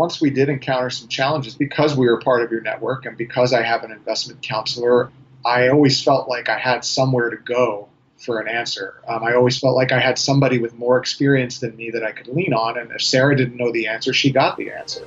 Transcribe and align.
once 0.00 0.18
we 0.18 0.30
did 0.30 0.48
encounter 0.48 0.88
some 0.88 1.08
challenges 1.08 1.54
because 1.54 1.94
we 1.94 2.06
were 2.06 2.18
part 2.18 2.42
of 2.42 2.50
your 2.50 2.62
network 2.62 3.04
and 3.04 3.18
because 3.18 3.52
I 3.52 3.60
have 3.60 3.84
an 3.84 3.92
investment 3.92 4.40
counselor, 4.40 5.12
I 5.44 5.68
always 5.68 6.02
felt 6.02 6.26
like 6.26 6.48
I 6.48 6.56
had 6.56 6.86
somewhere 6.86 7.28
to 7.28 7.36
go 7.36 7.90
for 8.16 8.40
an 8.40 8.48
answer. 8.48 8.94
Um, 9.06 9.22
I 9.22 9.34
always 9.34 9.58
felt 9.58 9.76
like 9.76 9.92
I 9.92 10.00
had 10.00 10.18
somebody 10.18 10.58
with 10.58 10.72
more 10.72 10.96
experience 10.96 11.58
than 11.58 11.76
me 11.76 11.90
that 11.90 12.02
I 12.02 12.12
could 12.12 12.28
lean 12.28 12.54
on. 12.54 12.78
And 12.78 12.90
if 12.92 13.02
Sarah 13.02 13.36
didn't 13.36 13.58
know 13.58 13.72
the 13.72 13.88
answer, 13.88 14.14
she 14.14 14.32
got 14.32 14.56
the 14.56 14.72
answer. 14.72 15.06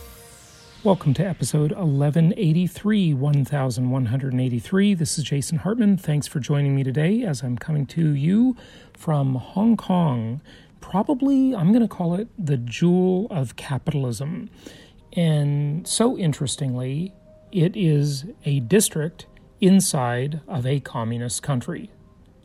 Welcome 0.83 1.13
to 1.13 1.23
episode 1.23 1.73
1183, 1.73 3.13
1183. 3.13 4.93
This 4.95 5.19
is 5.19 5.23
Jason 5.23 5.59
Hartman. 5.59 5.95
Thanks 5.95 6.25
for 6.25 6.39
joining 6.39 6.75
me 6.75 6.83
today 6.83 7.21
as 7.21 7.43
I'm 7.43 7.55
coming 7.55 7.85
to 7.85 8.15
you 8.15 8.57
from 8.97 9.35
Hong 9.35 9.77
Kong. 9.77 10.41
Probably, 10.79 11.53
I'm 11.53 11.67
going 11.67 11.83
to 11.83 11.87
call 11.87 12.15
it 12.15 12.29
the 12.35 12.57
jewel 12.57 13.27
of 13.29 13.55
capitalism. 13.55 14.49
And 15.13 15.87
so 15.87 16.17
interestingly, 16.17 17.13
it 17.51 17.77
is 17.77 18.25
a 18.45 18.61
district 18.61 19.27
inside 19.59 20.41
of 20.47 20.65
a 20.65 20.79
communist 20.79 21.43
country. 21.43 21.91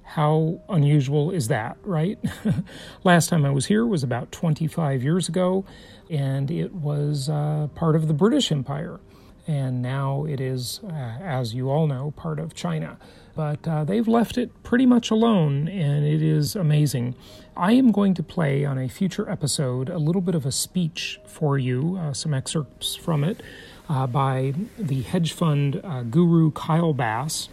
How 0.06 0.60
unusual 0.68 1.32
is 1.32 1.48
that, 1.48 1.76
right? 1.82 2.18
Last 3.04 3.28
time 3.28 3.44
I 3.44 3.50
was 3.50 3.66
here 3.66 3.84
was 3.84 4.02
about 4.02 4.30
25 4.30 5.02
years 5.02 5.28
ago, 5.28 5.64
and 6.08 6.50
it 6.50 6.72
was 6.72 7.28
uh, 7.28 7.66
part 7.74 7.96
of 7.96 8.06
the 8.06 8.14
British 8.14 8.52
Empire. 8.52 9.00
And 9.48 9.82
now 9.82 10.24
it 10.24 10.40
is, 10.40 10.80
uh, 10.84 10.92
as 10.92 11.54
you 11.54 11.70
all 11.70 11.86
know, 11.86 12.12
part 12.16 12.38
of 12.38 12.54
China. 12.54 12.98
But 13.34 13.66
uh, 13.68 13.84
they've 13.84 14.08
left 14.08 14.38
it 14.38 14.62
pretty 14.62 14.86
much 14.86 15.10
alone, 15.10 15.68
and 15.68 16.06
it 16.06 16.22
is 16.22 16.56
amazing. 16.56 17.14
I 17.56 17.72
am 17.72 17.92
going 17.92 18.14
to 18.14 18.22
play 18.22 18.64
on 18.64 18.78
a 18.78 18.88
future 18.88 19.28
episode 19.28 19.90
a 19.90 19.98
little 19.98 20.22
bit 20.22 20.34
of 20.34 20.46
a 20.46 20.52
speech 20.52 21.20
for 21.26 21.58
you, 21.58 21.98
uh, 22.00 22.12
some 22.12 22.32
excerpts 22.32 22.94
from 22.94 23.22
it, 23.24 23.42
uh, 23.88 24.06
by 24.06 24.54
the 24.78 25.02
hedge 25.02 25.32
fund 25.32 25.80
uh, 25.84 26.02
guru 26.02 26.50
Kyle 26.52 26.94
Bass 26.94 27.48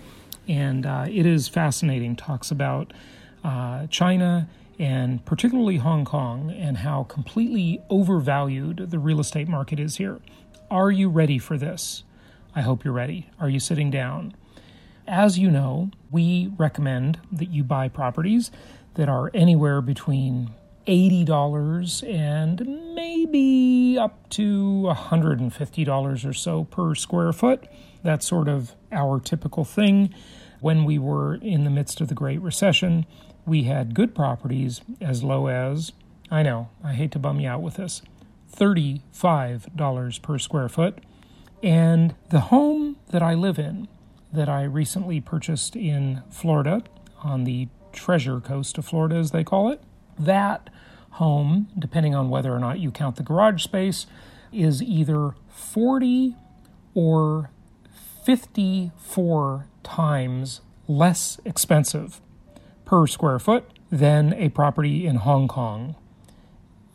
and 0.47 0.85
uh, 0.85 1.05
it 1.09 1.25
is 1.25 1.47
fascinating. 1.47 2.15
Talks 2.15 2.51
about 2.51 2.93
uh, 3.43 3.87
China 3.87 4.49
and 4.79 5.23
particularly 5.25 5.77
Hong 5.77 6.05
Kong 6.05 6.51
and 6.51 6.77
how 6.77 7.03
completely 7.03 7.81
overvalued 7.89 8.89
the 8.89 8.99
real 8.99 9.19
estate 9.19 9.47
market 9.47 9.79
is 9.79 9.97
here. 9.97 10.19
Are 10.71 10.91
you 10.91 11.09
ready 11.09 11.37
for 11.37 11.57
this? 11.57 12.03
I 12.55 12.61
hope 12.61 12.83
you're 12.83 12.93
ready. 12.93 13.29
Are 13.39 13.49
you 13.49 13.59
sitting 13.59 13.91
down? 13.91 14.33
As 15.07 15.37
you 15.37 15.51
know, 15.51 15.91
we 16.11 16.51
recommend 16.57 17.19
that 17.31 17.49
you 17.49 17.63
buy 17.63 17.89
properties 17.89 18.51
that 18.95 19.09
are 19.09 19.29
anywhere 19.33 19.81
between 19.81 20.51
$80 20.87 22.07
and 22.07 22.95
maybe 22.95 23.97
up 23.97 24.29
to 24.29 24.83
$150 24.87 26.29
or 26.29 26.33
so 26.33 26.63
per 26.65 26.95
square 26.95 27.33
foot. 27.33 27.65
That's 28.03 28.27
sort 28.27 28.47
of 28.47 28.73
our 28.91 29.19
typical 29.19 29.63
thing. 29.65 30.13
When 30.59 30.85
we 30.85 30.99
were 30.99 31.35
in 31.35 31.63
the 31.63 31.69
midst 31.69 32.01
of 32.01 32.07
the 32.07 32.13
Great 32.13 32.41
Recession, 32.41 33.05
we 33.45 33.63
had 33.63 33.95
good 33.95 34.13
properties 34.13 34.81
as 35.01 35.23
low 35.23 35.47
as, 35.47 35.91
I 36.29 36.43
know, 36.43 36.69
I 36.83 36.93
hate 36.93 37.11
to 37.11 37.19
bum 37.19 37.39
you 37.39 37.49
out 37.49 37.61
with 37.61 37.75
this, 37.75 38.01
$35 38.55 40.21
per 40.21 40.37
square 40.37 40.69
foot. 40.69 40.99
And 41.61 42.15
the 42.29 42.41
home 42.41 42.97
that 43.09 43.21
I 43.21 43.33
live 43.33 43.57
in, 43.57 43.87
that 44.31 44.49
I 44.49 44.63
recently 44.63 45.21
purchased 45.21 45.75
in 45.75 46.23
Florida, 46.29 46.83
on 47.23 47.45
the 47.45 47.67
treasure 47.93 48.39
coast 48.39 48.77
of 48.77 48.85
Florida, 48.85 49.15
as 49.15 49.31
they 49.31 49.43
call 49.43 49.69
it, 49.71 49.81
that 50.19 50.69
home, 51.11 51.67
depending 51.77 52.15
on 52.15 52.29
whether 52.29 52.53
or 52.53 52.59
not 52.59 52.79
you 52.79 52.91
count 52.91 53.15
the 53.15 53.23
garage 53.23 53.63
space, 53.63 54.07
is 54.51 54.81
either 54.81 55.35
40 55.49 56.35
or 56.93 57.49
54 58.23 59.67
times 59.83 60.61
less 60.87 61.39
expensive 61.43 62.21
per 62.85 63.05
square 63.05 63.39
foot 63.39 63.65
than 63.91 64.33
a 64.33 64.47
property 64.49 65.05
in 65.05 65.17
Hong 65.17 65.47
Kong. 65.47 65.95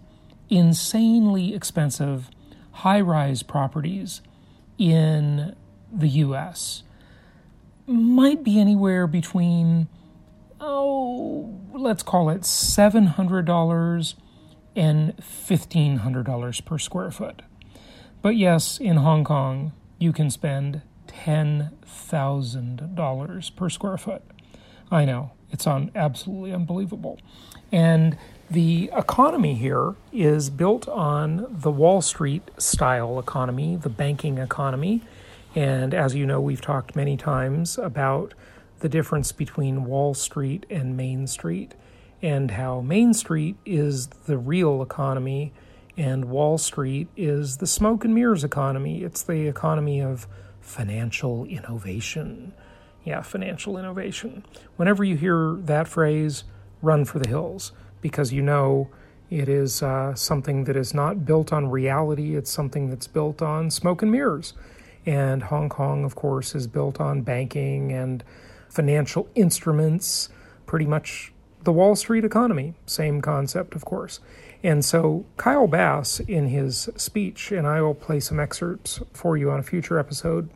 insanely 0.49 1.53
expensive 1.55 2.31
high 2.71 3.01
rise 3.01 3.43
properties 3.43 4.23
in 4.79 5.55
the 5.93 6.09
US 6.09 6.83
might 7.87 8.43
be 8.43 8.59
anywhere 8.61 9.07
between, 9.07 9.89
oh, 10.61 11.61
let's 11.73 12.03
call 12.03 12.29
it 12.31 12.41
$700 12.43 14.15
and 14.75 15.17
$1,500 15.17 16.65
per 16.65 16.79
square 16.79 17.11
foot. 17.11 17.43
But 18.23 18.37
yes, 18.37 18.79
in 18.79 18.97
Hong 18.97 19.25
Kong, 19.25 19.73
you 19.99 20.13
can 20.13 20.31
spend 20.31 20.83
$10,000 21.09 23.57
per 23.57 23.71
square 23.71 23.99
foot. 23.99 24.23
I 24.91 25.05
know, 25.05 25.33
it's 25.51 25.67
on 25.67 25.91
absolutely 25.95 26.53
unbelievable. 26.53 27.21
And 27.73 28.17
the 28.51 28.91
economy 28.97 29.55
here 29.55 29.95
is 30.13 30.51
built 30.51 30.89
on 30.89 31.47
the 31.51 31.71
Wall 31.71 32.01
Street 32.01 32.43
style 32.59 33.19
economy, 33.19 33.77
the 33.77 33.89
banking 33.89 34.39
economy. 34.39 35.03
And 35.55 35.93
as 35.93 36.15
you 36.15 36.27
know, 36.27 36.41
we've 36.41 36.61
talked 36.61 36.95
many 36.95 37.17
times 37.17 37.77
about 37.77 38.35
the 38.81 38.89
difference 38.89 39.33
between 39.33 39.85
Wall 39.85 40.15
Street 40.15 40.65
and 40.71 40.97
Main 40.97 41.27
Street, 41.27 41.75
and 42.23 42.53
how 42.53 42.81
Main 42.81 43.15
Street 43.15 43.57
is 43.65 44.07
the 44.07 44.39
real 44.39 44.83
economy 44.83 45.53
and 45.97 46.27
Wall 46.27 46.59
Street 46.59 47.09
is 47.17 47.57
the 47.57 47.67
smoke 47.67 48.05
and 48.05 48.15
mirrors 48.15 48.45
economy. 48.45 49.03
It's 49.03 49.23
the 49.23 49.49
economy 49.49 50.01
of 50.01 50.27
financial 50.61 51.47
innovation. 51.47 52.53
Yeah, 53.03 53.23
financial 53.23 53.79
innovation. 53.79 54.45
Whenever 54.77 55.05
you 55.05 55.17
hear 55.17 55.55
that 55.61 55.89
phrase, 55.89 56.45
run 56.83 57.07
for 57.07 57.19
the 57.19 57.29
hills 57.29 57.73
because 58.07 58.33
you 58.33 58.41
know 58.41 58.89
it 59.31 59.49
is 59.49 59.83
uh, 59.83 60.15
something 60.15 60.63
that 60.63 60.77
is 60.77 60.95
not 60.95 61.25
built 61.25 61.53
on 61.53 61.69
reality, 61.69 62.37
it's 62.37 62.53
something 62.53 62.89
that's 62.89 63.09
built 63.09 63.43
on 63.43 63.69
smoke 63.69 64.01
and 64.01 64.13
mirrors. 64.13 64.53
And 65.05 65.43
Hong 65.43 65.69
Kong, 65.69 66.05
of 66.05 66.15
course, 66.15 66.55
is 66.55 66.69
built 66.69 67.01
on 67.01 67.23
banking 67.23 67.91
and 67.91 68.23
financial 68.69 69.29
instruments, 69.35 70.29
pretty 70.67 70.87
much 70.87 71.33
the 71.65 71.73
Wall 71.73 71.97
Street 71.97 72.25
economy. 72.25 72.75
Same 72.87 73.21
concept, 73.21 73.75
of 73.75 73.85
course. 73.85 74.21
And 74.63 74.85
so 74.85 75.25
Kyle 75.37 75.67
Bass, 75.67 76.21
in 76.21 76.47
his 76.47 76.89
speech, 76.97 77.51
and 77.51 77.67
I 77.67 77.81
will 77.83 77.95
play 77.95 78.21
some 78.21 78.39
excerpts 78.39 79.01
for 79.13 79.37
you 79.37 79.51
on 79.51 79.59
a 79.59 79.65
future 79.65 79.99
episode, 79.99 80.49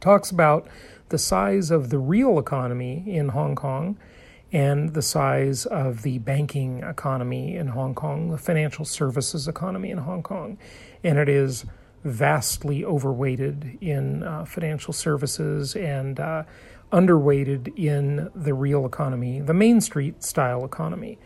talks 0.00 0.30
about 0.30 0.66
the 1.10 1.18
size 1.18 1.70
of 1.70 1.90
the 1.90 1.98
real 1.98 2.38
economy 2.38 3.04
in 3.06 3.28
Hong 3.28 3.54
Kong 3.54 3.98
and 4.52 4.94
the 4.94 5.02
size 5.02 5.66
of 5.66 6.02
the 6.02 6.18
banking 6.18 6.82
economy 6.82 7.56
in 7.56 7.68
Hong 7.68 7.94
Kong, 7.94 8.30
the 8.30 8.38
financial 8.38 8.84
services 8.84 9.46
economy 9.46 9.90
in 9.90 9.98
Hong 9.98 10.22
Kong. 10.22 10.58
And 11.04 11.18
it 11.18 11.28
is 11.28 11.64
vastly 12.04 12.84
overweighted 12.84 13.78
in 13.80 14.22
uh, 14.22 14.44
financial 14.44 14.92
services 14.92 15.76
and 15.76 16.18
uh, 16.18 16.44
underweighted 16.92 17.76
in 17.78 18.30
the 18.34 18.54
real 18.54 18.84
economy, 18.86 19.40
the 19.40 19.54
Main 19.54 19.80
Street 19.80 20.22
style 20.22 20.64
economy. 20.64 21.18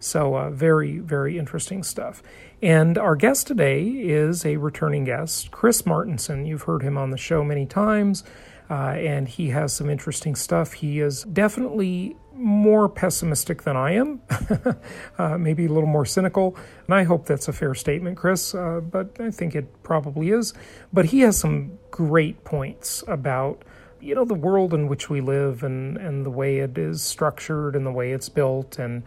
So, 0.00 0.34
uh, 0.34 0.50
very, 0.50 0.98
very 0.98 1.38
interesting 1.38 1.84
stuff. 1.84 2.24
And 2.60 2.98
our 2.98 3.14
guest 3.14 3.46
today 3.46 3.84
is 3.84 4.44
a 4.44 4.56
returning 4.56 5.04
guest, 5.04 5.52
Chris 5.52 5.82
Martenson. 5.82 6.44
You've 6.46 6.62
heard 6.62 6.82
him 6.82 6.98
on 6.98 7.10
the 7.10 7.16
show 7.16 7.44
many 7.44 7.66
times, 7.66 8.24
uh, 8.72 8.94
and 8.96 9.28
he 9.28 9.50
has 9.50 9.70
some 9.70 9.90
interesting 9.90 10.34
stuff. 10.34 10.72
He 10.72 11.00
is 11.00 11.24
definitely 11.24 12.16
more 12.32 12.88
pessimistic 12.88 13.64
than 13.64 13.76
I 13.76 13.92
am, 13.92 14.22
uh, 15.18 15.36
maybe 15.36 15.66
a 15.66 15.68
little 15.68 15.90
more 15.90 16.06
cynical. 16.06 16.56
And 16.86 16.94
I 16.94 17.02
hope 17.02 17.26
that's 17.26 17.48
a 17.48 17.52
fair 17.52 17.74
statement, 17.74 18.16
Chris, 18.16 18.54
uh, 18.54 18.80
but 18.80 19.20
I 19.20 19.30
think 19.30 19.54
it 19.54 19.82
probably 19.82 20.30
is. 20.30 20.54
But 20.90 21.04
he 21.04 21.20
has 21.20 21.36
some 21.36 21.78
great 21.90 22.44
points 22.44 23.04
about 23.06 23.62
you 24.00 24.14
know 24.14 24.24
the 24.24 24.34
world 24.34 24.72
in 24.72 24.88
which 24.88 25.10
we 25.10 25.20
live 25.20 25.62
and 25.62 25.98
and 25.98 26.24
the 26.24 26.30
way 26.30 26.60
it 26.60 26.78
is 26.78 27.02
structured 27.02 27.76
and 27.76 27.84
the 27.84 27.92
way 27.92 28.12
it's 28.12 28.30
built 28.30 28.78
and 28.78 29.02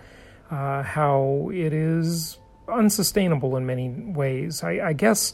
uh, 0.51 0.83
how 0.83 1.49
it 1.51 1.73
is 1.73 2.37
unsustainable 2.69 3.57
in 3.57 3.65
many 3.65 3.89
ways. 3.89 4.63
I, 4.63 4.89
I 4.89 4.93
guess 4.93 5.33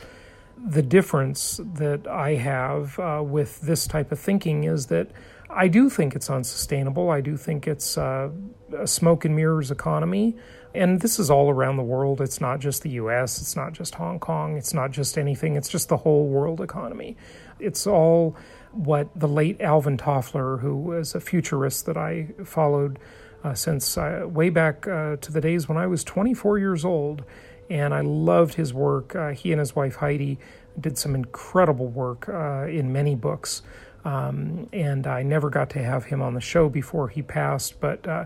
the 0.63 0.81
difference 0.81 1.59
that 1.73 2.07
I 2.07 2.35
have 2.35 2.99
uh, 2.99 3.23
with 3.25 3.61
this 3.61 3.87
type 3.87 4.11
of 4.11 4.19
thinking 4.19 4.63
is 4.63 4.87
that 4.87 5.09
I 5.49 5.67
do 5.67 5.89
think 5.89 6.15
it's 6.15 6.29
unsustainable. 6.29 7.09
I 7.09 7.21
do 7.21 7.35
think 7.35 7.67
it's 7.67 7.97
uh, 7.97 8.29
a 8.77 8.87
smoke 8.87 9.25
and 9.25 9.35
mirrors 9.35 9.71
economy. 9.71 10.37
And 10.73 11.01
this 11.01 11.19
is 11.19 11.29
all 11.29 11.49
around 11.49 11.77
the 11.77 11.83
world. 11.83 12.21
It's 12.21 12.39
not 12.39 12.59
just 12.59 12.83
the 12.83 12.91
US, 12.91 13.41
it's 13.41 13.55
not 13.55 13.73
just 13.73 13.95
Hong 13.95 14.19
Kong, 14.19 14.55
it's 14.55 14.73
not 14.73 14.91
just 14.91 15.17
anything, 15.17 15.57
it's 15.57 15.67
just 15.67 15.89
the 15.89 15.97
whole 15.97 16.27
world 16.27 16.61
economy. 16.61 17.17
It's 17.59 17.85
all 17.85 18.37
what 18.71 19.09
the 19.13 19.27
late 19.27 19.59
Alvin 19.59 19.97
Toffler, 19.97 20.61
who 20.61 20.77
was 20.77 21.13
a 21.13 21.19
futurist 21.19 21.85
that 21.87 21.97
I 21.97 22.29
followed 22.45 22.99
uh, 23.43 23.53
since 23.53 23.97
uh, 23.97 24.25
way 24.27 24.49
back 24.49 24.87
uh, 24.87 25.17
to 25.17 25.31
the 25.31 25.41
days 25.41 25.67
when 25.67 25.77
I 25.77 25.87
was 25.87 26.03
24 26.03 26.59
years 26.59 26.85
old, 26.85 27.23
and 27.71 27.93
I 27.93 28.01
loved 28.01 28.55
his 28.55 28.73
work. 28.73 29.15
Uh, 29.15 29.29
he 29.29 29.53
and 29.53 29.59
his 29.59 29.75
wife 29.75 29.95
Heidi 29.95 30.37
did 30.77 30.97
some 30.97 31.15
incredible 31.15 31.87
work 31.87 32.27
uh, 32.27 32.67
in 32.67 32.91
many 32.91 33.15
books, 33.15 33.61
um, 34.03 34.67
and 34.73 35.07
I 35.07 35.23
never 35.23 35.49
got 35.49 35.69
to 35.71 35.79
have 35.83 36.05
him 36.05 36.21
on 36.21 36.33
the 36.33 36.41
show 36.41 36.67
before 36.67 37.07
he 37.07 37.21
passed, 37.21 37.79
but 37.79 38.05
uh, 38.05 38.25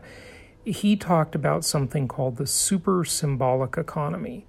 he 0.66 0.96
talked 0.96 1.36
about 1.36 1.64
something 1.64 2.08
called 2.08 2.38
the 2.38 2.48
super 2.48 3.06
symbolic 3.06 3.78
economy. 3.78 4.48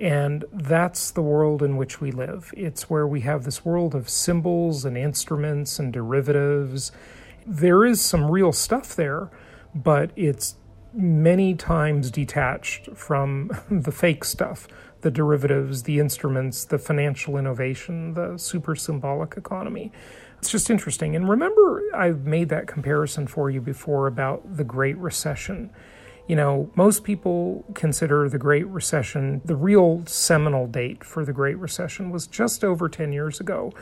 And 0.00 0.44
that's 0.52 1.10
the 1.10 1.22
world 1.22 1.62
in 1.62 1.76
which 1.76 2.00
we 2.00 2.10
live. 2.10 2.54
It's 2.56 2.88
where 2.88 3.06
we 3.06 3.22
have 3.22 3.44
this 3.44 3.64
world 3.64 3.94
of 3.94 4.08
symbols 4.08 4.84
and 4.84 4.96
instruments 4.96 5.78
and 5.78 5.92
derivatives. 5.92 6.92
There 7.44 7.84
is 7.84 8.00
some 8.00 8.30
real 8.30 8.52
stuff 8.52 8.94
there, 8.94 9.28
but 9.74 10.12
it's 10.14 10.54
many 10.92 11.54
times 11.54 12.10
detached 12.10 12.88
from 12.94 13.50
the 13.70 13.92
fake 13.92 14.24
stuff 14.24 14.68
the 15.00 15.10
derivatives, 15.12 15.84
the 15.84 16.00
instruments, 16.00 16.64
the 16.64 16.78
financial 16.78 17.36
innovation, 17.36 18.14
the 18.14 18.36
super 18.36 18.74
symbolic 18.74 19.36
economy. 19.36 19.92
It's 20.38 20.50
just 20.50 20.70
interesting. 20.70 21.14
And 21.14 21.28
remember, 21.28 21.84
I've 21.94 22.26
made 22.26 22.48
that 22.48 22.66
comparison 22.66 23.28
for 23.28 23.48
you 23.48 23.60
before 23.60 24.08
about 24.08 24.56
the 24.56 24.64
Great 24.64 24.98
Recession. 24.98 25.70
You 26.26 26.34
know, 26.34 26.72
most 26.74 27.04
people 27.04 27.64
consider 27.74 28.28
the 28.28 28.38
Great 28.38 28.66
Recession, 28.66 29.40
the 29.44 29.54
real 29.54 30.02
seminal 30.06 30.66
date 30.66 31.04
for 31.04 31.24
the 31.24 31.32
Great 31.32 31.58
Recession 31.58 32.10
was 32.10 32.26
just 32.26 32.64
over 32.64 32.88
10 32.88 33.12
years 33.12 33.38
ago, 33.38 33.72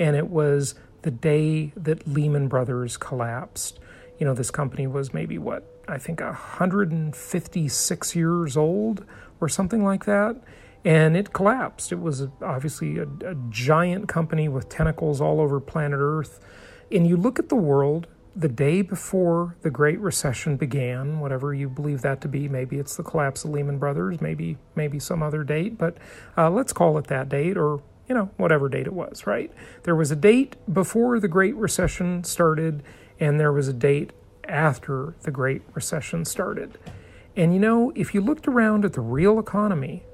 and 0.00 0.16
it 0.16 0.28
was 0.28 0.74
the 1.02 1.12
day 1.12 1.72
that 1.76 2.08
Lehman 2.08 2.48
Brothers 2.48 2.96
collapsed 2.96 3.78
you 4.18 4.26
know, 4.26 4.34
this 4.34 4.50
company 4.50 4.86
was 4.86 5.12
maybe 5.12 5.38
what, 5.38 5.64
I 5.88 5.98
think 5.98 6.20
156 6.20 8.16
years 8.16 8.56
old 8.56 9.04
or 9.40 9.48
something 9.48 9.84
like 9.84 10.04
that. 10.04 10.40
And 10.84 11.16
it 11.16 11.32
collapsed. 11.32 11.92
It 11.92 12.00
was 12.00 12.28
obviously 12.42 12.98
a, 12.98 13.06
a 13.24 13.34
giant 13.48 14.08
company 14.08 14.48
with 14.48 14.68
tentacles 14.68 15.20
all 15.20 15.40
over 15.40 15.60
planet 15.60 15.98
Earth. 16.00 16.40
And 16.92 17.06
you 17.06 17.16
look 17.16 17.38
at 17.38 17.48
the 17.48 17.56
world 17.56 18.06
the 18.36 18.48
day 18.48 18.82
before 18.82 19.56
the 19.62 19.70
Great 19.70 20.00
Recession 20.00 20.56
began, 20.56 21.20
whatever 21.20 21.54
you 21.54 21.68
believe 21.68 22.02
that 22.02 22.20
to 22.22 22.28
be, 22.28 22.48
maybe 22.48 22.78
it's 22.78 22.96
the 22.96 23.02
collapse 23.02 23.44
of 23.44 23.50
Lehman 23.50 23.78
Brothers, 23.78 24.20
maybe 24.20 24.58
maybe 24.74 24.98
some 24.98 25.22
other 25.22 25.44
date, 25.44 25.78
but 25.78 25.96
uh, 26.36 26.50
let's 26.50 26.72
call 26.72 26.98
it 26.98 27.06
that 27.06 27.28
date, 27.28 27.56
or 27.56 27.80
you 28.08 28.14
know 28.14 28.30
whatever 28.36 28.68
date 28.68 28.86
it 28.86 28.92
was. 28.92 29.26
Right? 29.26 29.52
There 29.84 29.94
was 29.94 30.10
a 30.10 30.16
date 30.16 30.56
before 30.72 31.20
the 31.20 31.28
Great 31.28 31.54
Recession 31.54 32.24
started, 32.24 32.82
and 33.20 33.38
there 33.38 33.52
was 33.52 33.68
a 33.68 33.72
date 33.72 34.12
after 34.48 35.14
the 35.22 35.30
Great 35.30 35.62
Recession 35.74 36.24
started. 36.24 36.78
And 37.36 37.52
you 37.52 37.60
know, 37.60 37.92
if 37.94 38.14
you 38.14 38.20
looked 38.20 38.46
around 38.46 38.84
at 38.84 38.92
the 38.92 39.00
real 39.00 39.38
economy, 39.38 40.04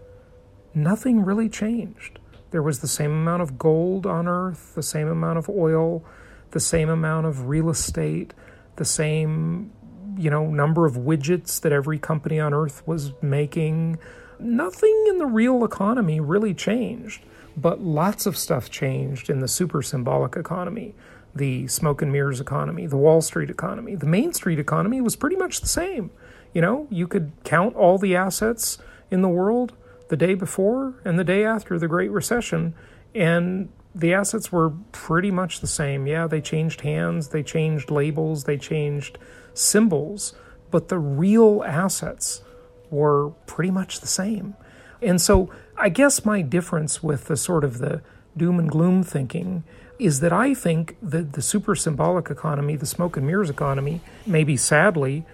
nothing 0.74 1.24
really 1.24 1.48
changed. 1.48 2.18
There 2.50 2.62
was 2.62 2.80
the 2.80 2.88
same 2.88 3.12
amount 3.12 3.42
of 3.42 3.58
gold 3.58 4.06
on 4.06 4.26
Earth, 4.26 4.74
the 4.74 4.82
same 4.82 5.08
amount 5.08 5.38
of 5.38 5.48
oil, 5.48 6.04
the 6.50 6.60
same 6.60 6.88
amount 6.88 7.26
of 7.26 7.48
real 7.48 7.70
estate, 7.70 8.34
the 8.76 8.84
same, 8.84 9.72
you 10.16 10.30
know, 10.30 10.46
number 10.46 10.86
of 10.86 10.94
widgets 10.94 11.60
that 11.60 11.72
every 11.72 11.98
company 11.98 12.40
on 12.40 12.52
Earth 12.52 12.82
was 12.86 13.12
making. 13.22 13.98
Nothing 14.38 15.06
in 15.08 15.18
the 15.18 15.26
real 15.26 15.64
economy 15.64 16.18
really 16.18 16.54
changed, 16.54 17.22
but 17.56 17.80
lots 17.80 18.26
of 18.26 18.36
stuff 18.36 18.70
changed 18.70 19.30
in 19.30 19.40
the 19.40 19.48
super 19.48 19.82
symbolic 19.82 20.34
economy 20.34 20.94
the 21.34 21.66
smoke 21.68 22.02
and 22.02 22.12
mirrors 22.12 22.40
economy, 22.40 22.86
the 22.86 22.96
Wall 22.96 23.20
Street 23.20 23.50
economy. 23.50 23.94
The 23.94 24.06
Main 24.06 24.32
Street 24.32 24.58
economy 24.58 25.00
was 25.00 25.16
pretty 25.16 25.36
much 25.36 25.60
the 25.60 25.68
same. 25.68 26.10
You 26.52 26.60
know, 26.60 26.86
you 26.90 27.06
could 27.06 27.32
count 27.44 27.76
all 27.76 27.98
the 27.98 28.16
assets 28.16 28.78
in 29.10 29.22
the 29.22 29.28
world 29.28 29.74
the 30.08 30.16
day 30.16 30.34
before 30.34 30.94
and 31.04 31.18
the 31.18 31.24
day 31.24 31.44
after 31.44 31.78
the 31.78 31.86
Great 31.86 32.10
Recession, 32.10 32.74
and 33.14 33.68
the 33.94 34.12
assets 34.12 34.50
were 34.50 34.70
pretty 34.92 35.30
much 35.30 35.60
the 35.60 35.66
same. 35.66 36.06
Yeah, 36.06 36.26
they 36.26 36.40
changed 36.40 36.80
hands, 36.80 37.28
they 37.28 37.42
changed 37.42 37.90
labels, 37.90 38.44
they 38.44 38.56
changed 38.56 39.18
symbols, 39.54 40.34
but 40.70 40.88
the 40.88 40.98
real 40.98 41.62
assets 41.64 42.42
were 42.90 43.30
pretty 43.46 43.70
much 43.70 44.00
the 44.00 44.06
same. 44.06 44.54
And 45.00 45.20
so 45.20 45.50
I 45.76 45.88
guess 45.88 46.24
my 46.24 46.42
difference 46.42 47.02
with 47.02 47.26
the 47.26 47.36
sort 47.36 47.64
of 47.64 47.78
the 47.78 48.02
doom 48.36 48.58
and 48.58 48.70
gloom 48.70 49.02
thinking 49.02 49.64
is 50.00 50.20
that 50.20 50.32
I 50.32 50.54
think 50.54 50.96
that 51.02 51.34
the 51.34 51.42
super 51.42 51.74
symbolic 51.74 52.30
economy, 52.30 52.76
the 52.76 52.86
smoke 52.86 53.16
and 53.16 53.26
mirrors 53.26 53.50
economy, 53.50 54.00
maybe 54.26 54.56
sadly, 54.56 55.24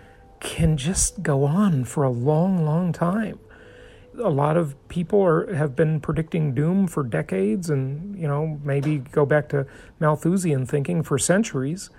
can 0.41 0.77
just 0.77 1.23
go 1.23 1.45
on 1.45 1.85
for 1.85 2.03
a 2.03 2.11
long, 2.11 2.65
long 2.65 2.93
time. 2.93 3.39
A 4.23 4.31
lot 4.31 4.57
of 4.57 4.75
people 4.89 5.23
are, 5.23 5.55
have 5.55 5.77
been 5.77 6.01
predicting 6.01 6.55
doom 6.55 6.87
for 6.87 7.03
decades 7.03 7.71
and, 7.71 8.19
you 8.19 8.27
know, 8.27 8.59
maybe 8.65 8.99
go 8.99 9.27
back 9.27 9.49
to 9.51 9.67
Malthusian 10.01 10.67
thinking 10.67 11.03
for 11.03 11.19
centuries, 11.19 11.91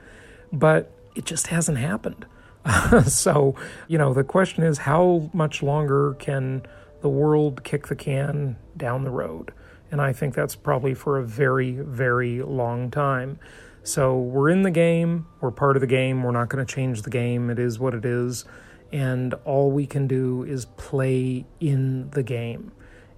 but 0.51 0.91
it 1.15 1.25
just 1.25 1.47
hasn't 1.47 1.77
happened. 1.77 2.25
so, 3.05 3.55
you 3.88 3.97
know, 3.97 4.13
the 4.13 4.24
question 4.24 4.63
is 4.63 4.79
how 4.79 5.29
much 5.33 5.63
longer 5.63 6.15
can 6.19 6.63
the 7.01 7.09
world 7.09 7.63
kick 7.63 7.88
the 7.88 7.95
can 7.95 8.57
down 8.75 9.03
the 9.03 9.12
road? 9.12 9.53
And 9.91 10.01
I 10.01 10.13
think 10.13 10.34
that's 10.34 10.56
probably 10.56 10.94
for 10.94 11.17
a 11.17 11.24
very, 11.24 11.72
very 11.72 12.41
long 12.41 12.91
time. 12.91 13.39
So 13.84 14.17
we're 14.17 14.50
in 14.50 14.63
the 14.63 14.72
game, 14.72 15.27
we're 15.39 15.51
part 15.51 15.77
of 15.77 15.82
the 15.82 15.88
game, 15.88 16.24
we're 16.24 16.32
not 16.32 16.50
going 16.50 16.65
to 16.65 16.72
change 16.72 17.03
the 17.03 17.10
game. 17.10 17.50
It 17.50 17.58
is 17.58 17.79
what 17.79 17.94
it 17.94 18.03
is. 18.03 18.44
And 18.91 19.34
all 19.46 19.72
we 19.72 19.86
can 19.86 20.08
do 20.08 20.44
is 20.44 20.65
play 20.65 21.46
in 21.60 22.10
the 22.10 22.24
game. 22.24 22.74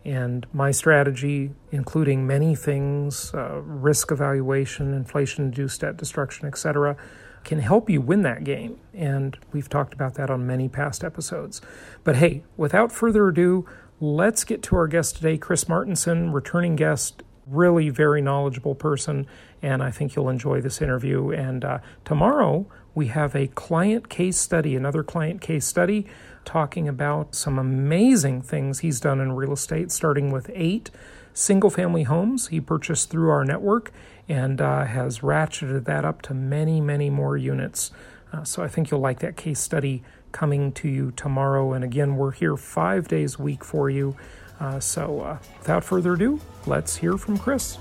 And 0.05 0.47
my 0.53 0.71
strategy, 0.71 1.51
including 1.71 2.25
many 2.25 2.55
things, 2.55 3.33
uh, 3.33 3.61
risk 3.61 4.11
evaluation, 4.11 4.93
inflation 4.93 5.45
induced 5.45 5.81
debt 5.81 5.97
destruction, 5.97 6.47
etc., 6.47 6.95
can 7.43 7.59
help 7.59 7.89
you 7.89 8.01
win 8.01 8.21
that 8.23 8.43
game. 8.43 8.79
And 8.93 9.37
we've 9.51 9.69
talked 9.69 9.93
about 9.93 10.15
that 10.15 10.29
on 10.29 10.45
many 10.45 10.69
past 10.69 11.03
episodes. 11.03 11.61
But 12.03 12.17
hey, 12.17 12.43
without 12.57 12.91
further 12.91 13.27
ado, 13.27 13.65
Let's 14.01 14.45
get 14.45 14.63
to 14.63 14.77
our 14.77 14.87
guest 14.87 15.17
today, 15.17 15.37
Chris 15.37 15.65
Martenson, 15.65 16.33
returning 16.33 16.77
guest, 16.77 17.21
really 17.45 17.89
very 17.89 18.21
knowledgeable 18.21 18.73
person, 18.73 19.27
and 19.61 19.83
I 19.83 19.91
think 19.91 20.15
you'll 20.15 20.29
enjoy 20.29 20.61
this 20.61 20.81
interview. 20.81 21.31
And 21.31 21.65
uh, 21.65 21.79
tomorrow 22.05 22.65
we 22.95 23.07
have 23.07 23.35
a 23.35 23.47
client 23.47 24.07
case 24.07 24.37
study, 24.37 24.73
another 24.77 25.03
client 25.03 25.41
case 25.41 25.65
study, 25.67 26.07
talking 26.45 26.87
about 26.87 27.35
some 27.35 27.59
amazing 27.59 28.41
things 28.41 28.79
he's 28.79 29.01
done 29.01 29.19
in 29.19 29.33
real 29.33 29.51
estate, 29.51 29.91
starting 29.91 30.31
with 30.31 30.49
eight 30.53 30.91
single 31.33 31.69
family 31.69 32.03
homes 32.03 32.47
he 32.47 32.61
purchased 32.61 33.09
through 33.09 33.29
our 33.29 33.43
network 33.43 33.91
and 34.29 34.61
uh, 34.61 34.85
has 34.85 35.19
ratcheted 35.19 35.83
that 35.83 36.05
up 36.05 36.21
to 36.21 36.33
many, 36.33 36.79
many 36.79 37.09
more 37.09 37.35
units. 37.35 37.91
Uh, 38.31 38.45
so 38.45 38.63
I 38.63 38.69
think 38.69 38.91
you'll 38.91 39.01
like 39.01 39.19
that 39.19 39.35
case 39.35 39.59
study 39.59 40.03
coming 40.31 40.71
to 40.73 40.87
you 40.87 41.11
tomorrow. 41.11 41.73
And 41.73 41.83
again, 41.83 42.15
we're 42.15 42.31
here 42.31 42.57
five 42.57 43.07
days 43.07 43.39
a 43.39 43.41
week 43.41 43.63
for 43.63 43.89
you. 43.89 44.15
Uh, 44.59 44.79
so 44.79 45.21
uh, 45.21 45.37
without 45.59 45.83
further 45.83 46.13
ado, 46.13 46.39
let's 46.65 46.95
hear 46.97 47.17
from 47.17 47.37
Chris. 47.37 47.77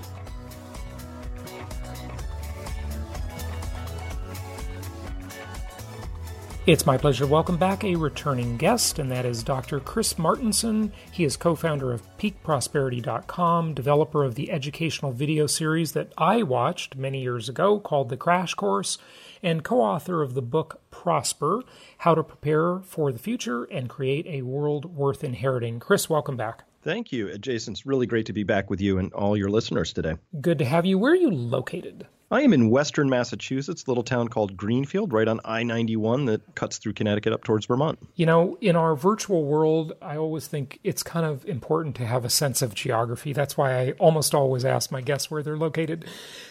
It's 6.68 6.84
my 6.84 6.98
pleasure 6.98 7.24
to 7.24 7.30
welcome 7.30 7.56
back 7.56 7.82
a 7.82 7.96
returning 7.96 8.58
guest, 8.58 8.98
and 8.98 9.10
that 9.10 9.24
is 9.24 9.42
Dr. 9.42 9.80
Chris 9.80 10.18
Martenson. 10.18 10.92
He 11.10 11.24
is 11.24 11.34
co 11.34 11.54
founder 11.54 11.94
of 11.94 12.02
peakprosperity.com, 12.18 13.72
developer 13.72 14.22
of 14.22 14.34
the 14.34 14.50
educational 14.50 15.12
video 15.12 15.46
series 15.46 15.92
that 15.92 16.12
I 16.18 16.42
watched 16.42 16.94
many 16.94 17.22
years 17.22 17.48
ago 17.48 17.80
called 17.80 18.10
The 18.10 18.18
Crash 18.18 18.52
Course, 18.52 18.98
and 19.42 19.62
co 19.62 19.80
author 19.80 20.23
of 20.23 20.35
the 20.35 20.42
book 20.42 20.80
Prosper 20.90 21.62
How 21.99 22.14
to 22.14 22.23
Prepare 22.23 22.80
for 22.80 23.12
the 23.12 23.18
Future 23.18 23.64
and 23.64 23.88
Create 23.88 24.26
a 24.26 24.42
World 24.42 24.97
Worth 24.97 25.25
Inheriting. 25.25 25.80
Chris, 25.80 26.09
welcome 26.09 26.37
back. 26.37 26.64
Thank 26.83 27.12
you, 27.12 27.37
Jason. 27.38 27.73
It's 27.73 27.87
really 27.87 28.07
great 28.07 28.26
to 28.26 28.33
be 28.33 28.45
back 28.45 28.71
with 28.71 28.80
you 28.80 28.99
and 28.99 29.12
all 29.12 29.37
your 29.37 29.50
listeners 29.50 29.92
today. 29.92 30.16
Good 30.40 30.59
to 30.59 30.64
have 30.64 30.87
you. 30.87 30.99
Where 30.99 31.12
are 31.12 31.16
you 31.16 31.30
located? 31.30 32.07
I 32.30 32.42
am 32.42 32.52
in 32.52 32.68
western 32.68 33.08
Massachusetts, 33.08 33.87
a 33.87 33.90
little 33.90 34.04
town 34.04 34.28
called 34.28 34.54
Greenfield, 34.54 35.14
right 35.14 35.26
on 35.26 35.40
I 35.47 35.62
91 35.62 36.26
that 36.26 36.54
cuts 36.54 36.76
through 36.76 36.92
Connecticut 36.92 37.32
up 37.32 37.42
towards 37.42 37.64
Vermont. 37.64 37.99
You 38.16 38.26
know, 38.26 38.58
in 38.61 38.76
our 38.76 38.94
virtual 38.94 39.44
world, 39.44 39.94
I 40.02 40.18
always 40.18 40.47
think 40.47 40.78
it's 40.85 41.02
kind 41.02 41.25
of 41.25 41.47
important 41.47 41.97
to 41.97 42.06
have 42.06 42.26
a 42.26 42.30
sense 42.30 42.61
of 42.61 42.75
geography. 42.75 43.32
That's 43.32 43.56
why 43.56 43.80
I 43.80 43.92
almost 43.92 44.35
always 44.35 44.66
ask 44.66 44.92
my 44.92 45.00
guests 45.00 45.30
where 45.30 45.42
they're 45.42 45.56
located. 45.56 46.04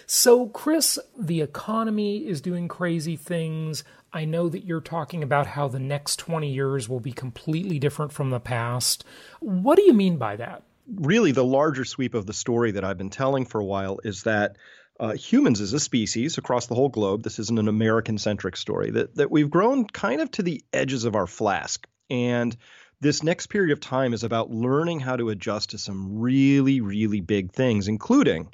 So, 0.08 0.48
Chris, 0.48 0.98
the 1.16 1.42
economy 1.42 2.28
is 2.28 2.42
doing 2.42 2.68
crazy 2.68 3.16
things. 3.16 3.84
I 4.12 4.26
know 4.26 4.50
that 4.50 4.66
you're 4.66 4.82
talking 4.82 5.22
about 5.22 5.46
how 5.46 5.68
the 5.68 5.80
next 5.80 6.16
20 6.18 6.52
years 6.52 6.90
will 6.90 7.02
be 7.02 7.12
completely 7.12 7.78
different 7.78 8.12
from 8.12 8.32
the 8.32 8.40
past. 8.40 9.04
What 9.42 9.76
do 9.76 9.84
you 9.84 9.94
mean 9.94 10.18
by 10.18 10.38
that? 10.38 10.64
Really, 10.96 11.34
the 11.34 11.44
larger 11.44 11.86
sweep 11.86 12.16
of 12.16 12.26
the 12.26 12.34
story 12.34 12.72
that 12.72 12.84
I've 12.84 12.98
been 12.98 13.12
telling 13.12 13.46
for 13.46 13.60
a 13.62 13.66
while 13.66 14.00
is 14.04 14.24
that 14.24 14.56
uh, 15.00 15.14
humans 15.14 15.62
as 15.62 15.74
a 15.74 15.80
species 15.80 16.38
across 16.38 16.68
the 16.68 16.76
whole 16.76 16.90
globe, 16.90 17.24
this 17.24 17.40
isn't 17.40 17.60
an 17.60 17.68
American 17.68 18.18
centric 18.18 18.58
story, 18.58 18.92
that, 18.92 19.16
that 19.16 19.32
we've 19.32 19.50
grown 19.50 19.86
kind 19.86 20.22
of 20.22 20.32
to 20.32 20.44
the 20.44 20.64
edges 20.74 21.06
of 21.06 21.16
our 21.16 21.28
flask. 21.28 21.88
And 22.10 22.56
this 23.00 23.24
next 23.24 23.48
period 23.48 23.72
of 23.72 23.80
time 23.80 24.14
is 24.14 24.24
about 24.24 24.50
learning 24.50 25.00
how 25.00 25.16
to 25.16 25.30
adjust 25.30 25.72
to 25.72 25.78
some 25.78 26.20
really, 26.20 26.82
really 26.82 27.22
big 27.22 27.52
things, 27.52 27.88
including 27.88 28.52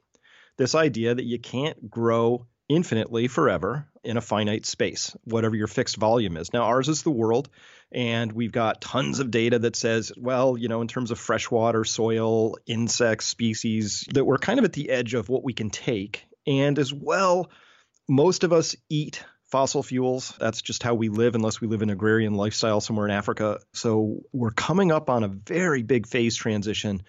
this 0.58 0.76
idea 0.76 1.16
that 1.16 1.26
you 1.26 1.40
can't 1.40 1.90
grow 1.90 2.46
infinitely 2.70 3.28
forever 3.28 3.88
in 4.04 4.18
a 4.18 4.22
finite 4.22 4.66
space, 4.66 5.16
whatever 5.24 5.56
your 5.56 5.68
fixed 5.68 5.98
volume 5.98 6.38
is. 6.38 6.52
Now, 6.52 6.64
ours 6.64 6.90
is 6.90 7.04
the 7.04 7.12
world, 7.12 7.50
and 7.92 8.32
we've 8.32 8.52
got 8.52 8.82
tons 8.82 9.20
of 9.20 9.32
data 9.32 9.60
that 9.60 9.76
says, 9.76 10.12
well, 10.18 10.58
you 10.58 10.68
know, 10.68 10.82
in 10.82 10.88
terms 10.88 11.12
of 11.12 11.20
freshwater, 11.20 11.86
soil, 11.86 12.58
insects, 12.66 13.28
species, 13.28 14.06
that 14.14 14.26
we're 14.26 14.38
kind 14.38 14.60
of 14.60 14.66
at 14.66 14.74
the 14.74 14.90
edge 14.90 15.14
of 15.14 15.30
what 15.30 15.44
we 15.44 15.54
can 15.54 15.70
take 15.70 16.26
and 16.48 16.78
as 16.80 16.94
well, 16.94 17.50
most 18.08 18.44
of 18.44 18.54
us 18.54 18.76
eat 18.90 19.24
fossil 19.54 19.84
fuels. 19.84 20.34
That's 20.40 20.62
just 20.62 20.82
how 20.82 20.96
we 20.96 21.10
live, 21.10 21.36
unless 21.36 21.62
we 21.62 21.68
live 21.68 21.84
an 21.84 21.92
agrarian 21.92 22.34
lifestyle 22.34 22.82
somewhere 22.82 23.06
in 23.06 23.12
Africa. 23.12 23.60
So 23.74 24.22
we're 24.32 24.52
coming 24.52 24.92
up 24.92 25.10
on 25.10 25.24
a 25.24 25.28
very 25.28 25.84
big 25.84 26.08
phase 26.08 26.36
transition 26.36 27.04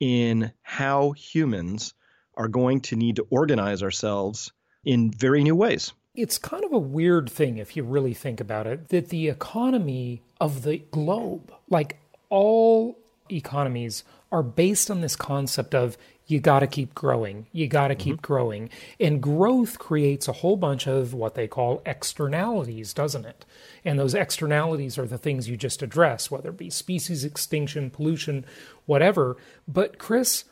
in 0.00 0.52
how 0.62 1.12
humans 1.12 1.94
are 2.36 2.48
going 2.48 2.80
to 2.80 2.96
need 2.96 3.16
to 3.16 3.26
organize 3.30 3.82
ourselves 3.82 4.52
in 4.84 5.10
very 5.10 5.42
new 5.42 5.54
ways. 5.54 5.92
It's 6.14 6.38
kind 6.38 6.64
of 6.64 6.72
a 6.72 6.78
weird 6.78 7.30
thing 7.30 7.58
if 7.58 7.76
you 7.76 7.84
really 7.84 8.14
think 8.14 8.40
about 8.40 8.66
it 8.66 8.88
that 8.88 9.10
the 9.10 9.28
economy 9.28 10.22
of 10.40 10.62
the 10.62 10.78
globe, 10.90 11.52
like 11.68 11.98
all 12.30 12.98
economies, 13.30 14.02
are 14.32 14.42
based 14.42 14.90
on 14.90 15.02
this 15.02 15.14
concept 15.14 15.74
of 15.74 15.96
you 16.26 16.40
got 16.40 16.60
to 16.60 16.66
keep 16.66 16.94
growing. 16.94 17.46
You 17.52 17.68
got 17.68 17.88
to 17.88 17.94
mm-hmm. 17.94 18.02
keep 18.02 18.22
growing. 18.22 18.70
And 18.98 19.22
growth 19.22 19.78
creates 19.78 20.26
a 20.26 20.32
whole 20.32 20.56
bunch 20.56 20.86
of 20.86 21.14
what 21.14 21.34
they 21.34 21.46
call 21.46 21.82
externalities, 21.86 22.92
doesn't 22.92 23.24
it? 23.24 23.44
And 23.84 23.98
those 23.98 24.14
externalities 24.14 24.98
are 24.98 25.06
the 25.06 25.18
things 25.18 25.48
you 25.48 25.56
just 25.56 25.82
address, 25.82 26.30
whether 26.30 26.50
it 26.50 26.56
be 26.56 26.70
species 26.70 27.24
extinction, 27.24 27.90
pollution, 27.90 28.44
whatever. 28.86 29.36
But, 29.68 29.98
Chris, 29.98 30.44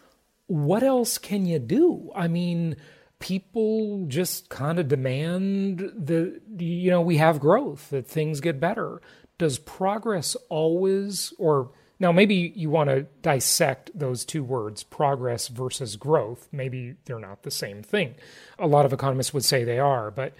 what 0.47 0.85
else 0.85 1.19
can 1.19 1.45
you 1.45 1.59
do? 1.59 2.13
I 2.15 2.29
mean, 2.29 2.77
people 3.19 4.07
just 4.07 4.49
kind 4.51 4.79
of 4.79 4.87
demand 4.87 5.81
that, 5.81 6.41
you 6.59 6.91
know, 6.91 7.01
we 7.01 7.17
have 7.17 7.41
growth, 7.41 7.91
that 7.91 8.07
things 8.07 8.41
get 8.41 8.61
better. 8.61 9.01
Does 9.39 9.59
progress 9.59 10.37
always, 10.49 11.33
or 11.39 11.71
now, 12.01 12.11
maybe 12.11 12.53
you 12.57 12.71
want 12.71 12.91
to 12.91 13.03
dissect 13.23 13.91
those 13.95 14.25
two 14.25 14.43
words, 14.43 14.83
progress 14.83 15.49
versus 15.49 15.97
growth. 15.97 16.49
Maybe 16.51 16.95
they're 17.05 17.21
not 17.21 17.43
the 17.45 17.51
same 17.51 17.83
thing. 17.83 18.17
A 18.59 18.67
lot 18.67 18.85
of 18.85 18.93
economists 18.93 19.33
would 19.33 19.45
say 19.45 19.65
they 19.65 19.79
are, 19.79 20.11
but 20.11 20.35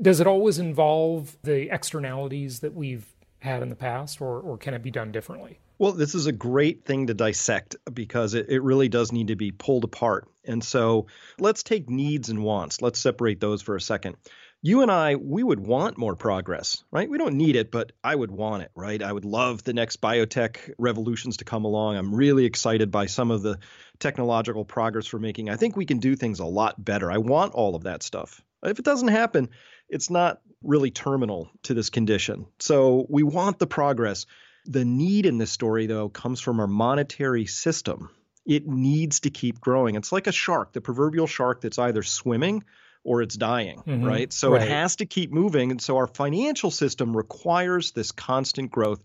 does 0.00 0.20
it 0.20 0.26
always 0.26 0.58
involve 0.58 1.36
the 1.42 1.72
externalities 1.74 2.60
that 2.60 2.74
we've 2.74 3.06
had 3.40 3.62
in 3.62 3.68
the 3.68 3.76
past, 3.76 4.20
or, 4.20 4.40
or 4.40 4.56
can 4.56 4.74
it 4.74 4.82
be 4.82 4.90
done 4.90 5.10
differently? 5.10 5.58
Well, 5.78 5.92
this 5.92 6.14
is 6.14 6.26
a 6.26 6.32
great 6.32 6.84
thing 6.84 7.08
to 7.08 7.14
dissect 7.14 7.74
because 7.92 8.34
it, 8.34 8.48
it 8.48 8.62
really 8.62 8.88
does 8.88 9.10
need 9.10 9.28
to 9.28 9.36
be 9.36 9.50
pulled 9.50 9.82
apart. 9.82 10.28
And 10.44 10.62
so 10.62 11.08
let's 11.40 11.64
take 11.64 11.90
needs 11.90 12.28
and 12.28 12.44
wants. 12.44 12.80
Let's 12.80 13.00
separate 13.00 13.40
those 13.40 13.62
for 13.62 13.74
a 13.74 13.80
second 13.80 14.16
you 14.64 14.82
and 14.82 14.92
I, 14.92 15.16
we 15.16 15.42
would 15.42 15.58
want 15.58 15.98
more 15.98 16.14
progress, 16.14 16.84
right? 16.92 17.10
We 17.10 17.18
don't 17.18 17.34
need 17.34 17.56
it, 17.56 17.72
but 17.72 17.90
I 18.02 18.14
would 18.14 18.30
want 18.30 18.62
it, 18.62 18.70
right? 18.76 19.02
I 19.02 19.12
would 19.12 19.24
love 19.24 19.64
the 19.64 19.72
next 19.72 20.00
biotech 20.00 20.72
revolutions 20.78 21.38
to 21.38 21.44
come 21.44 21.64
along. 21.64 21.96
I'm 21.96 22.14
really 22.14 22.44
excited 22.44 22.92
by 22.92 23.06
some 23.06 23.32
of 23.32 23.42
the 23.42 23.58
technological 23.98 24.64
progress 24.64 25.12
we're 25.12 25.18
making. 25.18 25.50
I 25.50 25.56
think 25.56 25.76
we 25.76 25.84
can 25.84 25.98
do 25.98 26.14
things 26.14 26.38
a 26.38 26.46
lot 26.46 26.82
better. 26.82 27.10
I 27.10 27.18
want 27.18 27.54
all 27.54 27.74
of 27.74 27.82
that 27.84 28.04
stuff. 28.04 28.40
If 28.62 28.78
it 28.78 28.84
doesn't 28.84 29.08
happen, 29.08 29.50
it's 29.88 30.10
not 30.10 30.40
really 30.62 30.92
terminal 30.92 31.50
to 31.64 31.74
this 31.74 31.90
condition. 31.90 32.46
So 32.60 33.04
we 33.08 33.24
want 33.24 33.58
the 33.58 33.66
progress. 33.66 34.26
The 34.64 34.84
need 34.84 35.26
in 35.26 35.38
this 35.38 35.50
story, 35.50 35.86
though, 35.86 36.08
comes 36.08 36.40
from 36.40 36.60
our 36.60 36.68
monetary 36.68 37.46
system. 37.46 38.10
It 38.46 38.68
needs 38.68 39.20
to 39.20 39.30
keep 39.30 39.60
growing. 39.60 39.96
It's 39.96 40.12
like 40.12 40.28
a 40.28 40.32
shark, 40.32 40.72
the 40.72 40.80
proverbial 40.80 41.26
shark 41.26 41.62
that's 41.62 41.80
either 41.80 42.04
swimming 42.04 42.62
or 43.04 43.22
it's 43.22 43.36
dying, 43.36 43.82
mm-hmm. 43.86 44.04
right? 44.04 44.32
So 44.32 44.52
right. 44.52 44.62
it 44.62 44.68
has 44.68 44.96
to 44.96 45.06
keep 45.06 45.32
moving. 45.32 45.70
And 45.70 45.80
so 45.80 45.96
our 45.96 46.06
financial 46.06 46.70
system 46.70 47.16
requires 47.16 47.92
this 47.92 48.12
constant 48.12 48.70
growth. 48.70 49.02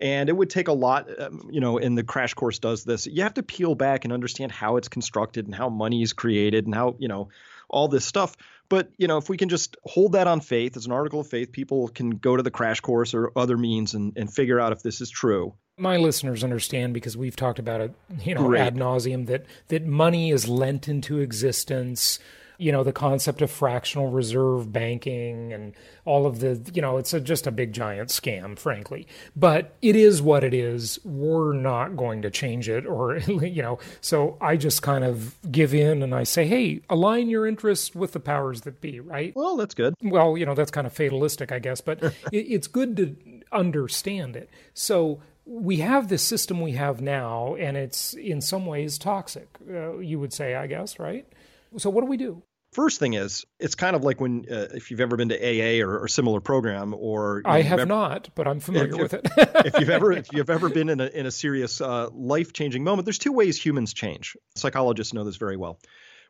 And 0.00 0.30
it 0.30 0.32
would 0.32 0.48
take 0.48 0.68
a 0.68 0.72
lot, 0.72 1.08
um, 1.20 1.50
you 1.50 1.60
know, 1.60 1.78
and 1.78 1.96
the 1.96 2.02
crash 2.02 2.32
course 2.32 2.58
does 2.58 2.84
this. 2.84 3.06
You 3.06 3.22
have 3.22 3.34
to 3.34 3.42
peel 3.42 3.74
back 3.74 4.04
and 4.04 4.14
understand 4.14 4.50
how 4.50 4.76
it's 4.76 4.88
constructed 4.88 5.44
and 5.44 5.54
how 5.54 5.68
money 5.68 6.02
is 6.02 6.14
created 6.14 6.64
and 6.64 6.74
how, 6.74 6.96
you 6.98 7.08
know, 7.08 7.28
all 7.68 7.86
this 7.86 8.06
stuff. 8.06 8.34
But, 8.70 8.90
you 8.96 9.08
know, 9.08 9.18
if 9.18 9.28
we 9.28 9.36
can 9.36 9.50
just 9.50 9.76
hold 9.84 10.12
that 10.12 10.26
on 10.26 10.40
faith 10.40 10.76
as 10.76 10.86
an 10.86 10.92
article 10.92 11.20
of 11.20 11.26
faith, 11.26 11.52
people 11.52 11.88
can 11.88 12.10
go 12.10 12.34
to 12.34 12.42
the 12.42 12.50
crash 12.50 12.80
course 12.80 13.12
or 13.12 13.30
other 13.36 13.58
means 13.58 13.92
and, 13.92 14.16
and 14.16 14.32
figure 14.32 14.58
out 14.58 14.72
if 14.72 14.82
this 14.82 15.00
is 15.00 15.10
true 15.10 15.54
my 15.80 15.96
listeners 15.96 16.44
understand 16.44 16.92
because 16.92 17.16
we've 17.16 17.36
talked 17.36 17.58
about 17.58 17.80
it, 17.80 17.94
you 18.22 18.34
know, 18.34 18.46
Great. 18.46 18.60
ad 18.60 18.76
nauseum 18.76 19.26
that 19.26 19.46
that 19.68 19.86
money 19.86 20.30
is 20.30 20.46
lent 20.46 20.88
into 20.88 21.20
existence 21.20 22.18
you 22.60 22.70
know 22.70 22.84
the 22.84 22.92
concept 22.92 23.42
of 23.42 23.50
fractional 23.50 24.10
reserve 24.10 24.72
banking 24.72 25.52
and 25.52 25.74
all 26.04 26.26
of 26.26 26.40
the 26.40 26.60
you 26.74 26.82
know 26.82 26.96
it's 26.98 27.14
a, 27.14 27.20
just 27.20 27.46
a 27.46 27.50
big 27.50 27.72
giant 27.72 28.10
scam 28.10 28.58
frankly. 28.58 29.06
But 29.34 29.74
it 29.82 29.96
is 29.96 30.20
what 30.22 30.44
it 30.44 30.54
is. 30.54 30.98
We're 31.04 31.54
not 31.54 31.96
going 31.96 32.22
to 32.22 32.30
change 32.30 32.68
it 32.68 32.86
or 32.86 33.16
you 33.28 33.62
know 33.62 33.78
so 34.00 34.36
i 34.40 34.56
just 34.56 34.82
kind 34.82 35.04
of 35.04 35.34
give 35.50 35.74
in 35.74 36.02
and 36.02 36.14
i 36.14 36.22
say 36.22 36.46
hey 36.46 36.80
align 36.90 37.28
your 37.28 37.46
interests 37.46 37.94
with 37.94 38.12
the 38.12 38.20
powers 38.20 38.62
that 38.62 38.80
be 38.80 39.00
right? 39.00 39.32
Well 39.34 39.56
that's 39.56 39.74
good. 39.74 39.94
Well 40.02 40.36
you 40.36 40.46
know 40.46 40.54
that's 40.54 40.70
kind 40.70 40.86
of 40.86 40.92
fatalistic 40.92 41.52
i 41.52 41.58
guess 41.58 41.80
but 41.80 42.02
it, 42.02 42.14
it's 42.32 42.66
good 42.66 42.96
to 42.96 43.16
understand 43.52 44.36
it. 44.36 44.50
So 44.74 45.20
we 45.44 45.78
have 45.78 46.08
this 46.08 46.22
system 46.22 46.60
we 46.60 46.72
have 46.72 47.00
now, 47.00 47.56
and 47.56 47.76
it's 47.76 48.14
in 48.14 48.40
some 48.40 48.66
ways 48.66 48.98
toxic, 48.98 49.48
uh, 49.68 49.98
you 49.98 50.20
would 50.20 50.32
say, 50.32 50.54
I 50.54 50.66
guess, 50.66 50.98
right? 50.98 51.26
So, 51.76 51.90
what 51.90 52.02
do 52.02 52.06
we 52.06 52.16
do? 52.16 52.42
First 52.72 53.00
thing 53.00 53.14
is, 53.14 53.44
it's 53.58 53.74
kind 53.74 53.96
of 53.96 54.04
like 54.04 54.20
when 54.20 54.46
uh, 54.50 54.68
if 54.74 54.90
you've 54.90 55.00
ever 55.00 55.16
been 55.16 55.30
to 55.30 55.36
AA 55.36 55.84
or, 55.84 55.98
or 55.98 56.08
similar 56.08 56.40
program, 56.40 56.94
or 56.96 57.42
I 57.44 57.62
have 57.62 57.80
ever, 57.80 57.88
not, 57.88 58.28
but 58.36 58.46
I'm 58.46 58.60
familiar 58.60 58.96
with 58.96 59.12
it. 59.12 59.26
if 59.36 59.80
you've 59.80 59.90
ever 59.90 60.12
if 60.12 60.28
you've 60.32 60.50
ever 60.50 60.68
been 60.68 60.88
in 60.88 61.00
a 61.00 61.06
in 61.06 61.26
a 61.26 61.32
serious 61.32 61.80
uh, 61.80 62.08
life 62.12 62.52
changing 62.52 62.84
moment, 62.84 63.06
there's 63.06 63.18
two 63.18 63.32
ways 63.32 63.62
humans 63.62 63.92
change. 63.92 64.36
Psychologists 64.54 65.12
know 65.12 65.24
this 65.24 65.36
very 65.36 65.56
well. 65.56 65.80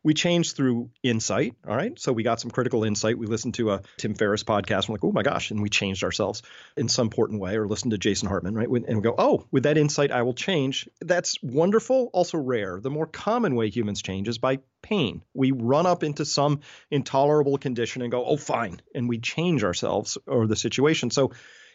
We 0.03 0.15
changed 0.15 0.57
through 0.57 0.91
insight. 1.03 1.55
All 1.69 1.77
right. 1.77 1.99
So 1.99 2.13
we 2.13 2.23
got 2.23 2.41
some 2.41 2.51
critical 2.51 2.85
insight. 2.85 3.19
We 3.19 3.27
listened 3.27 3.55
to 3.55 3.73
a 3.73 3.83
Tim 3.99 4.15
Ferriss 4.15 4.45
podcast. 4.45 4.89
We're 4.89 4.95
like, 4.95 5.05
oh 5.05 5.13
my 5.13 5.23
gosh. 5.23 5.51
And 5.51 5.61
we 5.61 5.69
changed 5.69 6.05
ourselves 6.05 6.43
in 6.77 6.89
some 6.89 7.07
important 7.07 7.41
way 7.41 7.57
or 7.57 7.67
listened 7.67 7.91
to 7.91 7.99
Jason 7.99 8.29
Hartman, 8.29 8.55
right? 8.55 8.69
And 8.69 8.97
we 8.97 9.03
go, 9.03 9.15
oh, 9.19 9.47
with 9.51 9.65
that 9.65 9.77
insight, 9.77 10.11
I 10.11 10.23
will 10.23 10.33
change. 10.33 10.89
That's 11.01 11.37
wonderful, 11.43 12.11
also 12.13 12.39
rare. 12.39 12.81
The 12.81 12.91
more 12.91 13.07
common 13.07 13.55
way 13.55 13.69
humans 13.69 14.01
change 14.01 14.29
is 14.29 14.39
by 14.39 14.61
pain. 14.81 15.23
We 15.35 15.53
run 15.53 15.87
up 15.87 16.03
into 16.03 16.25
some 16.25 16.61
intolerable 16.91 17.59
condition 17.59 18.01
and 18.01 18.11
go, 18.11 18.25
oh, 18.25 18.37
fine. 18.37 18.81
And 18.95 19.09
we 19.09 19.19
change 19.19 19.65
ourselves 19.65 20.17
or 20.27 20.47
the 20.47 20.57
situation. 20.57 21.11
So 21.11 21.33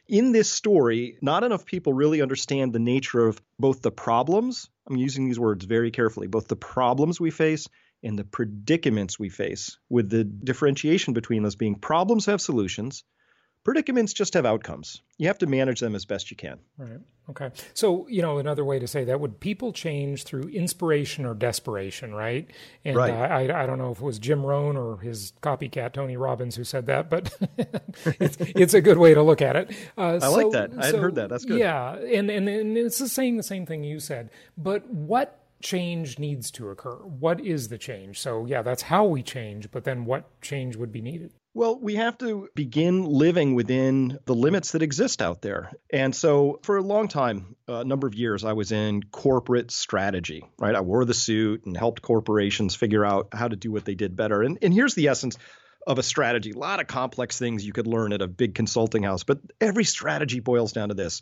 in 0.08 0.32
this 0.32 0.52
story, 0.52 1.18
not 1.22 1.44
enough 1.44 1.66
people 1.66 1.94
really 1.94 2.22
understand 2.22 2.74
the 2.74 2.80
nature 2.80 3.28
of 3.28 3.42
both 3.60 3.82
the 3.82 3.92
problems. 3.92 4.70
I'm 4.88 4.98
using 4.98 5.26
these 5.26 5.40
words 5.40 5.66
very 5.66 5.92
carefully, 5.92 6.28
both 6.28 6.48
the 6.48 6.56
problems 6.56 7.20
we 7.20 7.32
face 7.32 7.68
and 8.06 8.18
the 8.18 8.24
predicaments 8.24 9.20
we 9.20 9.30
face, 9.30 9.78
with 9.90 10.10
the 10.10 10.24
differentiation 10.24 11.14
between 11.14 11.44
those 11.44 11.56
being 11.56 11.76
problems 11.76 12.28
have 12.28 12.40
solutions, 12.40 13.04
Predicaments 13.66 14.14
just 14.14 14.36
have 14.36 14.46
outcomes. 14.46 15.02
You 15.18 15.26
have 15.26 15.40
to 15.40 15.48
manage 15.48 15.80
them 15.80 15.96
as 15.96 16.06
best 16.06 16.30
you 16.30 16.38
can. 16.38 16.60
Right. 16.78 17.00
Okay. 17.32 17.50
So, 17.74 18.08
you 18.08 18.22
know, 18.22 18.38
another 18.38 18.64
way 18.64 18.78
to 18.78 18.86
say 18.86 19.06
that 19.06 19.20
would 19.20 19.40
people 19.40 19.74
change 19.74 20.24
through 20.24 20.50
inspiration 20.50 21.26
or 21.26 21.34
desperation, 21.34 22.14
right? 22.14 22.48
And 22.86 22.96
right. 22.96 23.10
Uh, 23.10 23.16
I, 23.16 23.64
I 23.64 23.66
don't 23.66 23.80
know 23.80 23.90
if 23.90 23.98
it 23.98 24.04
was 24.04 24.20
Jim 24.20 24.46
Rohn 24.46 24.78
or 24.78 25.00
his 25.00 25.34
copycat 25.42 25.94
Tony 25.94 26.16
Robbins 26.16 26.56
who 26.56 26.64
said 26.64 26.86
that, 26.86 27.10
but 27.10 27.36
it's, 28.20 28.38
it's 28.40 28.76
a 28.76 28.82
good 28.82 29.00
way 29.00 29.16
to 29.16 29.24
look 29.24 29.42
at 29.42 29.56
it. 29.56 29.72
Uh, 29.98 30.18
I 30.18 30.20
so, 30.20 30.32
like 30.32 30.52
that. 30.52 30.72
I 30.78 30.92
so, 30.92 31.00
heard 31.00 31.16
that. 31.16 31.30
That's 31.30 31.46
good. 31.46 31.58
Yeah, 31.58 31.96
and, 31.96 32.30
and 32.30 32.48
and 32.48 32.78
it's 32.78 33.12
saying 33.12 33.38
the 33.38 33.44
same 33.44 33.66
thing 33.66 33.84
you 33.84 34.00
said. 34.00 34.30
But 34.56 34.88
what 34.88 35.45
change 35.62 36.20
needs 36.20 36.52
to 36.52 36.70
occur? 36.70 36.96
What 36.96 37.40
is 37.40 37.68
the 37.68 37.78
change? 37.78 38.20
So, 38.20 38.46
yeah, 38.46 38.62
that's 38.62 38.84
how 38.84 39.06
we 39.06 39.24
change, 39.24 39.72
but 39.72 39.84
then 39.84 40.06
what 40.06 40.42
change 40.42 40.76
would 40.76 40.92
be 40.92 41.02
needed? 41.02 41.34
Well, 41.54 41.80
we 41.80 41.96
have 41.96 42.18
to 42.18 42.50
begin 42.54 43.06
living 43.06 43.56
within 43.56 44.20
the 44.26 44.36
limits 44.36 44.74
that 44.74 44.82
exist 44.82 45.22
out 45.22 45.42
there. 45.42 45.72
And 45.90 46.14
so, 46.14 46.60
for 46.64 46.78
a 46.78 46.84
long 46.84 47.08
time, 47.08 47.56
a 47.68 47.86
number 47.86 48.08
of 48.08 48.16
years, 48.16 48.44
I 48.44 48.54
was 48.54 48.72
in 48.74 49.04
corporate 49.04 49.72
strategy, 49.72 50.44
right? 50.60 50.76
I 50.76 50.82
wore 50.82 51.06
the 51.06 51.14
suit 51.14 51.66
and 51.66 51.78
helped 51.78 52.02
corporations 52.02 52.76
figure 52.76 53.06
out 53.06 53.30
how 53.32 53.48
to 53.48 53.56
do 53.56 53.72
what 53.72 53.86
they 53.86 53.96
did 53.96 54.16
better. 54.16 54.42
And, 54.42 54.58
and 54.62 54.74
here's 54.74 54.96
the 54.96 55.08
essence 55.08 55.38
of 55.88 56.00
a 56.00 56.04
strategy 56.04 56.52
a 56.52 56.58
lot 56.58 56.80
of 56.80 56.88
complex 56.88 57.38
things 57.38 57.66
you 57.66 57.72
could 57.74 57.88
learn 57.88 58.12
at 58.12 58.22
a 58.22 58.28
big 58.28 58.56
consulting 58.56 59.04
house, 59.04 59.24
but 59.24 59.40
every 59.62 59.84
strategy 59.84 60.40
boils 60.40 60.74
down 60.74 60.90
to 60.90 60.96
this 60.96 61.22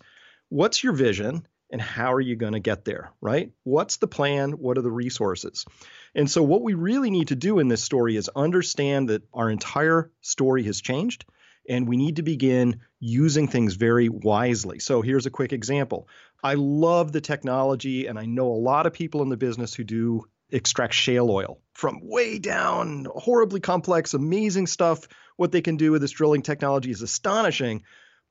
what's 0.49 0.83
your 0.83 0.93
vision? 0.93 1.45
And 1.73 1.81
how 1.81 2.13
are 2.13 2.21
you 2.21 2.35
going 2.35 2.53
to 2.53 2.59
get 2.59 2.85
there, 2.85 3.11
right? 3.19 3.51
What's 3.63 3.97
the 3.97 4.07
plan? 4.07 4.51
What 4.51 4.77
are 4.77 4.83
the 4.83 4.91
resources? 4.91 5.65
And 6.13 6.29
so, 6.29 6.43
what 6.43 6.61
we 6.61 6.75
really 6.75 7.09
need 7.09 7.29
to 7.29 7.35
do 7.35 7.57
in 7.57 7.67
this 7.67 7.83
story 7.83 8.15
is 8.15 8.29
understand 8.35 9.09
that 9.09 9.23
our 9.33 9.49
entire 9.49 10.11
story 10.21 10.63
has 10.63 10.79
changed 10.79 11.25
and 11.67 11.87
we 11.87 11.97
need 11.97 12.17
to 12.17 12.21
begin 12.21 12.81
using 12.99 13.47
things 13.47 13.73
very 13.73 14.07
wisely. 14.07 14.77
So, 14.77 15.01
here's 15.01 15.25
a 15.25 15.31
quick 15.31 15.51
example. 15.51 16.07
I 16.43 16.53
love 16.53 17.11
the 17.11 17.21
technology, 17.21 18.05
and 18.05 18.19
I 18.19 18.25
know 18.25 18.51
a 18.51 18.63
lot 18.69 18.85
of 18.85 18.93
people 18.93 19.23
in 19.23 19.29
the 19.29 19.37
business 19.37 19.73
who 19.73 19.83
do 19.83 20.25
extract 20.51 20.93
shale 20.93 21.31
oil 21.31 21.59
from 21.73 22.01
way 22.03 22.37
down, 22.37 23.07
horribly 23.15 23.61
complex, 23.61 24.13
amazing 24.13 24.67
stuff. 24.67 25.07
What 25.37 25.51
they 25.51 25.61
can 25.61 25.77
do 25.77 25.91
with 25.91 26.01
this 26.01 26.11
drilling 26.11 26.43
technology 26.43 26.91
is 26.91 27.01
astonishing. 27.01 27.81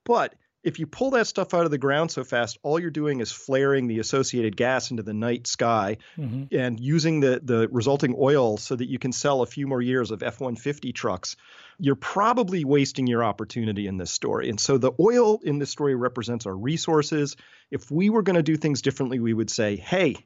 But 0.05 0.35
if 0.63 0.79
you 0.79 0.87
pull 0.87 1.11
that 1.11 1.27
stuff 1.27 1.55
out 1.55 1.65
of 1.65 1.71
the 1.71 1.79
ground 1.79 2.11
so 2.11 2.25
fast, 2.25 2.59
all 2.63 2.79
you're 2.79 2.91
doing 2.91 3.21
is 3.21 3.33
flaring 3.33 3.89
the 3.89 3.99
associated 3.99 4.57
gas 4.57 4.91
into 4.91 5.03
the 5.03 5.13
night 5.13 5.47
sky 5.47 5.99
mm-hmm. 6.17 6.45
and 6.57 6.79
using 6.79 7.21
the, 7.21 7.41
the 7.43 7.69
resulting 7.69 8.15
oil 8.19 8.57
so 8.57 8.77
that 8.77 8.89
you 8.89 8.99
can 8.99 9.13
sell 9.13 9.43
a 9.43 9.47
few 9.47 9.67
more 9.67 9.83
years 9.83 10.11
of 10.11 10.23
F 10.23 10.41
150 10.41 10.93
trucks. 10.93 11.37
You're 11.79 11.97
probably 11.97 12.65
wasting 12.65 13.07
your 13.07 13.25
opportunity 13.25 13.87
in 13.87 13.97
this 13.97 14.13
story. 14.13 14.51
And 14.51 14.61
so 14.61 14.79
the 14.79 14.93
oil 15.01 15.41
in 15.43 15.59
this 15.59 15.71
story 15.71 15.95
represents 15.95 16.47
our 16.47 16.57
resources. 16.57 17.37
If 17.71 17.91
we 17.91 18.11
were 18.11 18.23
going 18.23 18.37
to 18.37 18.43
do 18.43 18.57
things 18.57 18.83
differently, 18.83 19.19
we 19.19 19.35
would 19.35 19.51
say, 19.51 19.77
hey, 19.77 20.17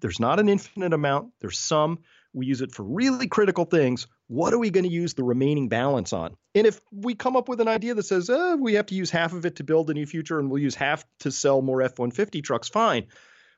there's 0.00 0.20
not 0.20 0.38
an 0.38 0.48
infinite 0.48 0.92
amount, 0.92 1.32
there's 1.40 1.58
some. 1.58 1.98
We 2.34 2.46
use 2.46 2.62
it 2.62 2.72
for 2.72 2.82
really 2.82 3.28
critical 3.28 3.64
things. 3.64 4.06
What 4.28 4.54
are 4.54 4.58
we 4.58 4.70
going 4.70 4.84
to 4.84 4.90
use 4.90 5.14
the 5.14 5.24
remaining 5.24 5.68
balance 5.68 6.12
on? 6.12 6.36
And 6.54 6.66
if 6.66 6.80
we 6.90 7.14
come 7.14 7.36
up 7.36 7.48
with 7.48 7.60
an 7.60 7.68
idea 7.68 7.94
that 7.94 8.04
says 8.04 8.30
eh, 8.30 8.54
we 8.54 8.74
have 8.74 8.86
to 8.86 8.94
use 8.94 9.10
half 9.10 9.32
of 9.32 9.44
it 9.44 9.56
to 9.56 9.64
build 9.64 9.90
a 9.90 9.94
new 9.94 10.06
future 10.06 10.38
and 10.38 10.50
we'll 10.50 10.62
use 10.62 10.74
half 10.74 11.04
to 11.20 11.30
sell 11.30 11.60
more 11.60 11.82
F 11.82 11.98
150 11.98 12.40
trucks, 12.42 12.68
fine. 12.68 13.06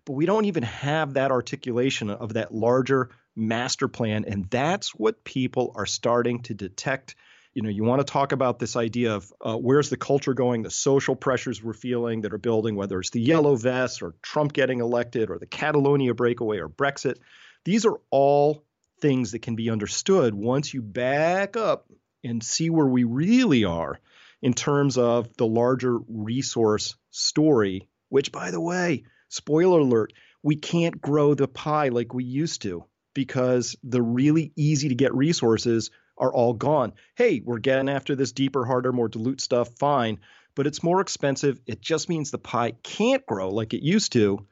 But 0.04 0.14
we 0.14 0.26
don't 0.26 0.44
even 0.46 0.64
have 0.64 1.14
that 1.14 1.30
articulation 1.30 2.10
of 2.10 2.34
that 2.34 2.52
larger 2.52 3.10
master 3.36 3.88
plan. 3.88 4.24
And 4.26 4.48
that's 4.50 4.94
what 4.94 5.24
people 5.24 5.72
are 5.76 5.86
starting 5.86 6.42
to 6.42 6.54
detect. 6.54 7.14
You 7.54 7.62
know, 7.62 7.68
you 7.68 7.84
want 7.84 8.04
to 8.04 8.12
talk 8.12 8.32
about 8.32 8.58
this 8.58 8.74
idea 8.76 9.14
of 9.14 9.32
uh, 9.40 9.56
where's 9.56 9.88
the 9.88 9.96
culture 9.96 10.34
going, 10.34 10.62
the 10.62 10.70
social 10.70 11.14
pressures 11.14 11.62
we're 11.62 11.72
feeling 11.72 12.22
that 12.22 12.34
are 12.34 12.38
building, 12.38 12.74
whether 12.74 12.98
it's 12.98 13.10
the 13.10 13.20
yellow 13.20 13.54
vests 13.54 14.02
or 14.02 14.14
Trump 14.22 14.52
getting 14.52 14.80
elected 14.80 15.30
or 15.30 15.38
the 15.38 15.46
Catalonia 15.46 16.14
breakaway 16.14 16.58
or 16.58 16.68
Brexit. 16.68 17.18
These 17.64 17.86
are 17.86 17.98
all 18.10 18.64
things 19.00 19.32
that 19.32 19.42
can 19.42 19.56
be 19.56 19.70
understood 19.70 20.34
once 20.34 20.72
you 20.72 20.82
back 20.82 21.56
up 21.56 21.90
and 22.22 22.42
see 22.42 22.70
where 22.70 22.86
we 22.86 23.04
really 23.04 23.64
are 23.64 24.00
in 24.42 24.52
terms 24.52 24.98
of 24.98 25.34
the 25.36 25.46
larger 25.46 25.98
resource 26.08 26.94
story, 27.10 27.88
which, 28.10 28.32
by 28.32 28.50
the 28.50 28.60
way, 28.60 29.04
spoiler 29.28 29.80
alert, 29.80 30.12
we 30.42 30.56
can't 30.56 31.00
grow 31.00 31.34
the 31.34 31.48
pie 31.48 31.88
like 31.88 32.12
we 32.12 32.24
used 32.24 32.62
to 32.62 32.84
because 33.14 33.76
the 33.82 34.02
really 34.02 34.52
easy 34.56 34.90
to 34.90 34.94
get 34.94 35.14
resources 35.14 35.90
are 36.18 36.32
all 36.32 36.52
gone. 36.52 36.92
Hey, 37.16 37.40
we're 37.42 37.58
getting 37.58 37.88
after 37.88 38.14
this 38.14 38.32
deeper, 38.32 38.64
harder, 38.64 38.92
more 38.92 39.08
dilute 39.08 39.40
stuff, 39.40 39.70
fine, 39.78 40.20
but 40.54 40.66
it's 40.66 40.82
more 40.82 41.00
expensive. 41.00 41.60
It 41.66 41.80
just 41.80 42.08
means 42.08 42.30
the 42.30 42.38
pie 42.38 42.72
can't 42.82 43.24
grow 43.24 43.50
like 43.50 43.72
it 43.72 43.82
used 43.82 44.12
to 44.12 44.46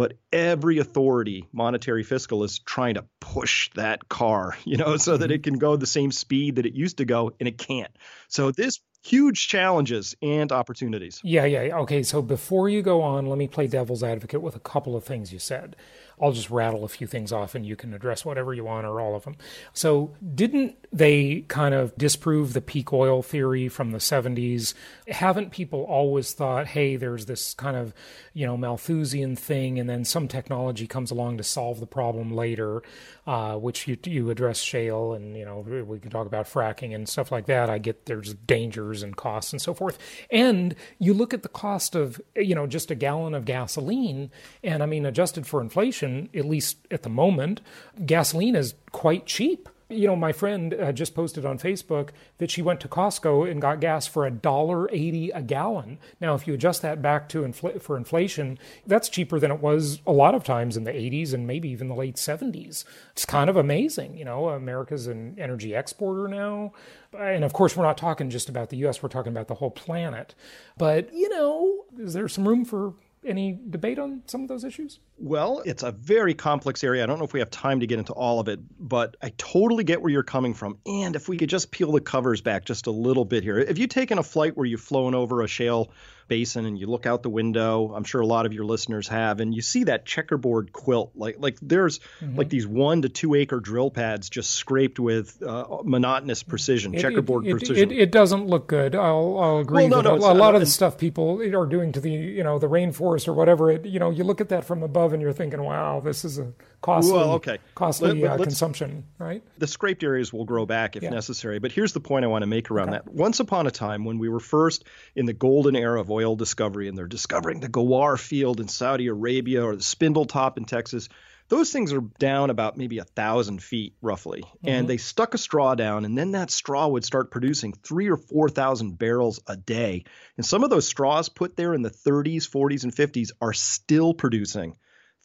but 0.00 0.14
every 0.32 0.78
authority, 0.78 1.46
monetary 1.52 2.04
fiscal, 2.04 2.42
is 2.42 2.58
trying 2.60 2.94
to 2.94 3.04
push 3.20 3.68
that 3.74 4.08
car, 4.08 4.56
you 4.64 4.78
know, 4.78 4.96
so 4.96 5.18
that 5.18 5.30
it 5.30 5.42
mm-hmm. 5.42 5.50
can 5.50 5.58
go 5.58 5.76
the 5.76 5.84
same 5.84 6.10
speed 6.10 6.56
that 6.56 6.64
it 6.64 6.72
used 6.72 6.96
to 6.96 7.04
go, 7.04 7.32
and 7.38 7.46
it 7.46 7.58
can't. 7.58 7.94
So 8.28 8.50
this 8.50 8.80
huge 9.02 9.48
challenges 9.48 10.14
and 10.22 10.52
opportunities. 10.52 11.20
Yeah, 11.22 11.44
yeah. 11.44 11.76
Okay, 11.80 12.02
so 12.02 12.22
before 12.22 12.70
you 12.70 12.80
go 12.80 13.02
on, 13.02 13.26
let 13.26 13.36
me 13.36 13.46
play 13.46 13.66
devil's 13.66 14.02
advocate 14.02 14.40
with 14.40 14.56
a 14.56 14.60
couple 14.60 14.96
of 14.96 15.04
things 15.04 15.34
you 15.34 15.38
said. 15.38 15.76
I'll 16.20 16.32
just 16.32 16.50
rattle 16.50 16.84
a 16.84 16.88
few 16.88 17.06
things 17.06 17.32
off 17.32 17.54
and 17.54 17.64
you 17.64 17.76
can 17.76 17.94
address 17.94 18.24
whatever 18.24 18.52
you 18.52 18.64
want 18.64 18.86
or 18.86 19.00
all 19.00 19.16
of 19.16 19.24
them. 19.24 19.36
So, 19.72 20.14
didn't 20.34 20.76
they 20.92 21.46
kind 21.48 21.74
of 21.74 21.96
disprove 21.96 22.52
the 22.52 22.60
peak 22.60 22.92
oil 22.92 23.22
theory 23.22 23.68
from 23.68 23.92
the 23.92 23.98
70s? 23.98 24.74
Haven't 25.08 25.50
people 25.50 25.84
always 25.84 26.32
thought, 26.32 26.66
hey, 26.66 26.96
there's 26.96 27.26
this 27.26 27.54
kind 27.54 27.76
of, 27.76 27.94
you 28.34 28.46
know, 28.46 28.56
Malthusian 28.56 29.34
thing, 29.34 29.78
and 29.78 29.88
then 29.88 30.04
some 30.04 30.28
technology 30.28 30.86
comes 30.86 31.10
along 31.10 31.38
to 31.38 31.44
solve 31.44 31.80
the 31.80 31.86
problem 31.86 32.34
later, 32.34 32.82
uh, 33.26 33.56
which 33.56 33.88
you, 33.88 33.96
you 34.04 34.30
address 34.30 34.60
shale 34.60 35.14
and, 35.14 35.36
you 35.36 35.44
know, 35.44 35.60
we 35.60 35.98
can 35.98 36.10
talk 36.10 36.26
about 36.26 36.46
fracking 36.46 36.94
and 36.94 37.08
stuff 37.08 37.32
like 37.32 37.46
that. 37.46 37.70
I 37.70 37.78
get 37.78 38.06
there's 38.06 38.34
dangers 38.34 39.02
and 39.02 39.16
costs 39.16 39.52
and 39.52 39.62
so 39.62 39.72
forth. 39.72 39.98
And 40.30 40.74
you 40.98 41.14
look 41.14 41.32
at 41.32 41.42
the 41.42 41.48
cost 41.48 41.94
of, 41.94 42.20
you 42.36 42.54
know, 42.54 42.66
just 42.66 42.90
a 42.90 42.94
gallon 42.94 43.34
of 43.34 43.46
gasoline, 43.46 44.30
and 44.62 44.82
I 44.82 44.86
mean, 44.86 45.06
adjusted 45.06 45.46
for 45.46 45.60
inflation 45.60 46.09
at 46.34 46.44
least 46.44 46.78
at 46.90 47.02
the 47.02 47.08
moment, 47.08 47.60
gasoline 48.06 48.56
is 48.56 48.74
quite 48.92 49.26
cheap. 49.26 49.68
You 49.88 50.06
know, 50.06 50.14
my 50.14 50.30
friend 50.30 50.72
uh, 50.72 50.92
just 50.92 51.16
posted 51.16 51.44
on 51.44 51.58
Facebook 51.58 52.10
that 52.38 52.48
she 52.48 52.62
went 52.62 52.78
to 52.80 52.88
Costco 52.88 53.50
and 53.50 53.60
got 53.60 53.80
gas 53.80 54.06
for 54.06 54.24
a 54.24 54.30
dollar 54.30 54.88
eighty 54.92 55.30
a 55.30 55.42
gallon. 55.42 55.98
Now, 56.20 56.34
if 56.34 56.46
you 56.46 56.54
adjust 56.54 56.80
that 56.82 57.02
back 57.02 57.28
to 57.30 57.42
infl- 57.42 57.82
for 57.82 57.96
inflation, 57.96 58.56
that's 58.86 59.08
cheaper 59.08 59.40
than 59.40 59.50
it 59.50 59.58
was 59.60 60.00
a 60.06 60.12
lot 60.12 60.36
of 60.36 60.44
times 60.44 60.76
in 60.76 60.84
the 60.84 60.92
'80s 60.92 61.34
and 61.34 61.44
maybe 61.44 61.68
even 61.70 61.88
the 61.88 61.96
late 61.96 62.14
'70s. 62.14 62.84
It's 63.10 63.24
kind 63.24 63.50
of 63.50 63.56
amazing. 63.56 64.16
You 64.16 64.24
know, 64.24 64.50
America's 64.50 65.08
an 65.08 65.34
energy 65.38 65.74
exporter 65.74 66.28
now, 66.28 66.72
and 67.18 67.42
of 67.42 67.52
course, 67.52 67.76
we're 67.76 67.82
not 67.82 67.98
talking 67.98 68.30
just 68.30 68.48
about 68.48 68.68
the 68.68 68.76
U.S. 68.78 69.02
We're 69.02 69.08
talking 69.08 69.32
about 69.32 69.48
the 69.48 69.56
whole 69.56 69.72
planet. 69.72 70.36
But 70.78 71.12
you 71.12 71.28
know, 71.30 71.84
is 71.98 72.12
there 72.12 72.28
some 72.28 72.46
room 72.46 72.64
for 72.64 72.94
any 73.24 73.58
debate 73.68 73.98
on 73.98 74.22
some 74.26 74.42
of 74.42 74.48
those 74.48 74.64
issues? 74.64 75.00
Well, 75.18 75.62
it's 75.66 75.82
a 75.82 75.92
very 75.92 76.34
complex 76.34 76.82
area. 76.82 77.02
I 77.02 77.06
don't 77.06 77.18
know 77.18 77.24
if 77.24 77.32
we 77.32 77.40
have 77.40 77.50
time 77.50 77.80
to 77.80 77.86
get 77.86 77.98
into 77.98 78.12
all 78.12 78.40
of 78.40 78.48
it, 78.48 78.60
but 78.78 79.16
I 79.22 79.32
totally 79.36 79.84
get 79.84 80.00
where 80.00 80.10
you're 80.10 80.22
coming 80.22 80.54
from. 80.54 80.78
And 80.86 81.14
if 81.16 81.28
we 81.28 81.36
could 81.36 81.50
just 81.50 81.70
peel 81.70 81.92
the 81.92 82.00
covers 82.00 82.40
back 82.40 82.64
just 82.64 82.86
a 82.86 82.90
little 82.90 83.24
bit 83.24 83.42
here. 83.42 83.58
If 83.58 83.78
you've 83.78 83.90
taken 83.90 84.18
a 84.18 84.22
flight 84.22 84.56
where 84.56 84.66
you've 84.66 84.80
flown 84.80 85.14
over 85.14 85.42
a 85.42 85.48
shale 85.48 85.90
basin 86.30 86.64
and 86.64 86.78
you 86.78 86.86
look 86.86 87.04
out 87.04 87.22
the 87.22 87.28
window, 87.28 87.92
I'm 87.94 88.04
sure 88.04 88.22
a 88.22 88.26
lot 88.26 88.46
of 88.46 88.54
your 88.54 88.64
listeners 88.64 89.08
have, 89.08 89.40
and 89.40 89.54
you 89.54 89.60
see 89.60 89.84
that 89.84 90.06
checkerboard 90.06 90.72
quilt. 90.72 91.10
Like 91.14 91.36
like 91.38 91.58
there's 91.60 91.98
mm-hmm. 92.20 92.36
like 92.36 92.48
these 92.48 92.66
one 92.66 93.02
to 93.02 93.10
two 93.10 93.34
acre 93.34 93.60
drill 93.60 93.90
pads 93.90 94.30
just 94.30 94.52
scraped 94.52 94.98
with 94.98 95.42
uh, 95.42 95.66
monotonous 95.84 96.42
precision, 96.42 96.94
it, 96.94 97.00
checkerboard 97.00 97.46
it, 97.46 97.50
precision. 97.50 97.90
It, 97.90 97.98
it, 97.98 98.12
doesn't 98.12 98.46
look 98.46 98.68
good. 98.68 98.94
I'll, 98.94 99.38
I'll 99.38 99.58
agree. 99.58 99.88
Well, 99.88 100.02
no, 100.02 100.16
no, 100.16 100.26
a, 100.26 100.32
a 100.32 100.34
lot 100.34 100.54
of 100.54 100.60
the 100.60 100.66
stuff 100.66 100.96
people 100.96 101.42
are 101.42 101.66
doing 101.66 101.92
to 101.92 102.00
the 102.00 102.10
you 102.10 102.44
know 102.44 102.58
the 102.58 102.68
rainforest 102.68 103.28
or 103.28 103.34
whatever. 103.34 103.70
It, 103.72 103.84
you 103.84 103.98
know, 103.98 104.10
you 104.10 104.24
look 104.24 104.40
at 104.40 104.48
that 104.48 104.64
from 104.64 104.82
above 104.82 105.12
and 105.12 105.20
you're 105.20 105.32
thinking, 105.32 105.62
wow, 105.62 106.00
this 106.00 106.24
is 106.24 106.38
a 106.38 106.52
costly, 106.80 107.12
well, 107.12 107.32
okay. 107.32 107.58
costly 107.74 108.22
Let, 108.22 108.40
uh, 108.40 108.42
consumption, 108.42 109.04
right? 109.18 109.42
The 109.58 109.66
scraped 109.66 110.02
areas 110.02 110.32
will 110.32 110.44
grow 110.44 110.66
back 110.66 110.96
if 110.96 111.02
yeah. 111.02 111.10
necessary. 111.10 111.58
But 111.58 111.72
here's 111.72 111.92
the 111.92 112.00
point 112.00 112.24
I 112.24 112.28
want 112.28 112.42
to 112.42 112.46
make 112.46 112.70
around 112.70 112.90
okay. 112.90 112.98
that. 113.04 113.12
Once 113.12 113.40
upon 113.40 113.66
a 113.66 113.70
time, 113.70 114.04
when 114.04 114.18
we 114.18 114.28
were 114.28 114.40
first 114.40 114.84
in 115.14 115.26
the 115.26 115.32
golden 115.32 115.76
era 115.76 116.00
of 116.00 116.10
oil 116.10 116.36
discovery, 116.36 116.88
and 116.88 116.96
they're 116.96 117.06
discovering 117.06 117.60
the 117.60 117.68
Ghawar 117.68 118.18
field 118.18 118.60
in 118.60 118.68
Saudi 118.68 119.06
Arabia 119.08 119.64
or 119.64 119.76
the 119.76 119.82
Spindletop 119.82 120.56
in 120.56 120.64
Texas, 120.64 121.08
those 121.50 121.72
things 121.72 121.92
are 121.92 122.00
down 122.00 122.48
about 122.48 122.78
maybe 122.78 122.98
a 122.98 123.04
thousand 123.04 123.62
feet 123.62 123.94
roughly 124.00 124.42
mm-hmm. 124.42 124.68
and 124.68 124.88
they 124.88 124.96
stuck 124.96 125.34
a 125.34 125.38
straw 125.38 125.74
down 125.74 126.04
and 126.04 126.16
then 126.16 126.30
that 126.30 126.50
straw 126.50 126.86
would 126.86 127.04
start 127.04 127.30
producing 127.30 127.72
three 127.72 128.08
or 128.08 128.16
four 128.16 128.48
thousand 128.48 128.96
barrels 128.98 129.40
a 129.46 129.56
day 129.56 130.04
and 130.36 130.46
some 130.46 130.64
of 130.64 130.70
those 130.70 130.86
straws 130.86 131.28
put 131.28 131.56
there 131.56 131.74
in 131.74 131.82
the 131.82 131.90
30s 131.90 132.48
40s 132.48 132.84
and 132.84 132.94
50s 132.94 133.32
are 133.40 133.52
still 133.52 134.14
producing 134.14 134.76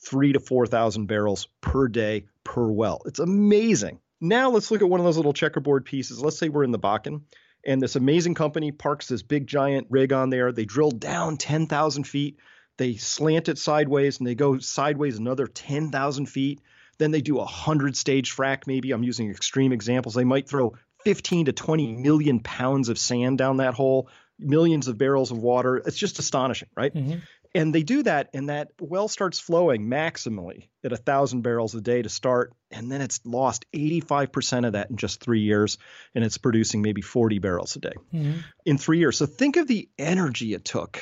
three 0.05 0.33
to 0.33 0.39
4,000 0.39 1.07
barrels 1.07 1.47
per 1.61 1.87
day 1.87 2.25
per 2.43 2.67
well. 2.67 3.01
It's 3.05 3.19
amazing. 3.19 3.99
Now 4.21 4.49
let's 4.49 4.71
look 4.71 4.81
at 4.81 4.89
one 4.89 4.99
of 4.99 5.05
those 5.05 5.17
little 5.17 5.33
checkerboard 5.33 5.85
pieces. 5.85 6.21
Let's 6.21 6.37
say 6.37 6.49
we're 6.49 6.63
in 6.63 6.71
the 6.71 6.79
Bakken 6.79 7.21
And 7.65 7.81
this 7.81 7.95
amazing 7.95 8.35
company 8.35 8.71
parks 8.71 9.07
this 9.07 9.23
big 9.23 9.47
giant 9.47 9.87
rig 9.89 10.13
on 10.13 10.29
there. 10.29 10.51
They 10.51 10.65
drill 10.65 10.91
down 10.91 11.37
10,000 11.37 12.03
feet. 12.05 12.39
They 12.77 12.95
slant 12.95 13.49
it 13.49 13.57
sideways 13.57 14.19
and 14.19 14.27
they 14.27 14.35
go 14.35 14.59
sideways 14.59 15.17
another 15.17 15.47
10,000 15.47 16.25
feet. 16.27 16.61
Then 16.97 17.11
they 17.11 17.21
do 17.21 17.35
a 17.35 17.39
100 17.39 17.97
stage 17.97 18.35
frac, 18.35 18.67
maybe. 18.67 18.91
I'm 18.91 19.03
using 19.03 19.29
extreme 19.29 19.73
examples. 19.73 20.13
They 20.13 20.23
might 20.23 20.47
throw 20.47 20.75
15 21.03 21.45
to 21.45 21.53
20 21.53 21.93
million 21.93 22.39
pounds 22.39 22.89
of 22.89 22.97
sand 22.97 23.37
down 23.37 23.57
that 23.57 23.73
hole, 23.73 24.09
millions 24.39 24.87
of 24.87 24.97
barrels 24.97 25.31
of 25.31 25.37
water. 25.37 25.77
It's 25.77 25.97
just 25.97 26.19
astonishing, 26.19 26.69
right? 26.75 26.93
Mm-hmm. 26.93 27.19
And 27.55 27.73
they 27.73 27.83
do 27.83 28.03
that, 28.03 28.31
and 28.33 28.49
that 28.49 28.71
well 28.81 29.07
starts 29.07 29.39
flowing 29.39 29.87
maximally 29.87 30.67
at 30.83 30.91
a 30.91 30.97
thousand 30.97 31.41
barrels 31.41 31.73
a 31.73 31.79
day 31.79 32.01
to 32.01 32.09
start, 32.09 32.53
and 32.69 32.91
then 32.91 32.99
it's 32.99 33.21
lost 33.25 33.65
85% 33.73 34.67
of 34.67 34.73
that 34.73 34.89
in 34.89 34.97
just 34.97 35.21
three 35.21 35.39
years, 35.39 35.77
and 36.13 36.25
it's 36.25 36.37
producing 36.37 36.81
maybe 36.81 37.01
40 37.01 37.39
barrels 37.39 37.77
a 37.77 37.79
day 37.79 37.93
mm-hmm. 38.13 38.39
in 38.65 38.77
three 38.77 38.99
years. 38.99 39.17
So 39.17 39.25
think 39.25 39.55
of 39.55 39.67
the 39.67 39.87
energy 39.97 40.53
it 40.53 40.65
took 40.65 41.01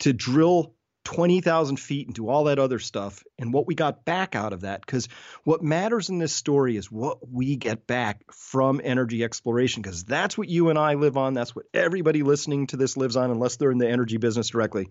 to 0.00 0.12
drill 0.12 0.74
20,000 1.04 1.78
feet 1.78 2.06
and 2.06 2.14
do 2.14 2.28
all 2.28 2.44
that 2.44 2.58
other 2.58 2.78
stuff 2.78 3.24
and 3.38 3.52
what 3.52 3.66
we 3.66 3.74
got 3.74 4.04
back 4.04 4.34
out 4.34 4.52
of 4.52 4.62
that. 4.62 4.80
Because 4.80 5.08
what 5.44 5.62
matters 5.62 6.08
in 6.08 6.18
this 6.18 6.32
story 6.32 6.76
is 6.76 6.90
what 6.90 7.18
we 7.28 7.56
get 7.56 7.86
back 7.86 8.22
from 8.32 8.80
energy 8.84 9.24
exploration, 9.24 9.82
because 9.82 10.04
that's 10.04 10.36
what 10.36 10.48
you 10.48 10.68
and 10.68 10.78
I 10.78 10.94
live 10.94 11.16
on. 11.16 11.34
That's 11.34 11.56
what 11.56 11.66
everybody 11.72 12.22
listening 12.22 12.66
to 12.68 12.76
this 12.76 12.96
lives 12.96 13.16
on, 13.16 13.30
unless 13.30 13.56
they're 13.56 13.70
in 13.70 13.78
the 13.78 13.88
energy 13.88 14.18
business 14.18 14.50
directly. 14.50 14.88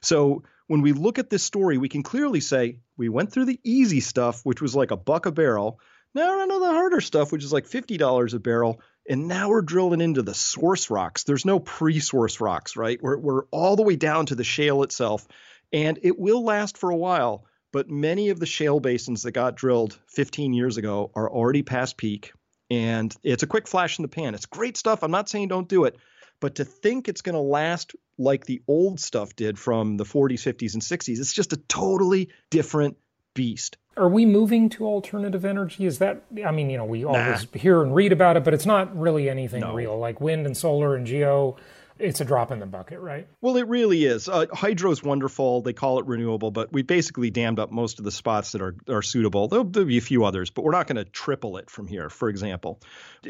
So 0.00 0.44
when 0.66 0.80
we 0.80 0.92
look 0.92 1.18
at 1.18 1.30
this 1.30 1.42
story, 1.42 1.76
we 1.78 1.88
can 1.88 2.02
clearly 2.02 2.40
say 2.40 2.78
we 2.96 3.08
went 3.08 3.32
through 3.32 3.44
the 3.44 3.60
easy 3.62 4.00
stuff, 4.00 4.40
which 4.44 4.62
was 4.62 4.74
like 4.74 4.90
a 4.92 4.96
buck 4.96 5.26
a 5.26 5.32
barrel. 5.32 5.78
Now 6.14 6.36
we're 6.36 6.42
into 6.42 6.58
the 6.58 6.72
harder 6.72 7.00
stuff, 7.00 7.32
which 7.32 7.44
is 7.44 7.52
like 7.52 7.68
$50 7.68 8.34
a 8.34 8.38
barrel. 8.38 8.80
And 9.10 9.26
now 9.26 9.48
we're 9.48 9.62
drilling 9.62 10.00
into 10.00 10.22
the 10.22 10.34
source 10.34 10.88
rocks. 10.88 11.24
There's 11.24 11.44
no 11.44 11.58
pre 11.58 11.98
source 11.98 12.40
rocks, 12.40 12.76
right? 12.76 13.02
We're, 13.02 13.18
we're 13.18 13.44
all 13.50 13.74
the 13.74 13.82
way 13.82 13.96
down 13.96 14.26
to 14.26 14.36
the 14.36 14.44
shale 14.44 14.84
itself. 14.84 15.26
And 15.72 15.98
it 16.02 16.16
will 16.16 16.44
last 16.44 16.78
for 16.78 16.90
a 16.90 16.96
while, 16.96 17.44
but 17.72 17.90
many 17.90 18.28
of 18.28 18.38
the 18.38 18.46
shale 18.46 18.78
basins 18.78 19.24
that 19.24 19.32
got 19.32 19.56
drilled 19.56 19.98
15 20.06 20.52
years 20.52 20.76
ago 20.76 21.10
are 21.16 21.28
already 21.28 21.62
past 21.64 21.96
peak. 21.96 22.32
And 22.70 23.12
it's 23.24 23.42
a 23.42 23.48
quick 23.48 23.66
flash 23.66 23.98
in 23.98 24.02
the 24.02 24.08
pan. 24.08 24.36
It's 24.36 24.46
great 24.46 24.76
stuff. 24.76 25.02
I'm 25.02 25.10
not 25.10 25.28
saying 25.28 25.48
don't 25.48 25.68
do 25.68 25.86
it, 25.86 25.96
but 26.38 26.54
to 26.56 26.64
think 26.64 27.08
it's 27.08 27.22
going 27.22 27.34
to 27.34 27.40
last 27.40 27.96
like 28.16 28.46
the 28.46 28.62
old 28.68 29.00
stuff 29.00 29.34
did 29.34 29.58
from 29.58 29.96
the 29.96 30.04
40s, 30.04 30.34
50s, 30.34 30.74
and 30.74 30.82
60s, 30.82 31.18
it's 31.18 31.32
just 31.32 31.52
a 31.52 31.56
totally 31.56 32.28
different 32.48 32.96
beast. 33.34 33.76
Are 34.00 34.08
we 34.08 34.26
moving 34.26 34.68
to 34.70 34.86
alternative 34.86 35.44
energy? 35.44 35.84
Is 35.86 35.98
that, 35.98 36.22
I 36.44 36.50
mean, 36.50 36.70
you 36.70 36.78
know, 36.78 36.84
we 36.84 37.04
always 37.04 37.46
nah. 37.52 37.60
hear 37.60 37.82
and 37.82 37.94
read 37.94 38.12
about 38.12 38.36
it, 38.36 38.44
but 38.44 38.54
it's 38.54 38.66
not 38.66 38.98
really 38.98 39.28
anything 39.28 39.60
no. 39.60 39.74
real. 39.74 39.98
Like 39.98 40.20
wind 40.20 40.46
and 40.46 40.56
solar 40.56 40.96
and 40.96 41.06
geo 41.06 41.56
it's 42.00 42.20
a 42.20 42.24
drop 42.24 42.50
in 42.50 42.58
the 42.58 42.66
bucket, 42.66 42.98
right? 43.00 43.28
Well, 43.40 43.56
it 43.56 43.68
really 43.68 44.04
is. 44.04 44.28
Uh, 44.28 44.46
hydro 44.52 44.90
is 44.90 45.02
wonderful. 45.02 45.62
They 45.62 45.72
call 45.72 45.98
it 45.98 46.06
renewable, 46.06 46.50
but 46.50 46.72
we 46.72 46.82
basically 46.82 47.30
dammed 47.30 47.58
up 47.58 47.70
most 47.70 47.98
of 47.98 48.04
the 48.04 48.10
spots 48.10 48.52
that 48.52 48.62
are, 48.62 48.74
are 48.88 49.02
suitable. 49.02 49.48
There'll, 49.48 49.64
there'll 49.64 49.88
be 49.88 49.98
a 49.98 50.02
few 50.02 50.24
others, 50.24 50.50
but 50.50 50.64
we're 50.64 50.72
not 50.72 50.86
going 50.86 50.96
to 50.96 51.04
triple 51.04 51.58
it 51.58 51.70
from 51.70 51.86
here, 51.86 52.08
for 52.08 52.28
example. 52.28 52.80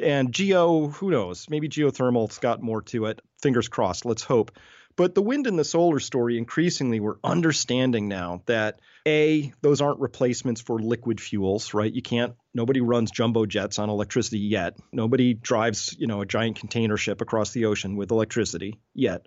And 0.00 0.32
geo, 0.32 0.88
who 0.88 1.10
knows? 1.10 1.48
Maybe 1.50 1.68
geothermal's 1.68 2.38
got 2.38 2.62
more 2.62 2.82
to 2.82 3.06
it. 3.06 3.20
Fingers 3.42 3.68
crossed. 3.68 4.04
Let's 4.04 4.22
hope. 4.22 4.52
But 4.96 5.14
the 5.14 5.22
wind 5.22 5.46
and 5.46 5.58
the 5.58 5.64
solar 5.64 6.00
story, 6.00 6.38
increasingly, 6.38 7.00
we're 7.00 7.16
understanding 7.24 8.08
now 8.08 8.42
that 8.46 8.80
A, 9.06 9.52
those 9.62 9.80
aren't 9.80 10.00
replacements 10.00 10.60
for 10.60 10.78
liquid 10.78 11.20
fuels, 11.20 11.72
right? 11.74 11.92
You 11.92 12.02
can't, 12.02 12.34
nobody 12.54 12.80
runs 12.80 13.10
jumbo 13.10 13.46
jets 13.46 13.78
on 13.78 13.88
electricity 13.88 14.40
yet. 14.40 14.76
Nobody 14.92 15.34
drives, 15.34 15.96
you 15.98 16.06
know, 16.06 16.20
a 16.20 16.26
giant 16.26 16.58
container 16.58 16.96
ship 16.96 17.20
across 17.20 17.52
the 17.52 17.66
ocean 17.66 17.96
with 17.96 18.10
electricity 18.10 18.78
yet. 18.94 19.26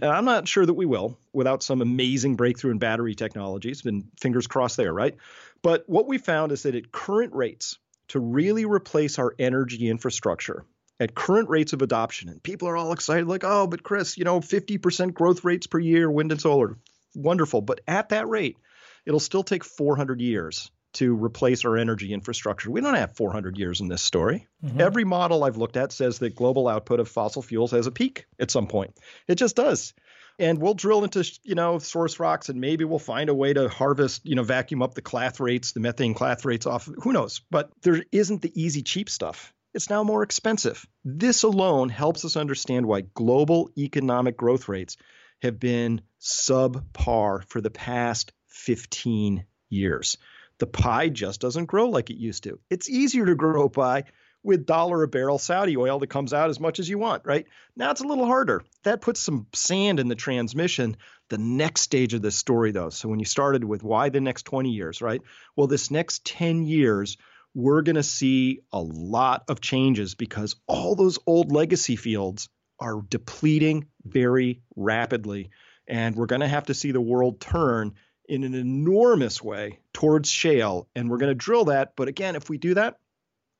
And 0.00 0.10
I'm 0.10 0.24
not 0.24 0.48
sure 0.48 0.66
that 0.66 0.74
we 0.74 0.86
will 0.86 1.18
without 1.32 1.62
some 1.62 1.80
amazing 1.80 2.36
breakthrough 2.36 2.72
in 2.72 2.78
battery 2.78 3.14
technologies, 3.14 3.86
and 3.86 4.04
fingers 4.20 4.46
crossed 4.46 4.76
there, 4.76 4.92
right? 4.92 5.16
But 5.62 5.84
what 5.86 6.06
we 6.06 6.18
found 6.18 6.52
is 6.52 6.64
that 6.64 6.74
at 6.74 6.92
current 6.92 7.32
rates, 7.32 7.78
to 8.08 8.20
really 8.20 8.64
replace 8.64 9.18
our 9.18 9.34
energy 9.38 9.88
infrastructure, 9.88 10.64
at 11.00 11.14
current 11.14 11.48
rates 11.48 11.72
of 11.72 11.82
adoption. 11.82 12.28
And 12.28 12.42
people 12.42 12.68
are 12.68 12.76
all 12.76 12.92
excited, 12.92 13.26
like, 13.26 13.44
oh, 13.44 13.66
but 13.66 13.82
Chris, 13.82 14.18
you 14.18 14.24
know, 14.24 14.40
50% 14.40 15.14
growth 15.14 15.44
rates 15.44 15.66
per 15.66 15.78
year, 15.78 16.10
wind 16.10 16.30
and 16.32 16.40
solar. 16.40 16.76
Wonderful. 17.14 17.62
But 17.62 17.80
at 17.88 18.10
that 18.10 18.28
rate, 18.28 18.58
it'll 19.06 19.20
still 19.20 19.42
take 19.42 19.64
400 19.64 20.20
years 20.20 20.70
to 20.94 21.14
replace 21.14 21.64
our 21.64 21.76
energy 21.76 22.12
infrastructure. 22.12 22.70
We 22.70 22.80
don't 22.80 22.94
have 22.94 23.16
400 23.16 23.58
years 23.58 23.80
in 23.80 23.88
this 23.88 24.02
story. 24.02 24.46
Mm-hmm. 24.64 24.80
Every 24.80 25.04
model 25.04 25.42
I've 25.42 25.56
looked 25.56 25.76
at 25.76 25.90
says 25.90 26.20
that 26.20 26.36
global 26.36 26.68
output 26.68 27.00
of 27.00 27.08
fossil 27.08 27.42
fuels 27.42 27.72
has 27.72 27.88
a 27.88 27.90
peak 27.90 28.26
at 28.38 28.50
some 28.50 28.68
point. 28.68 28.96
It 29.26 29.34
just 29.34 29.56
does. 29.56 29.92
And 30.38 30.60
we'll 30.60 30.74
drill 30.74 31.04
into, 31.04 31.28
you 31.42 31.54
know, 31.54 31.78
source 31.78 32.18
rocks 32.20 32.48
and 32.48 32.60
maybe 32.60 32.84
we'll 32.84 32.98
find 32.98 33.28
a 33.28 33.34
way 33.34 33.52
to 33.52 33.68
harvest, 33.68 34.24
you 34.24 34.36
know, 34.36 34.42
vacuum 34.42 34.82
up 34.82 34.94
the 34.94 35.02
clathrates, 35.02 35.72
the 35.74 35.80
methane 35.80 36.14
clathrates 36.14 36.66
off. 36.66 36.88
Who 37.02 37.12
knows? 37.12 37.40
But 37.50 37.70
there 37.82 38.04
isn't 38.12 38.42
the 38.42 38.52
easy, 38.60 38.82
cheap 38.82 39.10
stuff 39.10 39.52
it's 39.74 39.90
now 39.90 40.04
more 40.04 40.22
expensive. 40.22 40.86
This 41.04 41.42
alone 41.42 41.88
helps 41.88 42.24
us 42.24 42.36
understand 42.36 42.86
why 42.86 43.02
global 43.02 43.70
economic 43.76 44.36
growth 44.36 44.68
rates 44.68 44.96
have 45.42 45.58
been 45.58 46.00
subpar 46.20 47.44
for 47.48 47.60
the 47.60 47.70
past 47.70 48.32
15 48.54 49.44
years. 49.68 50.16
The 50.58 50.66
pie 50.66 51.08
just 51.08 51.40
doesn't 51.40 51.66
grow 51.66 51.90
like 51.90 52.10
it 52.10 52.16
used 52.16 52.44
to. 52.44 52.60
It's 52.70 52.88
easier 52.88 53.26
to 53.26 53.34
grow 53.34 53.64
a 53.64 53.68
pie 53.68 54.04
with 54.44 54.66
dollar 54.66 55.02
a 55.02 55.08
barrel 55.08 55.38
Saudi 55.38 55.76
oil 55.76 55.98
that 55.98 56.08
comes 56.08 56.32
out 56.32 56.50
as 56.50 56.60
much 56.60 56.78
as 56.78 56.88
you 56.88 56.98
want, 56.98 57.22
right? 57.24 57.46
Now 57.76 57.90
it's 57.90 58.02
a 58.02 58.06
little 58.06 58.26
harder. 58.26 58.62
That 58.84 59.00
puts 59.00 59.20
some 59.20 59.46
sand 59.54 59.98
in 59.98 60.08
the 60.08 60.14
transmission. 60.14 60.96
The 61.30 61.38
next 61.38 61.80
stage 61.80 62.14
of 62.14 62.22
this 62.22 62.36
story, 62.36 62.70
though, 62.70 62.90
so 62.90 63.08
when 63.08 63.18
you 63.18 63.24
started 63.24 63.64
with 63.64 63.82
why 63.82 64.10
the 64.10 64.20
next 64.20 64.44
20 64.44 64.70
years, 64.70 65.02
right? 65.02 65.22
Well, 65.56 65.66
this 65.66 65.90
next 65.90 66.24
10 66.26 66.62
years, 66.62 67.16
we're 67.54 67.82
going 67.82 67.96
to 67.96 68.02
see 68.02 68.60
a 68.72 68.80
lot 68.80 69.44
of 69.48 69.60
changes 69.60 70.14
because 70.14 70.56
all 70.66 70.94
those 70.94 71.18
old 71.26 71.50
legacy 71.50 71.96
fields 71.96 72.48
are 72.78 73.00
depleting 73.08 73.86
very 74.04 74.60
rapidly. 74.76 75.50
And 75.88 76.14
we're 76.14 76.26
going 76.26 76.40
to 76.40 76.48
have 76.48 76.66
to 76.66 76.74
see 76.74 76.92
the 76.92 77.00
world 77.00 77.40
turn 77.40 77.94
in 78.28 78.44
an 78.44 78.54
enormous 78.54 79.42
way 79.42 79.80
towards 79.92 80.30
shale. 80.30 80.88
And 80.94 81.10
we're 81.10 81.18
going 81.18 81.30
to 81.30 81.34
drill 81.34 81.66
that. 81.66 81.92
But 81.96 82.08
again, 82.08 82.36
if 82.36 82.48
we 82.48 82.58
do 82.58 82.74
that 82.74 82.98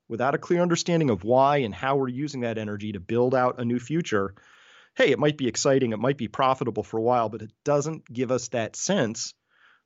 without 0.07 0.35
a 0.35 0.39
clear 0.39 0.61
understanding 0.61 1.09
of 1.09 1.23
why 1.23 1.57
and 1.57 1.73
how 1.73 1.95
we're 1.95 2.07
using 2.07 2.41
that 2.41 2.57
energy 2.57 2.91
to 2.91 2.99
build 2.99 3.35
out 3.35 3.59
a 3.59 3.65
new 3.65 3.79
future, 3.79 4.35
hey, 4.95 5.11
it 5.11 5.19
might 5.19 5.37
be 5.37 5.47
exciting, 5.47 5.91
it 5.91 5.99
might 5.99 6.17
be 6.17 6.27
profitable 6.27 6.83
for 6.83 6.97
a 6.97 7.01
while, 7.01 7.29
but 7.29 7.41
it 7.41 7.51
doesn't 7.63 8.11
give 8.11 8.31
us 8.31 8.49
that 8.49 8.75
sense 8.75 9.33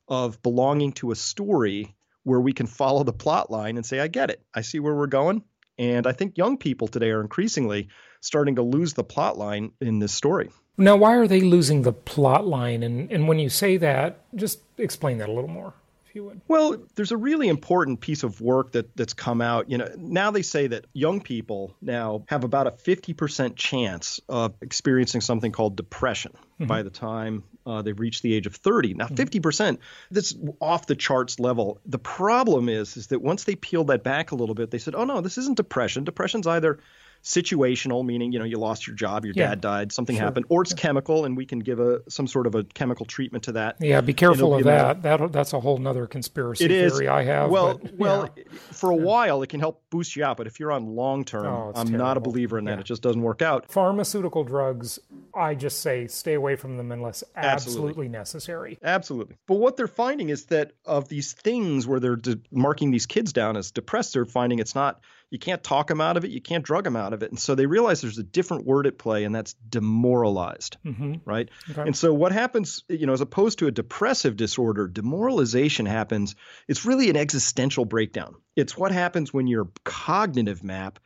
of 0.07 0.41
belonging 0.41 0.93
to 0.93 1.11
a 1.11 1.15
story 1.15 1.95
where 2.23 2.39
we 2.39 2.53
can 2.53 2.67
follow 2.67 3.03
the 3.03 3.13
plot 3.13 3.49
line 3.49 3.77
and 3.77 3.85
say, 3.85 3.99
I 3.99 4.07
get 4.07 4.29
it. 4.29 4.41
I 4.53 4.61
see 4.61 4.79
where 4.79 4.95
we're 4.95 5.07
going. 5.07 5.43
And 5.77 6.05
I 6.05 6.11
think 6.11 6.37
young 6.37 6.57
people 6.57 6.87
today 6.87 7.09
are 7.09 7.21
increasingly 7.21 7.87
starting 8.21 8.55
to 8.55 8.61
lose 8.61 8.93
the 8.93 9.03
plot 9.03 9.37
line 9.37 9.71
in 9.79 9.99
this 9.99 10.13
story. 10.13 10.51
Now, 10.77 10.95
why 10.95 11.15
are 11.15 11.27
they 11.27 11.41
losing 11.41 11.81
the 11.81 11.93
plot 11.93 12.45
line? 12.45 12.83
And, 12.83 13.11
and 13.11 13.27
when 13.27 13.39
you 13.39 13.49
say 13.49 13.77
that, 13.77 14.21
just 14.35 14.59
explain 14.83 15.17
that 15.19 15.29
a 15.29 15.33
little 15.33 15.49
more 15.49 15.73
if 16.09 16.15
you 16.15 16.25
would. 16.25 16.41
Well, 16.47 16.77
there's 16.95 17.11
a 17.11 17.17
really 17.17 17.47
important 17.47 18.01
piece 18.01 18.23
of 18.23 18.41
work 18.41 18.71
that 18.73 18.95
that's 18.95 19.13
come 19.13 19.41
out. 19.41 19.69
You 19.69 19.77
know, 19.77 19.89
now 19.97 20.31
they 20.31 20.41
say 20.41 20.67
that 20.67 20.85
young 20.93 21.21
people 21.21 21.75
now 21.81 22.23
have 22.27 22.43
about 22.43 22.67
a 22.67 22.71
50% 22.71 23.55
chance 23.55 24.19
of 24.27 24.55
experiencing 24.61 25.21
something 25.21 25.51
called 25.51 25.75
depression 25.75 26.33
mm-hmm. 26.33 26.65
by 26.65 26.81
the 26.81 26.89
time 26.89 27.43
uh, 27.65 27.81
they've 27.81 27.99
reached 27.99 28.23
the 28.23 28.33
age 28.33 28.47
of 28.47 28.55
30. 28.55 28.95
Now, 28.95 29.07
50%, 29.07 29.41
mm-hmm. 29.41 29.81
that's 30.11 30.35
off 30.59 30.87
the 30.87 30.95
charts 30.95 31.39
level. 31.39 31.79
The 31.85 31.99
problem 31.99 32.69
is, 32.69 32.97
is 32.97 33.07
that 33.07 33.21
once 33.21 33.43
they 33.43 33.55
peeled 33.55 33.87
that 33.87 34.03
back 34.03 34.31
a 34.31 34.35
little 34.35 34.55
bit, 34.55 34.71
they 34.71 34.79
said, 34.79 34.95
oh 34.95 35.05
no, 35.05 35.21
this 35.21 35.37
isn't 35.37 35.57
depression. 35.57 36.03
Depression's 36.03 36.47
either 36.47 36.79
situational, 37.23 38.05
meaning 38.05 38.32
you 38.32 38.39
know 38.39 38.45
you 38.45 38.58
lost 38.58 38.88
your 38.88 38.95
job, 38.95 39.25
your 39.25 39.34
yeah. 39.36 39.49
dad 39.49 39.62
died, 39.62 39.91
something 39.91 40.15
sure. 40.15 40.25
happened, 40.25 40.45
or 40.49 40.62
it's 40.62 40.71
yeah. 40.71 40.77
chemical, 40.77 41.25
and 41.25 41.36
we 41.36 41.45
can 41.45 41.60
give 41.60 41.79
a 41.79 42.01
some 42.10 42.27
sort 42.27 42.47
of 42.47 42.55
a 42.55 42.63
chemical 42.63 43.05
treatment 43.05 43.43
to 43.45 43.51
that. 43.53 43.77
Yeah, 43.79 44.01
be 44.01 44.13
careful 44.13 44.55
of 44.55 44.63
that. 44.63 45.01
That 45.01 45.32
that's 45.32 45.53
a 45.53 45.60
whole 45.60 45.86
other 45.88 46.08
conspiracy 46.08 46.65
it 46.65 46.69
theory. 46.69 47.08
I 47.08 47.23
have. 47.23 47.49
Well, 47.49 47.77
but, 47.77 47.95
well, 47.97 48.29
yeah. 48.36 48.43
for 48.71 48.91
a 48.91 48.95
while 48.95 49.41
it 49.41 49.47
can 49.47 49.60
help 49.60 49.84
boost 49.89 50.15
you 50.15 50.23
out, 50.23 50.38
but 50.38 50.47
if 50.47 50.60
you're 50.60 50.71
on 50.71 50.95
long 50.95 51.25
term, 51.25 51.45
oh, 51.45 51.71
I'm 51.75 51.88
terrible. 51.88 52.05
not 52.05 52.17
a 52.17 52.19
believer 52.19 52.58
in 52.58 52.65
that. 52.65 52.79
It 52.79 52.86
just 52.86 53.01
doesn't 53.01 53.21
work 53.21 53.41
out. 53.41 53.71
Pharmaceutical 53.71 54.43
drugs, 54.43 54.99
I 55.34 55.55
just 55.55 55.82
say 55.82 56.08
stay 56.08 56.34
away 56.34 56.55
from 56.55 56.77
them 56.77 56.91
unless 56.91 57.23
absolutely, 57.36 57.49
absolutely 57.53 58.08
necessary. 58.10 58.79
Absolutely. 58.84 59.36
But 59.47 59.55
what 59.55 59.77
they're 59.77 59.88
finding 59.88 60.29
is 60.29 60.45
that 60.45 60.73
of 60.86 61.10
these 61.10 61.34
things 61.34 61.88
where 61.88 61.99
they're 61.99 62.15
de- 62.15 62.39
marking 62.51 62.91
these 62.91 63.05
kids 63.05 63.34
down 63.34 63.58
as 63.58 63.71
depressed, 63.71 64.13
they're 64.13 64.25
finding 64.25 64.60
it's 64.60 64.75
not 64.75 65.01
you 65.29 65.39
can't 65.39 65.63
talk 65.63 65.87
them 65.87 66.01
out 66.01 66.17
of 66.17 66.25
it, 66.25 66.31
you 66.31 66.41
can't 66.41 66.63
drug 66.63 66.83
them 66.83 66.95
out 66.95 67.13
of 67.13 67.21
it. 67.23 67.29
And 67.29 67.39
so 67.39 67.55
they 67.55 67.65
realize 67.65 68.01
there's 68.01 68.17
a 68.17 68.23
different 68.23 68.65
word 68.65 68.87
at 68.87 68.97
play, 68.97 69.23
and 69.23 69.33
that's 69.33 69.53
demoralized, 69.53 70.77
mm-hmm. 70.85 71.15
right? 71.25 71.49
Okay. 71.69 71.81
And 71.81 71.95
so 71.95 72.13
what 72.13 72.31
happens, 72.31 72.83
you 72.89 73.05
know, 73.05 73.13
as 73.13 73.21
opposed 73.21 73.59
to 73.59 73.67
a 73.67 73.71
depressive 73.71 74.35
disorder, 74.35 74.87
demoralization 74.87 75.85
happens. 75.85 76.35
It's 76.67 76.85
really 76.85 77.09
an 77.09 77.17
existential 77.17 77.85
breakdown. 77.85 78.35
It's 78.55 78.77
what 78.77 78.91
happens 78.91 79.33
when 79.33 79.47
your 79.47 79.69
cognitive 79.83 80.63
map 80.63 80.99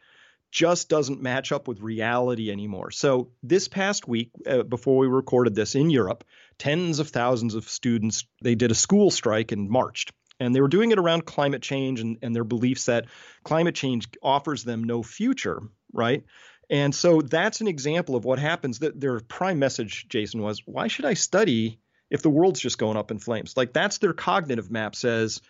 just 0.54 0.88
doesn't 0.88 1.20
match 1.20 1.52
up 1.52 1.68
with 1.68 1.82
reality 1.82 2.52
anymore. 2.52 2.92
So, 2.92 3.30
this 3.42 3.68
past 3.68 4.08
week, 4.08 4.30
uh, 4.46 4.62
before 4.62 5.00
we 5.00 5.08
recorded 5.08 5.56
this 5.56 5.74
in 5.74 5.90
Europe, 5.90 6.24
tens 6.60 7.00
of 7.00 7.10
thousands 7.10 7.56
of 7.56 7.68
students 7.68 8.26
they 8.42 8.54
did 8.54 8.70
a 8.70 8.76
school 8.76 9.10
strike 9.10 9.52
and 9.52 9.68
marched. 9.68 10.14
And 10.44 10.54
they 10.54 10.62
were 10.62 10.68
doing 10.68 10.92
it 10.92 11.00
around 11.00 11.26
climate 11.26 11.62
change 11.62 12.00
and, 12.00 12.18
and 12.22 12.36
their 12.36 12.44
beliefs 12.44 12.86
that 12.86 13.06
climate 13.44 13.76
change 13.76 14.08
offers 14.22 14.64
them 14.64 14.84
no 14.84 15.02
future, 15.02 15.62
right? 15.94 16.24
And 16.70 16.94
so 16.94 17.22
that's 17.22 17.62
an 17.62 17.68
example 17.68 18.16
of 18.16 18.26
what 18.26 18.40
happens. 18.40 18.80
That 18.80 19.00
their 19.00 19.20
prime 19.20 19.60
message, 19.60 20.08
Jason, 20.10 20.42
was 20.42 20.62
why 20.66 20.88
should 20.88 21.06
I 21.06 21.14
study 21.14 21.80
if 22.10 22.22
the 22.22 22.30
world's 22.30 22.60
just 22.60 22.78
going 22.78 22.98
up 22.98 23.12
in 23.12 23.20
flames? 23.20 23.56
Like 23.56 23.74
that's 23.74 24.00
their 24.00 24.14
cognitive 24.14 24.70
map 24.70 24.96
says, 24.96 25.42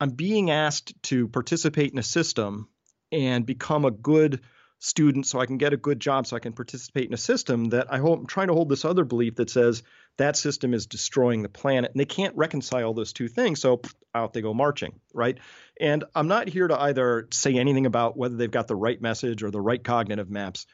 I'm 0.00 0.10
being 0.10 0.50
asked 0.50 1.00
to 1.04 1.28
participate 1.28 1.92
in 1.92 1.98
a 1.98 2.02
system 2.02 2.68
and 3.12 3.46
become 3.46 3.84
a 3.84 3.90
good 3.90 4.40
student 4.84 5.24
so 5.26 5.38
I 5.38 5.46
can 5.46 5.58
get 5.58 5.72
a 5.72 5.76
good 5.76 6.00
job 6.00 6.26
so 6.26 6.34
I 6.34 6.40
can 6.40 6.54
participate 6.54 7.06
in 7.06 7.14
a 7.14 7.18
system 7.18 7.66
that 7.66 7.92
I 7.92 7.98
hope 7.98 8.18
I'm 8.18 8.26
trying 8.26 8.48
to 8.48 8.54
hold 8.54 8.68
this 8.68 8.84
other 8.84 9.04
belief 9.04 9.36
that 9.36 9.48
says 9.48 9.84
that 10.16 10.36
system 10.36 10.74
is 10.74 10.86
destroying 10.86 11.42
the 11.42 11.48
planet 11.48 11.92
and 11.92 12.00
they 12.00 12.04
can't 12.04 12.36
reconcile 12.36 12.92
those 12.92 13.12
two 13.12 13.28
things 13.28 13.60
so 13.60 13.80
out 14.12 14.32
they 14.32 14.42
go 14.42 14.52
marching 14.52 14.98
right? 15.14 15.38
And 15.80 16.02
I'm 16.16 16.26
not 16.26 16.48
here 16.48 16.66
to 16.66 16.80
either 16.80 17.28
say 17.30 17.54
anything 17.54 17.86
about 17.86 18.16
whether 18.16 18.34
they've 18.34 18.50
got 18.50 18.66
the 18.66 18.74
right 18.74 19.00
message 19.00 19.44
or 19.44 19.52
the 19.52 19.60
right 19.60 19.82
cognitive 19.82 20.28
maps 20.28 20.66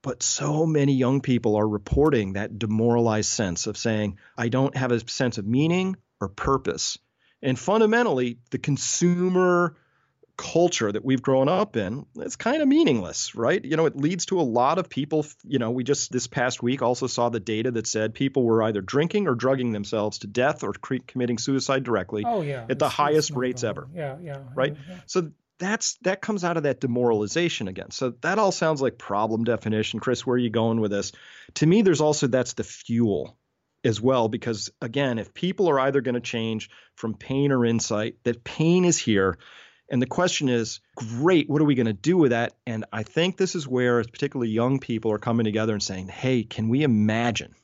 but 0.00 0.22
so 0.22 0.64
many 0.66 0.94
young 0.94 1.20
people 1.20 1.56
are 1.56 1.68
reporting 1.68 2.34
that 2.34 2.58
demoralized 2.58 3.30
sense 3.30 3.66
of 3.66 3.76
saying 3.76 4.18
I 4.38 4.48
don't 4.48 4.76
have 4.76 4.92
a 4.92 5.06
sense 5.08 5.38
of 5.38 5.46
meaning 5.46 5.96
or 6.20 6.28
purpose. 6.28 6.98
And 7.42 7.58
fundamentally 7.58 8.38
the 8.50 8.58
consumer 8.58 9.76
culture 10.36 10.90
that 10.90 11.04
we've 11.04 11.22
grown 11.22 11.48
up 11.48 11.76
in, 11.76 12.06
it's 12.16 12.36
kind 12.36 12.60
of 12.60 12.68
meaningless, 12.68 13.34
right? 13.34 13.64
You 13.64 13.76
know, 13.76 13.86
it 13.86 13.96
leads 13.96 14.26
to 14.26 14.40
a 14.40 14.42
lot 14.42 14.78
of 14.78 14.88
people. 14.88 15.26
You 15.44 15.58
know, 15.58 15.70
we 15.70 15.84
just 15.84 16.10
this 16.10 16.26
past 16.26 16.62
week 16.62 16.82
also 16.82 17.06
saw 17.06 17.28
the 17.28 17.40
data 17.40 17.70
that 17.72 17.86
said 17.86 18.14
people 18.14 18.42
were 18.42 18.62
either 18.62 18.80
drinking 18.80 19.28
or 19.28 19.34
drugging 19.34 19.72
themselves 19.72 20.18
to 20.18 20.26
death 20.26 20.64
or 20.64 20.72
cre- 20.72 20.96
committing 21.06 21.38
suicide 21.38 21.84
directly. 21.84 22.24
Oh 22.26 22.42
yeah, 22.42 22.66
at 22.68 22.78
the 22.78 22.88
highest 22.88 23.30
rates 23.30 23.64
ever. 23.64 23.88
Yeah, 23.94 24.16
yeah. 24.20 24.38
Right. 24.54 24.76
Yeah. 24.88 24.98
So 25.06 25.30
that's 25.58 25.96
that 26.02 26.20
comes 26.20 26.44
out 26.44 26.56
of 26.56 26.64
that 26.64 26.80
demoralization 26.80 27.68
again. 27.68 27.90
So 27.90 28.10
that 28.22 28.38
all 28.38 28.52
sounds 28.52 28.82
like 28.82 28.98
problem 28.98 29.44
definition. 29.44 30.00
Chris, 30.00 30.26
where 30.26 30.34
are 30.34 30.38
you 30.38 30.50
going 30.50 30.80
with 30.80 30.90
this? 30.90 31.12
To 31.54 31.66
me, 31.66 31.82
there's 31.82 32.00
also 32.00 32.26
that's 32.26 32.54
the 32.54 32.64
fuel 32.64 33.36
as 33.84 34.00
well 34.00 34.28
because 34.28 34.70
again 34.80 35.18
if 35.18 35.34
people 35.34 35.68
are 35.68 35.78
either 35.78 36.00
going 36.00 36.14
to 36.14 36.20
change 36.20 36.70
from 36.96 37.14
pain 37.14 37.52
or 37.52 37.66
insight 37.66 38.16
that 38.24 38.42
pain 38.42 38.84
is 38.84 38.96
here 38.96 39.36
and 39.94 40.02
the 40.02 40.06
question 40.06 40.48
is, 40.48 40.80
great, 40.96 41.48
what 41.48 41.62
are 41.62 41.66
we 41.66 41.76
going 41.76 41.86
to 41.86 41.92
do 41.92 42.16
with 42.16 42.32
that? 42.32 42.54
And 42.66 42.84
I 42.92 43.04
think 43.04 43.36
this 43.36 43.54
is 43.54 43.68
where, 43.68 44.02
particularly 44.02 44.50
young 44.50 44.80
people, 44.80 45.12
are 45.12 45.20
coming 45.20 45.44
together 45.44 45.72
and 45.72 45.80
saying, 45.80 46.08
hey, 46.08 46.42
can 46.42 46.68
we 46.68 46.82
imagine 46.82 47.54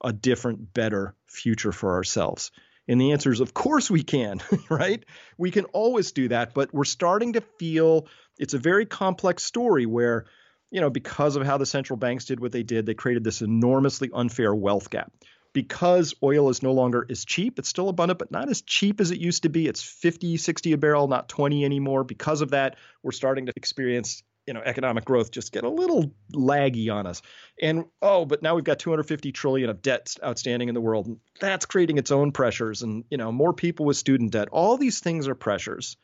a 0.00 0.12
different, 0.12 0.72
better 0.72 1.16
future 1.26 1.72
for 1.72 1.94
ourselves? 1.94 2.52
And 2.86 3.00
the 3.00 3.10
answer 3.10 3.32
is, 3.32 3.40
of 3.40 3.52
course 3.52 3.90
we 3.90 4.04
can, 4.04 4.40
right? 4.70 5.04
We 5.36 5.50
can 5.50 5.64
always 5.72 6.12
do 6.12 6.28
that, 6.28 6.54
but 6.54 6.72
we're 6.72 6.84
starting 6.84 7.32
to 7.32 7.40
feel 7.58 8.06
it's 8.38 8.54
a 8.54 8.58
very 8.58 8.86
complex 8.86 9.42
story 9.42 9.84
where, 9.84 10.26
you 10.70 10.80
know, 10.80 10.90
because 10.90 11.34
of 11.34 11.44
how 11.44 11.58
the 11.58 11.66
central 11.66 11.96
banks 11.96 12.26
did 12.26 12.38
what 12.38 12.52
they 12.52 12.62
did, 12.62 12.86
they 12.86 12.94
created 12.94 13.24
this 13.24 13.42
enormously 13.42 14.08
unfair 14.14 14.54
wealth 14.54 14.88
gap 14.88 15.10
because 15.52 16.14
oil 16.22 16.48
is 16.48 16.62
no 16.62 16.72
longer 16.72 17.06
as 17.10 17.24
cheap, 17.24 17.58
it's 17.58 17.68
still 17.68 17.88
abundant, 17.88 18.18
but 18.18 18.30
not 18.30 18.48
as 18.48 18.62
cheap 18.62 19.00
as 19.00 19.10
it 19.10 19.18
used 19.18 19.42
to 19.42 19.48
be. 19.48 19.68
It's 19.68 19.82
50, 19.82 20.36
60 20.36 20.72
a 20.72 20.78
barrel, 20.78 21.08
not 21.08 21.28
20 21.28 21.64
anymore. 21.64 22.04
Because 22.04 22.40
of 22.40 22.50
that, 22.50 22.76
we're 23.02 23.12
starting 23.12 23.46
to 23.46 23.52
experience 23.56 24.22
you 24.46 24.54
know 24.54 24.62
economic 24.64 25.04
growth 25.04 25.30
just 25.30 25.52
get 25.52 25.62
a 25.62 25.68
little 25.68 26.12
laggy 26.32 26.92
on 26.92 27.06
us 27.06 27.22
and 27.60 27.84
oh 28.00 28.24
but 28.24 28.42
now 28.42 28.56
we've 28.56 28.64
got 28.64 28.80
250 28.80 29.30
trillion 29.30 29.70
of 29.70 29.82
debt 29.82 30.16
outstanding 30.24 30.68
in 30.68 30.74
the 30.74 30.80
world 30.80 31.06
and 31.06 31.18
that's 31.38 31.66
creating 31.66 31.96
its 31.96 32.10
own 32.10 32.32
pressures 32.32 32.82
and 32.82 33.04
you 33.08 33.18
know 33.18 33.30
more 33.30 33.52
people 33.52 33.86
with 33.86 33.96
student 33.96 34.32
debt 34.32 34.48
all 34.50 34.76
these 34.76 34.98
things 34.98 35.28
are 35.28 35.36
pressures 35.36 35.96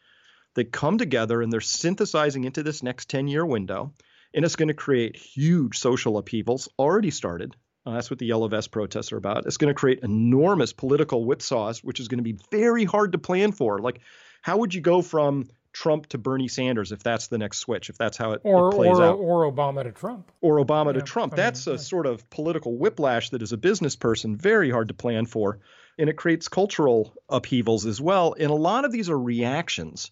that 0.55 0.71
come 0.71 0.99
together 0.99 1.43
and 1.43 1.53
they're 1.53 1.61
synthesizing 1.61 2.45
into 2.45 2.63
this 2.63 2.81
next 2.83 3.11
10 3.11 3.27
year 3.27 3.45
window 3.45 3.93
and 4.33 4.45
it's 4.45 4.57
going 4.57 4.69
to 4.69 4.75
create 4.75 5.17
huge 5.17 5.77
social 5.79 6.17
upheavals 6.17 6.69
already 6.79 7.11
started 7.11 7.57
uh, 7.89 7.95
that's 7.95 8.11
what 8.11 8.19
the 8.19 8.27
Yellow 8.27 8.49
Vest 8.49 8.71
protests 8.71 9.13
are 9.13 9.17
about. 9.17 9.47
It's 9.47 9.57
going 9.57 9.73
to 9.73 9.79
create 9.79 10.01
enormous 10.03 10.75
political 10.75 11.25
whipsaws, 11.25 11.79
which 11.83 12.01
is 12.01 12.09
going 12.09 12.19
to 12.19 12.25
be 12.25 12.39
very 12.51 12.85
hard 12.85 13.13
to 13.13 13.19
plan 13.19 13.53
for. 13.53 13.79
Like, 13.79 14.01
how 14.43 14.59
would 14.59 14.75
you 14.75 14.83
go 14.83 15.01
from 15.01 15.49
Trump 15.73 16.07
to 16.09 16.19
Bernie 16.19 16.49
Sanders 16.49 16.93
if 16.93 17.03
that's 17.03 17.29
the 17.29 17.39
next 17.39 17.61
switch, 17.61 17.89
if 17.89 17.97
that's 17.97 18.19
how 18.19 18.33
it, 18.33 18.43
or, 18.45 18.69
it 18.69 18.73
plays 18.73 18.99
or, 18.99 19.03
out? 19.03 19.15
Or 19.15 19.51
Obama 19.51 19.85
to 19.85 19.93
Trump. 19.93 20.31
Or 20.43 20.63
Obama 20.63 20.87
yeah, 20.87 21.01
to 21.01 21.03
Trump. 21.03 21.33
I 21.33 21.37
that's 21.37 21.67
mean, 21.67 21.77
a 21.77 21.79
yeah. 21.79 21.83
sort 21.83 22.07
of 22.07 22.29
political 22.29 22.77
whiplash 22.77 23.31
that, 23.31 23.41
as 23.41 23.53
a 23.53 23.57
business 23.57 23.97
person, 23.97 24.37
very 24.37 24.71
hard 24.71 24.89
to 24.89 24.95
plan 24.95 25.25
for. 25.25 25.61
And 25.97 26.11
it 26.11 26.17
creates 26.17 26.49
cultural 26.49 27.15
upheavals 27.29 27.87
as 27.87 28.01
well. 28.03 28.35
And 28.39 28.51
a 28.51 28.55
lot 28.55 28.85
of 28.85 28.93
these 28.93 29.09
are 29.09 29.19
reactions 29.19 30.11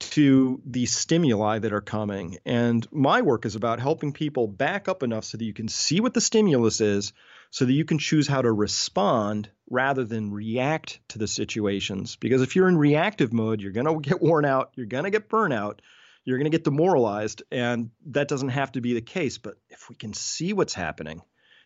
to 0.00 0.60
the 0.64 0.86
stimuli 0.86 1.58
that 1.58 1.72
are 1.72 1.80
coming. 1.80 2.38
And 2.44 2.86
my 2.92 3.22
work 3.22 3.46
is 3.46 3.56
about 3.56 3.80
helping 3.80 4.12
people 4.12 4.46
back 4.46 4.88
up 4.88 5.02
enough 5.02 5.24
so 5.24 5.38
that 5.38 5.44
you 5.44 5.52
can 5.52 5.68
see 5.68 6.00
what 6.00 6.14
the 6.14 6.20
stimulus 6.20 6.80
is, 6.80 7.12
so 7.50 7.64
that 7.64 7.72
you 7.72 7.84
can 7.84 7.98
choose 7.98 8.28
how 8.28 8.42
to 8.42 8.52
respond 8.52 9.50
rather 9.68 10.04
than 10.04 10.32
react 10.32 11.00
to 11.08 11.18
the 11.18 11.26
situations. 11.26 12.16
Because 12.16 12.42
if 12.42 12.54
you're 12.54 12.68
in 12.68 12.78
reactive 12.78 13.32
mode, 13.32 13.60
you're 13.60 13.72
going 13.72 13.86
to 13.86 14.00
get 14.00 14.22
worn 14.22 14.44
out, 14.44 14.72
you're 14.74 14.86
going 14.86 15.04
to 15.04 15.10
get 15.10 15.28
burnout, 15.28 15.80
you're 16.24 16.38
going 16.38 16.50
to 16.50 16.56
get 16.56 16.64
demoralized. 16.64 17.42
And 17.50 17.90
that 18.06 18.28
doesn't 18.28 18.50
have 18.50 18.72
to 18.72 18.80
be 18.80 18.94
the 18.94 19.00
case. 19.00 19.38
But 19.38 19.54
if 19.68 19.88
we 19.88 19.96
can 19.96 20.14
see 20.14 20.52
what's 20.52 20.74
happening, 20.74 21.22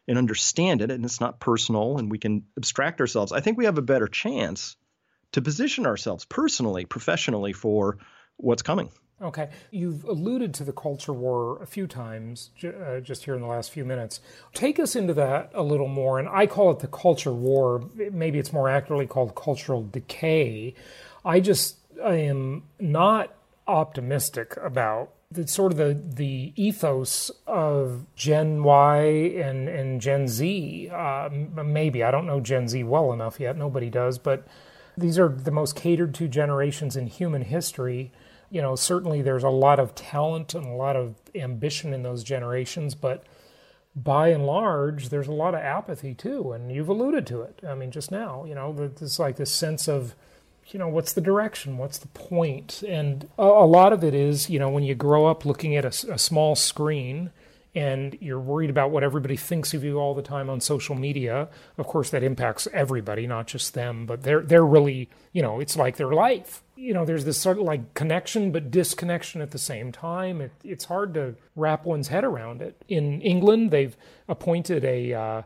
and 0.08 0.18
understand 0.18 0.82
it, 0.82 0.90
and 0.90 1.04
it's 1.04 1.20
not 1.20 1.38
personal, 1.38 1.98
and 1.98 2.10
we 2.10 2.18
can 2.18 2.44
abstract 2.56 3.00
ourselves, 3.00 3.32
I 3.32 3.40
think 3.40 3.56
we 3.56 3.66
have 3.66 3.78
a 3.78 3.82
better 3.82 4.08
chance 4.08 4.76
to 5.32 5.42
position 5.42 5.86
ourselves 5.86 6.24
personally, 6.24 6.84
professionally 6.84 7.52
for 7.52 7.98
what's 8.36 8.62
coming. 8.62 8.90
Okay. 9.22 9.50
You've 9.70 10.04
alluded 10.04 10.52
to 10.54 10.64
the 10.64 10.72
culture 10.72 11.12
war 11.12 11.62
a 11.62 11.66
few 11.66 11.86
times 11.86 12.50
uh, 12.64 12.98
just 13.00 13.24
here 13.24 13.34
in 13.34 13.40
the 13.40 13.46
last 13.46 13.70
few 13.70 13.84
minutes. 13.84 14.20
Take 14.52 14.80
us 14.80 14.96
into 14.96 15.14
that 15.14 15.50
a 15.54 15.62
little 15.62 15.88
more. 15.88 16.18
And 16.18 16.28
I 16.28 16.46
call 16.46 16.72
it 16.72 16.80
the 16.80 16.88
culture 16.88 17.32
war. 17.32 17.88
Maybe 17.94 18.38
it's 18.40 18.52
more 18.52 18.68
accurately 18.68 19.06
called 19.06 19.36
cultural 19.36 19.84
decay. 19.84 20.74
I 21.24 21.38
just 21.38 21.76
I 22.02 22.14
am 22.14 22.64
not 22.80 23.32
optimistic 23.68 24.56
about 24.56 25.10
the 25.30 25.46
sort 25.46 25.72
of 25.72 25.78
the, 25.78 25.94
the 25.94 26.52
ethos 26.56 27.30
of 27.46 28.04
Gen 28.16 28.64
Y 28.64 29.02
and, 29.02 29.68
and 29.68 30.00
Gen 30.00 30.26
Z. 30.26 30.90
Uh, 30.92 31.28
maybe. 31.64 32.02
I 32.02 32.10
don't 32.10 32.26
know 32.26 32.40
Gen 32.40 32.68
Z 32.68 32.82
well 32.84 33.12
enough 33.12 33.38
yet. 33.38 33.56
Nobody 33.56 33.88
does. 33.88 34.18
But 34.18 34.46
these 34.96 35.18
are 35.18 35.28
the 35.28 35.50
most 35.50 35.76
catered 35.76 36.14
to 36.14 36.28
generations 36.28 36.96
in 36.96 37.06
human 37.06 37.42
history 37.42 38.12
you 38.52 38.60
know, 38.60 38.76
certainly 38.76 39.22
there's 39.22 39.42
a 39.42 39.48
lot 39.48 39.80
of 39.80 39.94
talent 39.94 40.54
and 40.54 40.66
a 40.66 40.74
lot 40.74 40.94
of 40.94 41.14
ambition 41.34 41.94
in 41.94 42.02
those 42.02 42.22
generations, 42.22 42.94
but 42.94 43.24
by 43.96 44.28
and 44.28 44.44
large, 44.44 45.08
there's 45.08 45.26
a 45.26 45.32
lot 45.32 45.54
of 45.54 45.60
apathy 45.60 46.14
too. 46.14 46.52
And 46.52 46.70
you've 46.70 46.90
alluded 46.90 47.26
to 47.28 47.40
it. 47.40 47.60
I 47.66 47.74
mean, 47.74 47.90
just 47.90 48.10
now, 48.10 48.44
you 48.44 48.54
know, 48.54 48.90
there's 48.94 49.18
like 49.18 49.36
this 49.36 49.50
sense 49.50 49.88
of, 49.88 50.14
you 50.66 50.78
know, 50.78 50.88
what's 50.88 51.14
the 51.14 51.22
direction? 51.22 51.78
What's 51.78 51.96
the 51.96 52.08
point? 52.08 52.82
And 52.86 53.26
a, 53.38 53.46
lot 53.46 53.94
of 53.94 54.04
it 54.04 54.14
is, 54.14 54.50
you 54.50 54.58
know, 54.58 54.68
when 54.68 54.84
you 54.84 54.94
grow 54.94 55.26
up 55.26 55.46
looking 55.46 55.74
at 55.74 55.86
a, 55.86 56.12
a 56.12 56.18
small 56.18 56.54
screen 56.54 57.30
and 57.74 58.18
you're 58.20 58.40
worried 58.40 58.70
about 58.70 58.90
what 58.90 59.02
everybody 59.02 59.36
thinks 59.36 59.72
of 59.72 59.82
you 59.82 59.98
all 59.98 60.14
the 60.14 60.22
time 60.22 60.50
on 60.50 60.60
social 60.60 60.94
media. 60.94 61.48
Of 61.78 61.86
course, 61.86 62.10
that 62.10 62.22
impacts 62.22 62.68
everybody, 62.72 63.26
not 63.26 63.46
just 63.46 63.74
them, 63.74 64.04
but 64.04 64.22
they're 64.22 64.42
they're 64.42 64.66
really, 64.66 65.08
you 65.32 65.42
know, 65.42 65.60
it's 65.60 65.76
like 65.76 65.96
their 65.96 66.12
life. 66.12 66.62
You 66.76 66.92
know, 66.92 67.04
there's 67.04 67.24
this 67.24 67.38
sort 67.38 67.58
of 67.58 67.64
like 67.64 67.94
connection 67.94 68.52
but 68.52 68.70
disconnection 68.70 69.40
at 69.40 69.52
the 69.52 69.58
same 69.58 69.92
time. 69.92 70.40
It, 70.40 70.52
it's 70.64 70.84
hard 70.84 71.14
to 71.14 71.34
wrap 71.56 71.84
one's 71.84 72.08
head 72.08 72.24
around 72.24 72.60
it. 72.60 72.82
In 72.88 73.20
England, 73.22 73.70
they've 73.70 73.96
appointed 74.28 74.84
a 74.84 75.14
uh, 75.14 75.42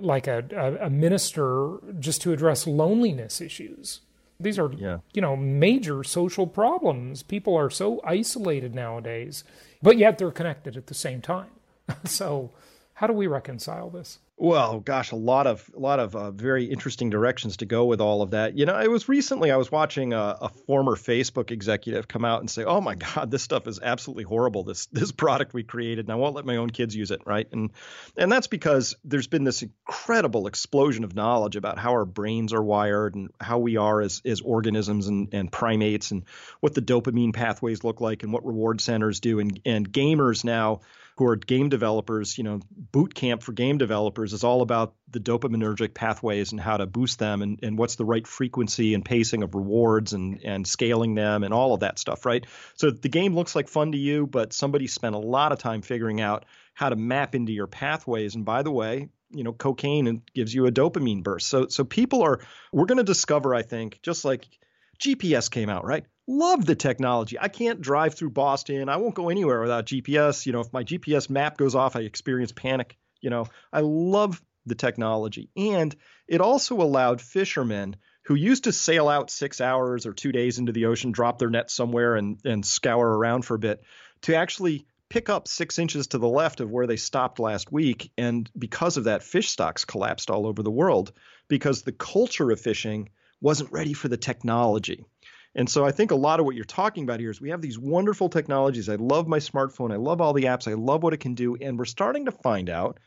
like 0.00 0.26
a, 0.26 0.78
a 0.80 0.90
minister 0.90 1.78
just 1.98 2.22
to 2.22 2.32
address 2.32 2.66
loneliness 2.66 3.40
issues. 3.40 4.00
These 4.40 4.58
are, 4.58 4.70
yeah. 4.72 4.98
you 5.12 5.20
know, 5.20 5.36
major 5.36 6.04
social 6.04 6.46
problems. 6.46 7.24
People 7.24 7.56
are 7.56 7.70
so 7.70 8.00
isolated 8.04 8.72
nowadays, 8.72 9.42
but 9.82 9.98
yet 9.98 10.18
they're 10.18 10.30
connected 10.30 10.76
at 10.76 10.86
the 10.86 10.94
same 10.94 11.20
time. 11.20 11.50
so, 12.04 12.50
how 12.94 13.06
do 13.06 13.12
we 13.12 13.26
reconcile 13.26 13.90
this? 13.90 14.18
Well, 14.40 14.78
gosh, 14.78 15.10
a 15.10 15.16
lot 15.16 15.48
of 15.48 15.68
a 15.76 15.80
lot 15.80 15.98
of 15.98 16.14
uh, 16.14 16.30
very 16.30 16.64
interesting 16.66 17.10
directions 17.10 17.56
to 17.56 17.66
go 17.66 17.86
with 17.86 18.00
all 18.00 18.22
of 18.22 18.30
that. 18.30 18.56
You 18.56 18.66
know, 18.66 18.78
it 18.78 18.88
was 18.88 19.08
recently 19.08 19.50
I 19.50 19.56
was 19.56 19.72
watching 19.72 20.12
a, 20.12 20.36
a, 20.42 20.48
former 20.48 20.94
Facebook 20.94 21.50
executive 21.50 22.06
come 22.06 22.24
out 22.24 22.38
and 22.38 22.48
say, 22.48 22.62
"Oh 22.62 22.80
my 22.80 22.94
God, 22.94 23.32
this 23.32 23.42
stuff 23.42 23.66
is 23.66 23.80
absolutely 23.82 24.22
horrible. 24.22 24.62
This 24.62 24.86
this 24.86 25.10
product 25.10 25.54
we 25.54 25.64
created, 25.64 26.04
and 26.04 26.12
I 26.12 26.14
won't 26.14 26.36
let 26.36 26.46
my 26.46 26.54
own 26.54 26.70
kids 26.70 26.94
use 26.94 27.10
it." 27.10 27.22
Right, 27.26 27.48
and 27.50 27.70
and 28.16 28.30
that's 28.30 28.46
because 28.46 28.94
there's 29.02 29.26
been 29.26 29.42
this 29.42 29.62
incredible 29.62 30.46
explosion 30.46 31.02
of 31.02 31.16
knowledge 31.16 31.56
about 31.56 31.76
how 31.76 31.90
our 31.90 32.04
brains 32.04 32.52
are 32.52 32.62
wired 32.62 33.16
and 33.16 33.30
how 33.40 33.58
we 33.58 33.76
are 33.76 34.00
as 34.00 34.22
as 34.24 34.40
organisms 34.40 35.08
and 35.08 35.34
and 35.34 35.50
primates, 35.50 36.12
and 36.12 36.22
what 36.60 36.74
the 36.74 36.82
dopamine 36.82 37.34
pathways 37.34 37.82
look 37.82 38.00
like, 38.00 38.22
and 38.22 38.32
what 38.32 38.46
reward 38.46 38.80
centers 38.80 39.18
do, 39.18 39.40
and 39.40 39.60
and 39.64 39.90
gamers 39.90 40.44
now 40.44 40.80
who 41.18 41.26
are 41.26 41.34
game 41.34 41.68
developers, 41.68 42.38
you 42.38 42.44
know, 42.44 42.60
boot 42.70 43.12
camp 43.12 43.42
for 43.42 43.50
game 43.50 43.76
developers 43.76 44.32
is 44.32 44.44
all 44.44 44.62
about 44.62 44.94
the 45.10 45.18
dopaminergic 45.18 45.92
pathways 45.92 46.52
and 46.52 46.60
how 46.60 46.76
to 46.76 46.86
boost 46.86 47.18
them 47.18 47.42
and, 47.42 47.58
and 47.64 47.76
what's 47.76 47.96
the 47.96 48.04
right 48.04 48.24
frequency 48.24 48.94
and 48.94 49.04
pacing 49.04 49.42
of 49.42 49.56
rewards 49.56 50.12
and, 50.12 50.40
and 50.44 50.64
scaling 50.64 51.16
them 51.16 51.42
and 51.42 51.52
all 51.52 51.74
of 51.74 51.80
that 51.80 51.98
stuff, 51.98 52.24
right? 52.24 52.46
So 52.76 52.92
the 52.92 53.08
game 53.08 53.34
looks 53.34 53.56
like 53.56 53.68
fun 53.68 53.90
to 53.92 53.98
you, 53.98 54.28
but 54.28 54.52
somebody 54.52 54.86
spent 54.86 55.16
a 55.16 55.18
lot 55.18 55.50
of 55.50 55.58
time 55.58 55.82
figuring 55.82 56.20
out 56.20 56.44
how 56.72 56.88
to 56.88 56.94
map 56.94 57.34
into 57.34 57.52
your 57.52 57.66
pathways. 57.66 58.36
And 58.36 58.44
by 58.44 58.62
the 58.62 58.70
way, 58.70 59.08
you 59.30 59.42
know, 59.42 59.52
cocaine 59.52 60.06
and 60.06 60.22
gives 60.32 60.54
you 60.54 60.66
a 60.66 60.72
dopamine 60.72 61.24
burst. 61.24 61.48
So 61.48 61.66
so 61.66 61.82
people 61.82 62.22
are 62.22 62.38
we're 62.72 62.86
going 62.86 62.98
to 62.98 63.02
discover, 63.04 63.56
I 63.56 63.62
think, 63.62 63.98
just 64.02 64.24
like 64.24 64.46
GPS 65.00 65.50
came 65.50 65.68
out, 65.68 65.84
right? 65.84 66.04
love 66.28 66.66
the 66.66 66.76
technology. 66.76 67.38
I 67.40 67.48
can't 67.48 67.80
drive 67.80 68.14
through 68.14 68.30
Boston. 68.30 68.88
I 68.88 68.98
won't 68.98 69.14
go 69.14 69.30
anywhere 69.30 69.62
without 69.62 69.86
GPS. 69.86 70.46
You 70.46 70.52
know, 70.52 70.60
if 70.60 70.72
my 70.72 70.84
GPS 70.84 71.28
map 71.30 71.56
goes 71.56 71.74
off, 71.74 71.96
I 71.96 72.00
experience 72.00 72.52
panic. 72.52 72.96
You 73.20 73.30
know, 73.30 73.46
I 73.72 73.80
love 73.80 74.40
the 74.66 74.74
technology. 74.74 75.48
And 75.56 75.96
it 76.28 76.40
also 76.40 76.76
allowed 76.76 77.22
fishermen 77.22 77.96
who 78.26 78.34
used 78.34 78.64
to 78.64 78.72
sail 78.72 79.08
out 79.08 79.30
six 79.30 79.60
hours 79.60 80.04
or 80.04 80.12
two 80.12 80.30
days 80.30 80.58
into 80.58 80.72
the 80.72 80.86
ocean, 80.86 81.12
drop 81.12 81.38
their 81.38 81.48
net 81.48 81.70
somewhere 81.70 82.14
and, 82.14 82.38
and 82.44 82.64
scour 82.64 83.08
around 83.08 83.46
for 83.46 83.54
a 83.54 83.58
bit 83.58 83.82
to 84.22 84.36
actually 84.36 84.84
pick 85.08 85.30
up 85.30 85.48
six 85.48 85.78
inches 85.78 86.08
to 86.08 86.18
the 86.18 86.28
left 86.28 86.60
of 86.60 86.70
where 86.70 86.86
they 86.86 86.96
stopped 86.96 87.38
last 87.38 87.72
week. 87.72 88.12
And 88.18 88.50
because 88.56 88.98
of 88.98 89.04
that, 89.04 89.22
fish 89.22 89.48
stocks 89.48 89.86
collapsed 89.86 90.28
all 90.28 90.46
over 90.46 90.62
the 90.62 90.70
world 90.70 91.12
because 91.48 91.80
the 91.80 91.92
culture 91.92 92.50
of 92.50 92.60
fishing 92.60 93.08
wasn't 93.40 93.72
ready 93.72 93.92
for 93.92 94.08
the 94.08 94.16
technology. 94.16 95.04
And 95.54 95.68
so 95.68 95.84
I 95.84 95.92
think 95.92 96.10
a 96.10 96.16
lot 96.16 96.40
of 96.40 96.46
what 96.46 96.54
you're 96.54 96.64
talking 96.64 97.04
about 97.04 97.20
here 97.20 97.30
is 97.30 97.40
we 97.40 97.50
have 97.50 97.62
these 97.62 97.78
wonderful 97.78 98.28
technologies. 98.28 98.88
I 98.88 98.96
love 98.96 99.26
my 99.26 99.38
smartphone. 99.38 99.92
I 99.92 99.96
love 99.96 100.20
all 100.20 100.32
the 100.32 100.44
apps. 100.44 100.68
I 100.68 100.74
love 100.74 101.02
what 101.02 101.14
it 101.14 101.20
can 101.20 101.34
do. 101.34 101.56
And 101.56 101.78
we're 101.78 101.84
starting 101.84 102.26
to 102.26 102.32
find 102.32 102.70
out 102.70 102.98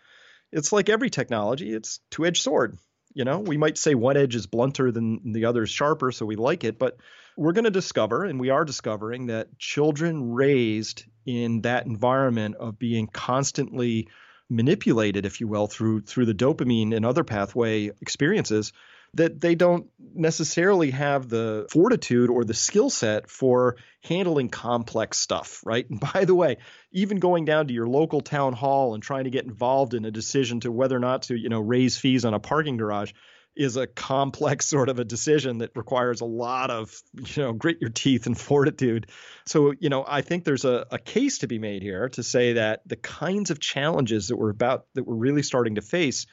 it's 0.52 0.72
like 0.72 0.90
every 0.90 1.10
technology, 1.10 1.74
it's 1.74 2.00
two-edged 2.10 2.42
sword. 2.42 2.78
You 3.14 3.26
know, 3.26 3.40
we 3.40 3.58
might 3.58 3.78
say 3.78 3.94
one 3.94 4.18
edge 4.18 4.36
is 4.36 4.48
blunter 4.48 4.92
than 4.92 5.34
the 5.34 5.46
other 5.46 5.64
is 5.64 5.70
sharper, 5.70 6.12
so 6.12 6.26
we 6.26 6.36
like 6.36 6.64
it, 6.64 6.80
but 6.80 6.98
we're 7.38 7.52
going 7.52 7.66
to 7.66 7.72
discover, 7.72 8.24
and 8.24 8.40
we 8.40 8.50
are 8.50 8.66
discovering, 8.66 9.28
that 9.28 9.58
children 9.60 10.34
raised 10.34 11.04
in 11.26 11.62
that 11.62 11.86
environment 11.86 12.56
of 12.56 12.80
being 12.80 13.08
constantly 13.08 14.08
manipulated, 14.50 15.26
if 15.26 15.42
you 15.42 15.48
will, 15.48 15.68
through 15.68 16.02
through 16.02 16.26
the 16.26 16.34
dopamine 16.34 16.96
and 16.96 17.06
other 17.06 17.24
pathway 17.24 17.92
experiences, 18.02 18.74
that 19.14 19.42
they 19.42 19.56
don't 19.56 19.88
necessarily 20.14 20.92
have 20.92 21.28
the 21.28 21.68
fortitude 21.70 22.30
or 22.30 22.44
the 22.44 22.54
skill 22.54 22.90
set 22.90 23.30
for 23.30 23.76
handling 24.04 24.50
complex 24.50 25.18
stuff, 25.18 25.62
right? 25.66 25.90
And 25.90 26.00
by 26.14 26.26
the 26.26 26.36
way, 26.36 26.58
even 26.92 27.20
going 27.20 27.46
down 27.46 27.68
to 27.68 27.74
your 27.74 27.88
local 27.88 28.22
town 28.22 28.54
hall 28.54 28.94
and 28.94 29.04
trying 29.04 29.26
to 29.26 29.30
get 29.30 29.46
involved 29.46 29.94
in 29.94 30.06
a 30.06 30.12
decision 30.12 30.62
to 30.62 30.72
whether 30.72 30.96
or 30.96 31.00
not 31.00 31.24
to, 31.24 31.36
you 31.36 31.50
know, 31.50 31.60
raise 31.60 31.98
fees 31.98 32.26
on 32.26 32.34
a 32.34 32.40
parking 32.40 32.78
garage 32.78 33.12
is 33.56 33.76
a 33.76 33.86
complex 33.86 34.66
sort 34.70 34.90
of 34.90 35.00
a 35.00 35.04
decision 35.04 35.60
that 35.60 35.72
requires 35.76 36.22
a 36.22 36.26
lot 36.26 36.72
of 36.72 37.02
you 37.14 37.44
know 37.44 37.54
grit 37.54 37.78
your 37.82 37.90
teeth 37.90 38.26
and 38.26 38.38
fortitude 38.40 39.08
so 39.46 39.74
you 39.80 39.90
know 39.90 40.06
i 40.08 40.22
think 40.22 40.46
there's 40.46 40.64
a, 40.64 40.86
a 40.90 40.98
case 40.98 41.40
to 41.40 41.48
be 41.48 41.60
made 41.60 41.82
here 41.82 42.08
to 42.08 42.24
say 42.24 42.54
that 42.54 42.82
the 42.86 42.96
kinds 42.96 43.52
of 43.52 43.60
challenges 43.60 44.30
that 44.30 44.38
we're 44.38 44.50
about 44.50 44.86
that 44.96 45.06
we're 45.06 45.16
really 45.16 45.44
starting 45.44 45.76
to 45.76 45.82
face 45.82 46.28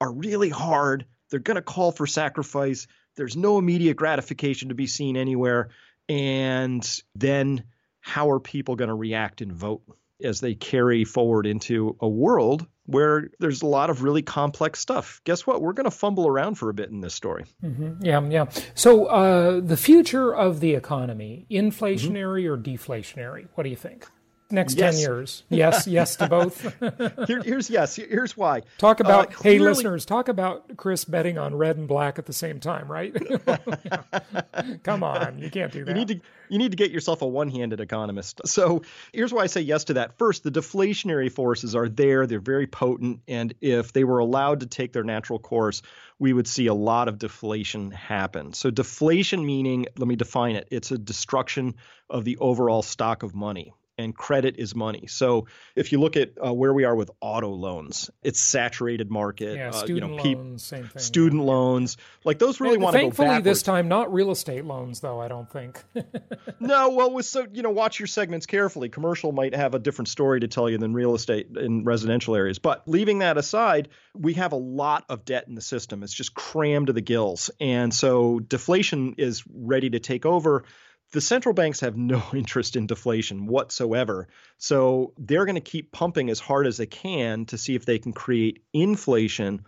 are 0.00 0.12
really 0.12 0.50
hard 0.50 1.06
they're 1.30 1.40
going 1.40 1.56
to 1.56 1.62
call 1.62 1.92
for 1.92 2.06
sacrifice. 2.06 2.86
There's 3.16 3.36
no 3.36 3.58
immediate 3.58 3.96
gratification 3.96 4.68
to 4.68 4.74
be 4.74 4.86
seen 4.86 5.16
anywhere. 5.16 5.70
And 6.08 6.88
then 7.14 7.64
how 8.00 8.30
are 8.30 8.40
people 8.40 8.76
going 8.76 8.88
to 8.88 8.94
react 8.94 9.40
and 9.40 9.52
vote 9.52 9.82
as 10.22 10.40
they 10.40 10.54
carry 10.54 11.04
forward 11.04 11.46
into 11.46 11.96
a 12.00 12.08
world 12.08 12.66
where 12.86 13.30
there's 13.40 13.62
a 13.62 13.66
lot 13.66 13.90
of 13.90 14.02
really 14.02 14.22
complex 14.22 14.78
stuff? 14.78 15.20
Guess 15.24 15.46
what? 15.46 15.60
We're 15.60 15.72
going 15.72 15.84
to 15.84 15.90
fumble 15.90 16.28
around 16.28 16.54
for 16.54 16.70
a 16.70 16.74
bit 16.74 16.90
in 16.90 17.00
this 17.00 17.14
story. 17.14 17.44
Mm-hmm. 17.64 18.04
Yeah, 18.04 18.20
yeah. 18.28 18.46
So, 18.74 19.06
uh, 19.06 19.60
the 19.60 19.76
future 19.76 20.34
of 20.34 20.60
the 20.60 20.74
economy, 20.74 21.46
inflationary 21.50 22.44
mm-hmm. 22.44 22.52
or 22.52 22.58
deflationary? 22.58 23.48
What 23.54 23.64
do 23.64 23.70
you 23.70 23.76
think? 23.76 24.06
Next 24.50 24.76
yes. 24.76 24.94
10 24.94 25.00
years. 25.00 25.42
Yes 25.48 25.86
yes 25.86 26.16
to 26.16 26.28
both. 26.28 26.60
Here, 27.26 27.42
here's 27.42 27.68
yes 27.70 27.96
here's 27.96 28.36
why. 28.36 28.62
Talk 28.78 29.00
about 29.00 29.28
uh, 29.28 29.30
clearly, 29.32 29.58
hey 29.58 29.64
listeners 29.64 30.04
talk 30.04 30.28
about 30.28 30.76
chris 30.76 31.04
betting 31.04 31.38
on 31.38 31.54
red 31.54 31.76
and 31.76 31.88
black 31.88 32.18
at 32.18 32.26
the 32.26 32.32
same 32.32 32.60
time 32.60 32.90
right? 32.90 33.14
Come 34.82 35.02
on 35.02 35.38
you 35.38 35.50
can't 35.50 35.72
do 35.72 35.84
that 35.84 35.90
you 35.90 35.94
need 35.94 36.08
to 36.08 36.20
you 36.48 36.58
need 36.58 36.70
to 36.70 36.76
get 36.76 36.92
yourself 36.92 37.22
a 37.22 37.26
one-handed 37.26 37.80
economist. 37.80 38.40
So 38.46 38.82
here's 39.12 39.32
why 39.32 39.42
i 39.42 39.46
say 39.46 39.60
yes 39.60 39.84
to 39.84 39.94
that. 39.94 40.16
First 40.18 40.44
the 40.44 40.50
deflationary 40.50 41.30
forces 41.30 41.74
are 41.74 41.88
there. 41.88 42.26
They're 42.26 42.40
very 42.40 42.66
potent. 42.66 43.20
And 43.26 43.54
if 43.60 43.92
they 43.92 44.04
were 44.04 44.18
allowed 44.18 44.60
to 44.60 44.66
take 44.66 44.92
their 44.92 45.04
natural 45.04 45.38
course 45.38 45.82
we 46.18 46.32
would 46.32 46.48
see 46.48 46.66
a 46.66 46.74
lot 46.74 47.08
of 47.08 47.18
deflation 47.18 47.90
happen. 47.90 48.54
So 48.54 48.70
deflation 48.70 49.44
meaning 49.44 49.86
let 49.98 50.08
me 50.08 50.16
define 50.16 50.56
it 50.56 50.68
it's 50.70 50.90
a 50.90 50.98
destruction 50.98 51.74
of 52.08 52.24
the 52.24 52.36
overall 52.38 52.82
stock 52.82 53.22
of 53.22 53.34
money 53.34 53.74
and 53.98 54.14
credit 54.14 54.56
is 54.58 54.74
money. 54.74 55.06
So 55.06 55.46
if 55.74 55.92
you 55.92 56.00
look 56.00 56.16
at 56.16 56.32
uh, 56.44 56.52
where 56.52 56.72
we 56.72 56.84
are 56.84 56.94
with 56.94 57.10
auto 57.20 57.50
loans, 57.50 58.10
it's 58.22 58.40
saturated 58.40 59.10
market. 59.10 59.56
Yeah, 59.56 59.70
student 59.70 60.12
uh, 60.12 60.22
you 60.22 60.34
know, 60.34 60.40
loans, 60.40 60.64
same 60.64 60.88
thing. 60.88 61.02
Student 61.02 61.42
yeah. 61.42 61.48
loans, 61.48 61.96
like 62.24 62.38
those 62.38 62.60
really 62.60 62.76
want 62.76 62.94
to 62.94 63.02
go 63.02 63.10
Thankfully, 63.10 63.40
this 63.42 63.62
time 63.62 63.88
not 63.88 64.12
real 64.12 64.30
estate 64.30 64.64
loans, 64.64 65.00
though. 65.00 65.20
I 65.20 65.28
don't 65.28 65.50
think. 65.50 65.82
no, 66.60 66.90
well, 66.90 67.12
with 67.12 67.26
so 67.26 67.46
you 67.52 67.62
know, 67.62 67.70
watch 67.70 67.98
your 67.98 68.06
segments 68.06 68.46
carefully. 68.46 68.88
Commercial 68.88 69.32
might 69.32 69.54
have 69.54 69.74
a 69.74 69.78
different 69.78 70.08
story 70.08 70.40
to 70.40 70.48
tell 70.48 70.68
you 70.68 70.78
than 70.78 70.92
real 70.92 71.14
estate 71.14 71.48
in 71.56 71.84
residential 71.84 72.36
areas. 72.36 72.58
But 72.58 72.86
leaving 72.86 73.20
that 73.20 73.38
aside, 73.38 73.88
we 74.14 74.34
have 74.34 74.52
a 74.52 74.56
lot 74.56 75.04
of 75.08 75.24
debt 75.24 75.48
in 75.48 75.54
the 75.54 75.60
system. 75.60 76.02
It's 76.02 76.12
just 76.12 76.34
crammed 76.34 76.88
to 76.88 76.92
the 76.92 77.00
gills, 77.00 77.50
and 77.60 77.92
so 77.92 78.40
deflation 78.40 79.14
is 79.18 79.44
ready 79.46 79.90
to 79.90 80.00
take 80.00 80.26
over 80.26 80.64
the 81.12 81.20
central 81.20 81.54
banks 81.54 81.80
have 81.80 81.96
no 81.96 82.22
interest 82.34 82.76
in 82.76 82.86
deflation 82.86 83.46
whatsoever. 83.46 84.28
So 84.58 85.12
they're 85.18 85.44
going 85.44 85.56
to 85.56 85.60
keep 85.60 85.92
pumping 85.92 86.30
as 86.30 86.40
hard 86.40 86.66
as 86.66 86.76
they 86.76 86.86
can 86.86 87.46
to 87.46 87.58
see 87.58 87.74
if 87.74 87.84
they 87.84 87.98
can 87.98 88.12
create 88.12 88.62
inflation. 88.72 89.64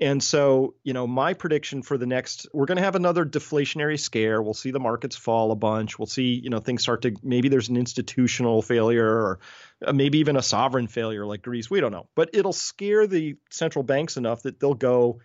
And 0.00 0.22
so, 0.22 0.74
you 0.84 0.92
know, 0.92 1.08
my 1.08 1.34
prediction 1.34 1.82
for 1.82 1.98
the 1.98 2.06
next, 2.06 2.46
we're 2.52 2.66
going 2.66 2.76
to 2.76 2.84
have 2.84 2.94
another 2.94 3.24
deflationary 3.24 3.98
scare. 3.98 4.40
We'll 4.40 4.54
see 4.54 4.70
the 4.70 4.78
markets 4.78 5.16
fall 5.16 5.50
a 5.50 5.56
bunch. 5.56 5.98
We'll 5.98 6.06
see, 6.06 6.40
you 6.40 6.50
know, 6.50 6.60
things 6.60 6.82
start 6.82 7.02
to, 7.02 7.16
maybe 7.22 7.48
there's 7.48 7.68
an 7.68 7.76
institutional 7.76 8.62
failure 8.62 9.08
or 9.08 9.40
uh, 9.84 9.92
maybe 9.92 10.18
even 10.18 10.36
a 10.36 10.42
sovereign 10.42 10.86
failure 10.86 11.26
like 11.26 11.42
Greece. 11.42 11.68
We 11.68 11.80
don't 11.80 11.90
know. 11.90 12.06
But 12.14 12.30
it'll 12.32 12.52
scare 12.52 13.08
the 13.08 13.36
central 13.50 13.82
banks 13.82 14.16
enough 14.16 14.42
that 14.42 14.60
they'll 14.60 14.74
go 14.74 15.20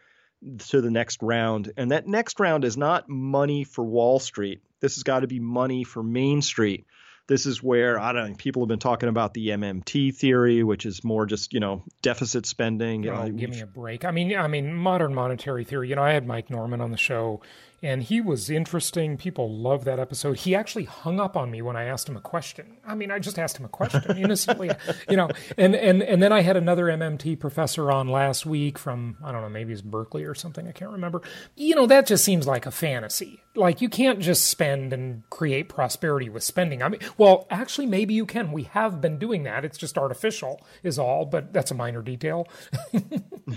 to 0.57 0.81
the 0.81 0.91
next 0.91 1.21
round. 1.21 1.71
And 1.77 1.91
that 1.91 2.07
next 2.07 2.39
round 2.39 2.65
is 2.65 2.75
not 2.75 3.07
money 3.07 3.63
for 3.63 3.83
Wall 3.83 4.19
Street. 4.19 4.61
This 4.83 4.95
has 4.95 5.03
got 5.03 5.21
to 5.21 5.27
be 5.27 5.39
money 5.39 5.85
for 5.85 6.03
Main 6.03 6.41
Street. 6.41 6.85
This 7.25 7.45
is 7.45 7.63
where 7.63 7.97
I 7.97 8.11
don't 8.11 8.31
know. 8.31 8.35
People 8.35 8.63
have 8.63 8.67
been 8.67 8.79
talking 8.79 9.07
about 9.07 9.33
the 9.33 9.47
MMT 9.47 10.13
theory, 10.13 10.61
which 10.61 10.85
is 10.85 11.05
more 11.05 11.25
just 11.25 11.53
you 11.53 11.61
know 11.61 11.83
deficit 12.01 12.45
spending. 12.45 13.07
Oh, 13.07 13.29
give 13.29 13.49
me 13.49 13.61
a 13.61 13.65
break. 13.65 14.03
I 14.03 14.11
mean, 14.11 14.35
I 14.35 14.49
mean, 14.49 14.73
modern 14.73 15.15
monetary 15.15 15.63
theory. 15.63 15.87
You 15.87 15.95
know, 15.95 16.03
I 16.03 16.11
had 16.11 16.27
Mike 16.27 16.49
Norman 16.49 16.81
on 16.81 16.91
the 16.91 16.97
show 16.97 17.41
and 17.83 18.01
he 18.01 18.21
was 18.21 18.49
interesting. 18.49 19.17
People 19.17 19.53
love 19.53 19.83
that 19.83 19.99
episode. 19.99 20.37
He 20.37 20.55
actually 20.55 20.85
hung 20.85 21.19
up 21.19 21.35
on 21.35 21.51
me 21.51 21.61
when 21.61 21.75
I 21.75 21.83
asked 21.83 22.07
him 22.07 22.15
a 22.15 22.21
question. 22.21 22.77
I 22.87 22.95
mean, 22.95 23.11
I 23.11 23.19
just 23.19 23.37
asked 23.37 23.57
him 23.57 23.65
a 23.65 23.69
question 23.69 24.17
innocently, 24.17 24.71
you 25.09 25.17
know. 25.17 25.29
And 25.57 25.75
and 25.75 26.01
and 26.01 26.23
then 26.23 26.31
I 26.31 26.41
had 26.41 26.55
another 26.55 26.85
MMT 26.85 27.39
professor 27.39 27.91
on 27.91 28.07
last 28.07 28.45
week 28.45 28.79
from 28.79 29.17
I 29.23 29.33
don't 29.33 29.41
know, 29.41 29.49
maybe 29.49 29.73
it's 29.73 29.81
Berkeley 29.81 30.23
or 30.23 30.33
something. 30.33 30.65
I 30.65 30.71
can't 30.71 30.91
remember. 30.91 31.21
You 31.55 31.75
know, 31.75 31.85
that 31.87 32.07
just 32.07 32.23
seems 32.23 32.47
like 32.47 32.65
a 32.65 32.71
fantasy. 32.71 33.41
Like 33.53 33.81
you 33.81 33.89
can't 33.89 34.19
just 34.19 34.49
spend 34.49 34.93
and 34.93 35.29
create 35.29 35.67
prosperity 35.67 36.29
with 36.29 36.43
spending. 36.43 36.81
I 36.81 36.87
mean, 36.87 37.01
well, 37.17 37.45
actually, 37.49 37.87
maybe 37.87 38.13
you 38.13 38.25
can. 38.25 38.53
We 38.53 38.63
have 38.63 39.01
been 39.01 39.19
doing 39.19 39.43
that. 39.43 39.65
It's 39.65 39.77
just 39.77 39.97
artificial, 39.97 40.61
is 40.83 40.97
all. 40.97 41.25
But 41.25 41.51
that's 41.51 41.69
a 41.69 41.75
minor 41.75 42.01
detail. 42.01 42.47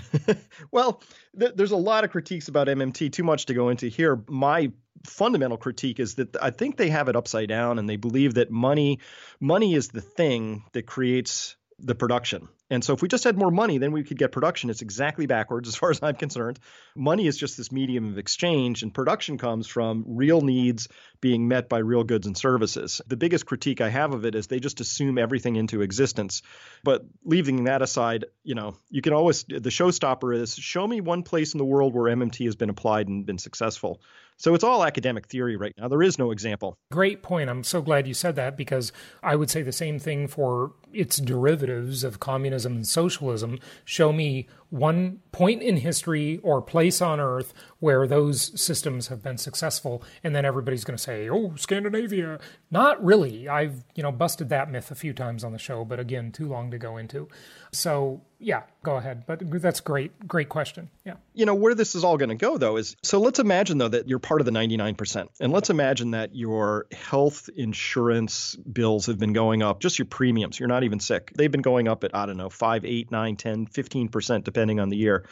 well, 0.71 1.01
th- 1.39 1.53
there's 1.55 1.71
a 1.71 1.77
lot 1.77 2.03
of 2.03 2.11
critiques 2.11 2.47
about 2.47 2.67
MMT. 2.67 3.11
Too 3.11 3.23
much 3.23 3.45
to 3.47 3.53
go 3.53 3.69
into 3.69 3.87
here. 3.87 4.21
My 4.27 4.71
fundamental 5.05 5.57
critique 5.57 5.99
is 5.99 6.15
that 6.15 6.35
I 6.41 6.51
think 6.51 6.77
they 6.77 6.89
have 6.89 7.09
it 7.09 7.15
upside 7.15 7.49
down, 7.49 7.79
and 7.79 7.89
they 7.89 7.97
believe 7.97 8.35
that 8.35 8.51
money 8.51 8.99
money 9.39 9.73
is 9.73 9.89
the 9.89 10.01
thing 10.01 10.63
that 10.73 10.85
creates 10.85 11.55
the 11.79 11.95
production. 11.95 12.47
And 12.69 12.83
so 12.83 12.93
if 12.93 13.01
we 13.01 13.07
just 13.07 13.23
had 13.23 13.37
more 13.37 13.51
money, 13.51 13.77
then 13.77 13.91
we 13.91 14.03
could 14.03 14.17
get 14.17 14.31
production. 14.31 14.69
It's 14.69 14.81
exactly 14.81 15.25
backwards 15.25 15.67
as 15.67 15.75
far 15.75 15.91
as 15.91 15.99
I'm 16.01 16.15
concerned. 16.15 16.59
Money 16.95 17.27
is 17.27 17.37
just 17.37 17.57
this 17.57 17.71
medium 17.71 18.09
of 18.09 18.17
exchange, 18.17 18.83
and 18.83 18.93
production 18.93 19.37
comes 19.37 19.67
from 19.67 20.03
real 20.07 20.41
needs 20.41 20.87
being 21.21 21.47
met 21.47 21.69
by 21.69 21.79
real 21.79 22.03
goods 22.03 22.27
and 22.27 22.37
services. 22.37 23.01
The 23.07 23.17
biggest 23.17 23.45
critique 23.45 23.81
I 23.81 23.89
have 23.89 24.13
of 24.13 24.25
it 24.25 24.35
is 24.35 24.47
they 24.47 24.59
just 24.59 24.81
assume 24.81 25.17
everything 25.17 25.55
into 25.55 25.81
existence. 25.81 26.41
But 26.83 27.05
leaving 27.23 27.65
that 27.65 27.81
aside, 27.81 28.25
you 28.43 28.55
know, 28.55 28.75
you 28.89 29.01
can 29.01 29.13
always 29.13 29.43
the 29.43 29.69
showstopper 29.69 30.35
is 30.35 30.55
show 30.55 30.85
me 30.85 31.01
one 31.01 31.23
place 31.23 31.53
in 31.53 31.57
the 31.57 31.65
world 31.65 31.93
where 31.93 32.13
MMT 32.15 32.45
has 32.45 32.55
been 32.55 32.69
applied 32.69 33.07
and 33.07 33.25
been 33.25 33.37
successful. 33.37 34.01
So 34.39 34.53
it's 34.53 34.63
all 34.63 34.85
academic 34.85 35.25
theory 35.25 35.55
right 35.55 35.73
now. 35.79 35.87
There 35.87 36.03
is 36.03 36.19
no 36.19 36.29
example. 36.29 36.77
Great 36.91 37.23
point. 37.23 37.49
I'm 37.49 37.63
so 37.63 37.81
glad 37.81 38.07
you 38.07 38.13
said 38.13 38.35
that 38.35 38.55
because 38.55 38.91
I 39.23 39.35
would 39.35 39.49
say 39.49 39.63
the 39.63 39.71
same 39.71 39.97
thing 39.97 40.27
for 40.27 40.73
its 40.93 41.17
derivatives 41.17 42.03
of 42.03 42.19
communism 42.19 42.56
and 42.65 42.87
socialism. 42.87 43.59
Show 43.85 44.11
me 44.11 44.47
one 44.69 45.21
point 45.31 45.61
in 45.61 45.77
history 45.77 46.39
or 46.43 46.61
place 46.61 47.01
on 47.01 47.19
earth 47.19 47.53
where 47.79 48.07
those 48.07 48.59
systems 48.59 49.07
have 49.07 49.21
been 49.21 49.37
successful 49.37 50.03
and 50.23 50.35
then 50.35 50.43
everybody's 50.45 50.83
going 50.83 50.97
to 50.97 51.01
say 51.01 51.29
oh 51.29 51.53
scandinavia. 51.55 52.39
Not 52.69 53.03
really. 53.03 53.47
I've 53.47 53.85
you 53.95 54.03
know 54.03 54.11
busted 54.11 54.49
that 54.49 54.69
myth 54.69 54.91
a 54.91 54.95
few 54.95 55.13
times 55.13 55.43
on 55.43 55.53
the 55.53 55.59
show 55.59 55.85
but 55.85 55.99
again 55.99 56.31
too 56.31 56.47
long 56.47 56.71
to 56.71 56.77
go 56.77 56.97
into. 56.97 57.29
So 57.71 58.21
yeah 58.39 58.63
go 58.83 58.97
ahead. 58.97 59.23
But 59.25 59.41
that's 59.61 59.79
great 59.79 60.27
great 60.27 60.49
question. 60.49 60.89
Yeah. 61.05 61.15
You 61.33 61.45
know 61.45 61.55
where 61.55 61.73
this 61.73 61.95
is 61.95 62.03
all 62.03 62.17
going 62.17 62.29
to 62.29 62.35
go 62.35 62.57
though 62.57 62.75
is 62.75 62.97
so 63.03 63.19
let's 63.21 63.39
imagine 63.39 63.77
though 63.77 63.89
that 63.89 64.09
you're 64.09 64.19
part 64.19 64.41
of 64.41 64.45
the 64.45 64.51
99% 64.51 65.27
and 65.39 65.53
let's 65.53 65.69
imagine 65.69 66.11
that 66.11 66.35
your 66.35 66.87
health 66.91 67.49
insurance 67.55 68.55
bills 68.55 69.05
have 69.05 69.17
been 69.17 69.33
going 69.33 69.63
up 69.63 69.79
just 69.79 69.97
your 69.97 70.07
premiums. 70.07 70.59
You're 70.59 70.67
not 70.67 70.83
even 70.83 70.99
sick. 70.99 71.31
They've 71.35 71.51
been 71.51 71.61
going 71.61 71.87
up 71.87 72.03
at 72.03 72.13
i 72.13 72.25
don't 72.25 72.37
know 72.37 72.49
5 72.49 72.83
8 72.83 73.11
9 73.11 73.35
10 73.37 73.67
15% 73.67 74.43
depending 74.57 74.79
on 74.79 74.89
the 74.89 74.97
year. 74.97 75.23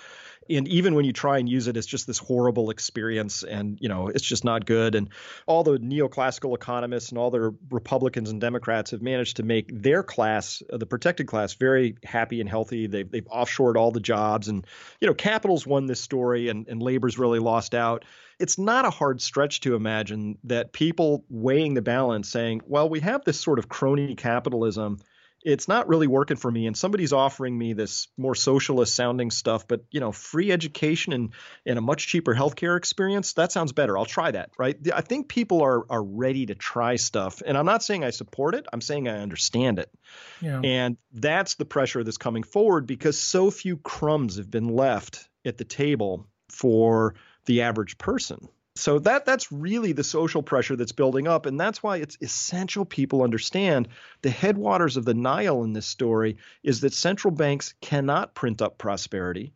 And 0.48 0.68
even 0.68 0.94
when 0.94 1.06
you 1.06 1.12
try 1.12 1.40
and 1.40 1.50
use 1.50 1.68
it 1.68 1.76
it's 1.76 1.88
just 1.88 2.06
this 2.06 2.20
horrible 2.20 2.70
experience 2.70 3.42
and 3.42 3.80
you 3.82 3.90
know 3.90 4.10
it's 4.10 4.24
just 4.24 4.44
not 4.44 4.68
good. 4.68 4.94
And 4.94 5.10
all 5.48 5.64
the 5.64 5.80
neoclassical 5.80 6.54
economists 6.54 7.10
and 7.10 7.18
all 7.18 7.32
the 7.32 7.56
republicans 7.72 8.30
and 8.30 8.40
democrats 8.40 8.92
have 8.92 9.02
managed 9.02 9.38
to 9.38 9.44
make 9.44 9.72
their 9.74 10.04
class 10.04 10.62
uh, 10.72 10.78
the 10.78 10.86
protected 10.86 11.26
class 11.26 11.56
very 11.56 11.98
happy 12.04 12.40
and 12.40 12.48
healthy. 12.48 12.86
They've, 12.86 13.10
they've 13.10 13.26
offshored 13.26 13.76
all 13.76 13.90
the 13.90 14.00
jobs 14.00 14.48
and 14.48 14.68
you 15.02 15.08
know 15.08 15.16
capital's 15.16 15.66
won 15.66 15.88
this 15.88 16.00
story 16.00 16.50
and, 16.50 16.68
and 16.68 16.80
labor's 16.80 17.18
really 17.18 17.40
lost 17.40 17.74
out. 17.74 18.06
It's 18.38 18.60
not 18.60 18.86
a 18.86 18.92
hard 18.92 19.22
stretch 19.22 19.62
to 19.62 19.74
imagine 19.74 20.38
that 20.44 20.74
people 20.74 21.24
weighing 21.30 21.74
the 21.74 21.82
balance 21.82 22.30
saying 22.30 22.62
well 22.68 22.88
we 22.88 23.00
have 23.00 23.24
this 23.24 23.40
sort 23.40 23.58
of 23.58 23.68
crony 23.68 24.14
capitalism 24.14 25.00
it's 25.46 25.68
not 25.68 25.88
really 25.88 26.08
working 26.08 26.36
for 26.36 26.52
me 26.52 26.66
and 26.66 26.76
somebody's 26.76 27.14
offering 27.14 27.56
me 27.58 27.74
this 27.74 28.08
more 28.18 28.36
socialist 28.36 28.96
sounding 28.96 29.30
stuff 29.30 29.68
but 29.68 29.86
you 29.92 30.00
know 30.00 30.12
free 30.12 30.52
education 30.52 31.14
and 31.14 31.34
and 31.66 31.78
a 31.78 31.82
much 31.82 32.08
cheaper 32.08 32.36
healthcare 32.36 32.78
experience 32.78 33.34
that 33.34 33.52
sounds 33.52 33.72
better. 33.72 33.98
I'll 33.98 34.06
try 34.06 34.32
that 34.32 34.50
right? 34.58 34.76
I 34.94 35.02
think 35.02 35.30
people 35.30 35.62
are 35.62 35.86
are 35.90 36.04
ready 36.04 36.48
to 36.48 36.56
try 36.56 36.96
stuff 36.96 37.42
and 37.46 37.58
i'm 37.58 37.66
not 37.66 37.84
saying 37.84 38.04
i 38.04 38.10
support 38.10 38.56
it 38.56 38.66
i'm 38.74 38.82
saying 38.82 39.08
i 39.08 39.20
understand 39.20 39.80
it. 39.80 39.90
Yeah. 40.42 40.60
and 40.64 40.98
that's 41.14 41.56
the 41.56 41.66
pressure 41.66 42.04
that's 42.04 42.18
coming 42.18 42.44
forward 42.44 42.88
because 42.88 43.18
so 43.18 43.52
few 43.52 43.78
crumbs 43.78 44.38
have 44.38 44.50
been 44.50 44.68
left 44.68 45.30
at 45.46 45.58
the 45.58 45.64
table 45.64 46.28
for 46.50 47.16
the 47.46 47.62
average 47.62 47.98
person 47.98 48.50
so 48.76 49.00
that 49.00 49.26
that's 49.26 49.52
really 49.52 49.94
the 49.94 50.04
social 50.04 50.44
pressure 50.44 50.76
that's 50.76 50.92
building 50.92 51.28
up, 51.28 51.46
and 51.46 51.60
that's 51.60 51.82
why 51.82 51.98
it's 51.98 52.18
essential 52.22 52.84
people 52.84 53.24
understand 53.24 53.88
the 54.22 54.30
headwaters 54.30 54.98
of 54.98 55.06
the 55.06 55.14
Nile 55.14 55.64
in 55.64 55.74
this 55.74 55.88
story 55.88 56.38
is 56.62 56.82
that 56.82 56.94
central 56.94 57.32
banks 57.32 57.74
cannot 57.80 58.36
print 58.36 58.62
up 58.62 58.78
prosperity. 58.78 59.54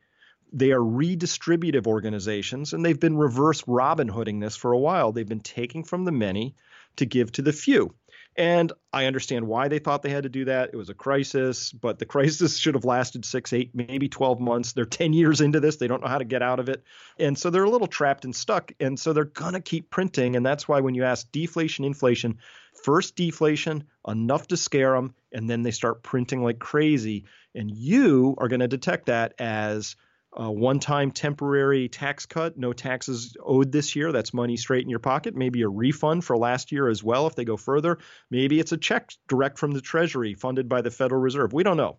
They 0.53 0.72
are 0.72 0.80
redistributive 0.80 1.86
organizations, 1.86 2.74
and 2.74 2.84
they've 2.84 2.99
been 2.99 3.17
reverse 3.17 3.63
Robin 3.67 4.07
Hooding 4.07 4.39
this 4.39 4.55
for 4.55 4.72
a 4.72 4.80
while. 4.80 5.11
They've 5.11 5.28
been 5.28 5.41
taking 5.41 5.84
from 5.84 6.05
the 6.05 6.11
many 6.11 6.55
to 6.95 7.05
give 7.05 7.32
to 7.34 7.41
the 7.41 7.53
few. 7.53 7.93
And 8.40 8.72
I 8.94 9.06
understand 9.06 9.46
why 9.46 9.68
they 9.68 9.80
thought 9.80 10.02
they 10.02 10.12
had 10.12 10.24
to 10.24 10.30
do 10.30 10.46
that. 10.46 10.70
It 10.72 10.78
was 10.78 10.90
a 10.90 10.94
crisis, 10.94 11.74
but 11.74 12.00
the 12.00 12.06
crisis 12.06 12.58
should 12.58 12.74
have 12.74 12.86
lasted 12.86 13.26
six, 13.26 13.52
eight, 13.52 13.72
maybe 13.76 14.08
12 14.08 14.40
months. 14.40 14.72
They're 14.72 14.86
10 14.86 15.12
years 15.12 15.42
into 15.42 15.60
this. 15.60 15.76
They 15.76 15.88
don't 15.88 16.02
know 16.02 16.08
how 16.08 16.20
to 16.20 16.24
get 16.24 16.42
out 16.42 16.62
of 16.62 16.70
it. 16.70 16.82
And 17.20 17.38
so 17.38 17.50
they're 17.50 17.66
a 17.66 17.70
little 17.70 17.86
trapped 17.86 18.24
and 18.24 18.34
stuck. 18.34 18.72
And 18.80 18.98
so 18.98 19.12
they're 19.12 19.26
going 19.26 19.56
to 19.56 19.60
keep 19.60 19.90
printing. 19.90 20.38
And 20.38 20.46
that's 20.46 20.70
why 20.70 20.80
when 20.80 20.96
you 20.96 21.04
ask 21.04 21.30
deflation, 21.34 21.84
inflation, 21.84 22.38
first 22.82 23.18
deflation, 23.18 23.84
enough 24.08 24.48
to 24.48 24.58
scare 24.58 24.94
them, 24.94 25.14
and 25.34 25.50
then 25.50 25.64
they 25.64 25.72
start 25.72 26.02
printing 26.02 26.42
like 26.42 26.60
crazy. 26.60 27.26
And 27.54 27.70
you 27.70 28.36
are 28.38 28.48
going 28.48 28.62
to 28.62 28.70
detect 28.70 29.08
that 29.08 29.34
as 29.38 29.98
a 30.34 30.51
one 30.51 30.80
time 30.80 31.11
temporary 31.11 31.89
tax 31.89 32.25
cut, 32.25 32.57
no 32.57 32.73
taxes 32.73 33.36
owed 33.43 33.71
this 33.71 33.95
year. 33.95 34.11
That's 34.11 34.34
money 34.34 34.57
straight 34.57 34.84
in 34.84 34.89
your 34.89 34.99
pocket. 34.99 35.36
Maybe 35.36 35.63
a 35.63 35.69
refund 35.69 36.23
for 36.23 36.38
last 36.38 36.71
year 36.71 36.88
as 36.88 37.03
well 37.03 37.27
if 37.27 37.36
they 37.36 37.45
go 37.45 37.57
further. 37.57 37.97
Maybe 38.30 38.59
it's 38.59 38.71
a 38.71 38.77
check 38.77 39.11
direct 39.27 39.57
from 39.57 39.71
the 39.71 39.82
Treasury 39.82 40.36
funded 40.36 40.69
by 40.69 40.82
the 40.82 40.91
Federal 40.91 41.21
Reserve. 41.21 41.53
We 41.53 41.63
don't 41.63 41.77
know. 41.77 41.97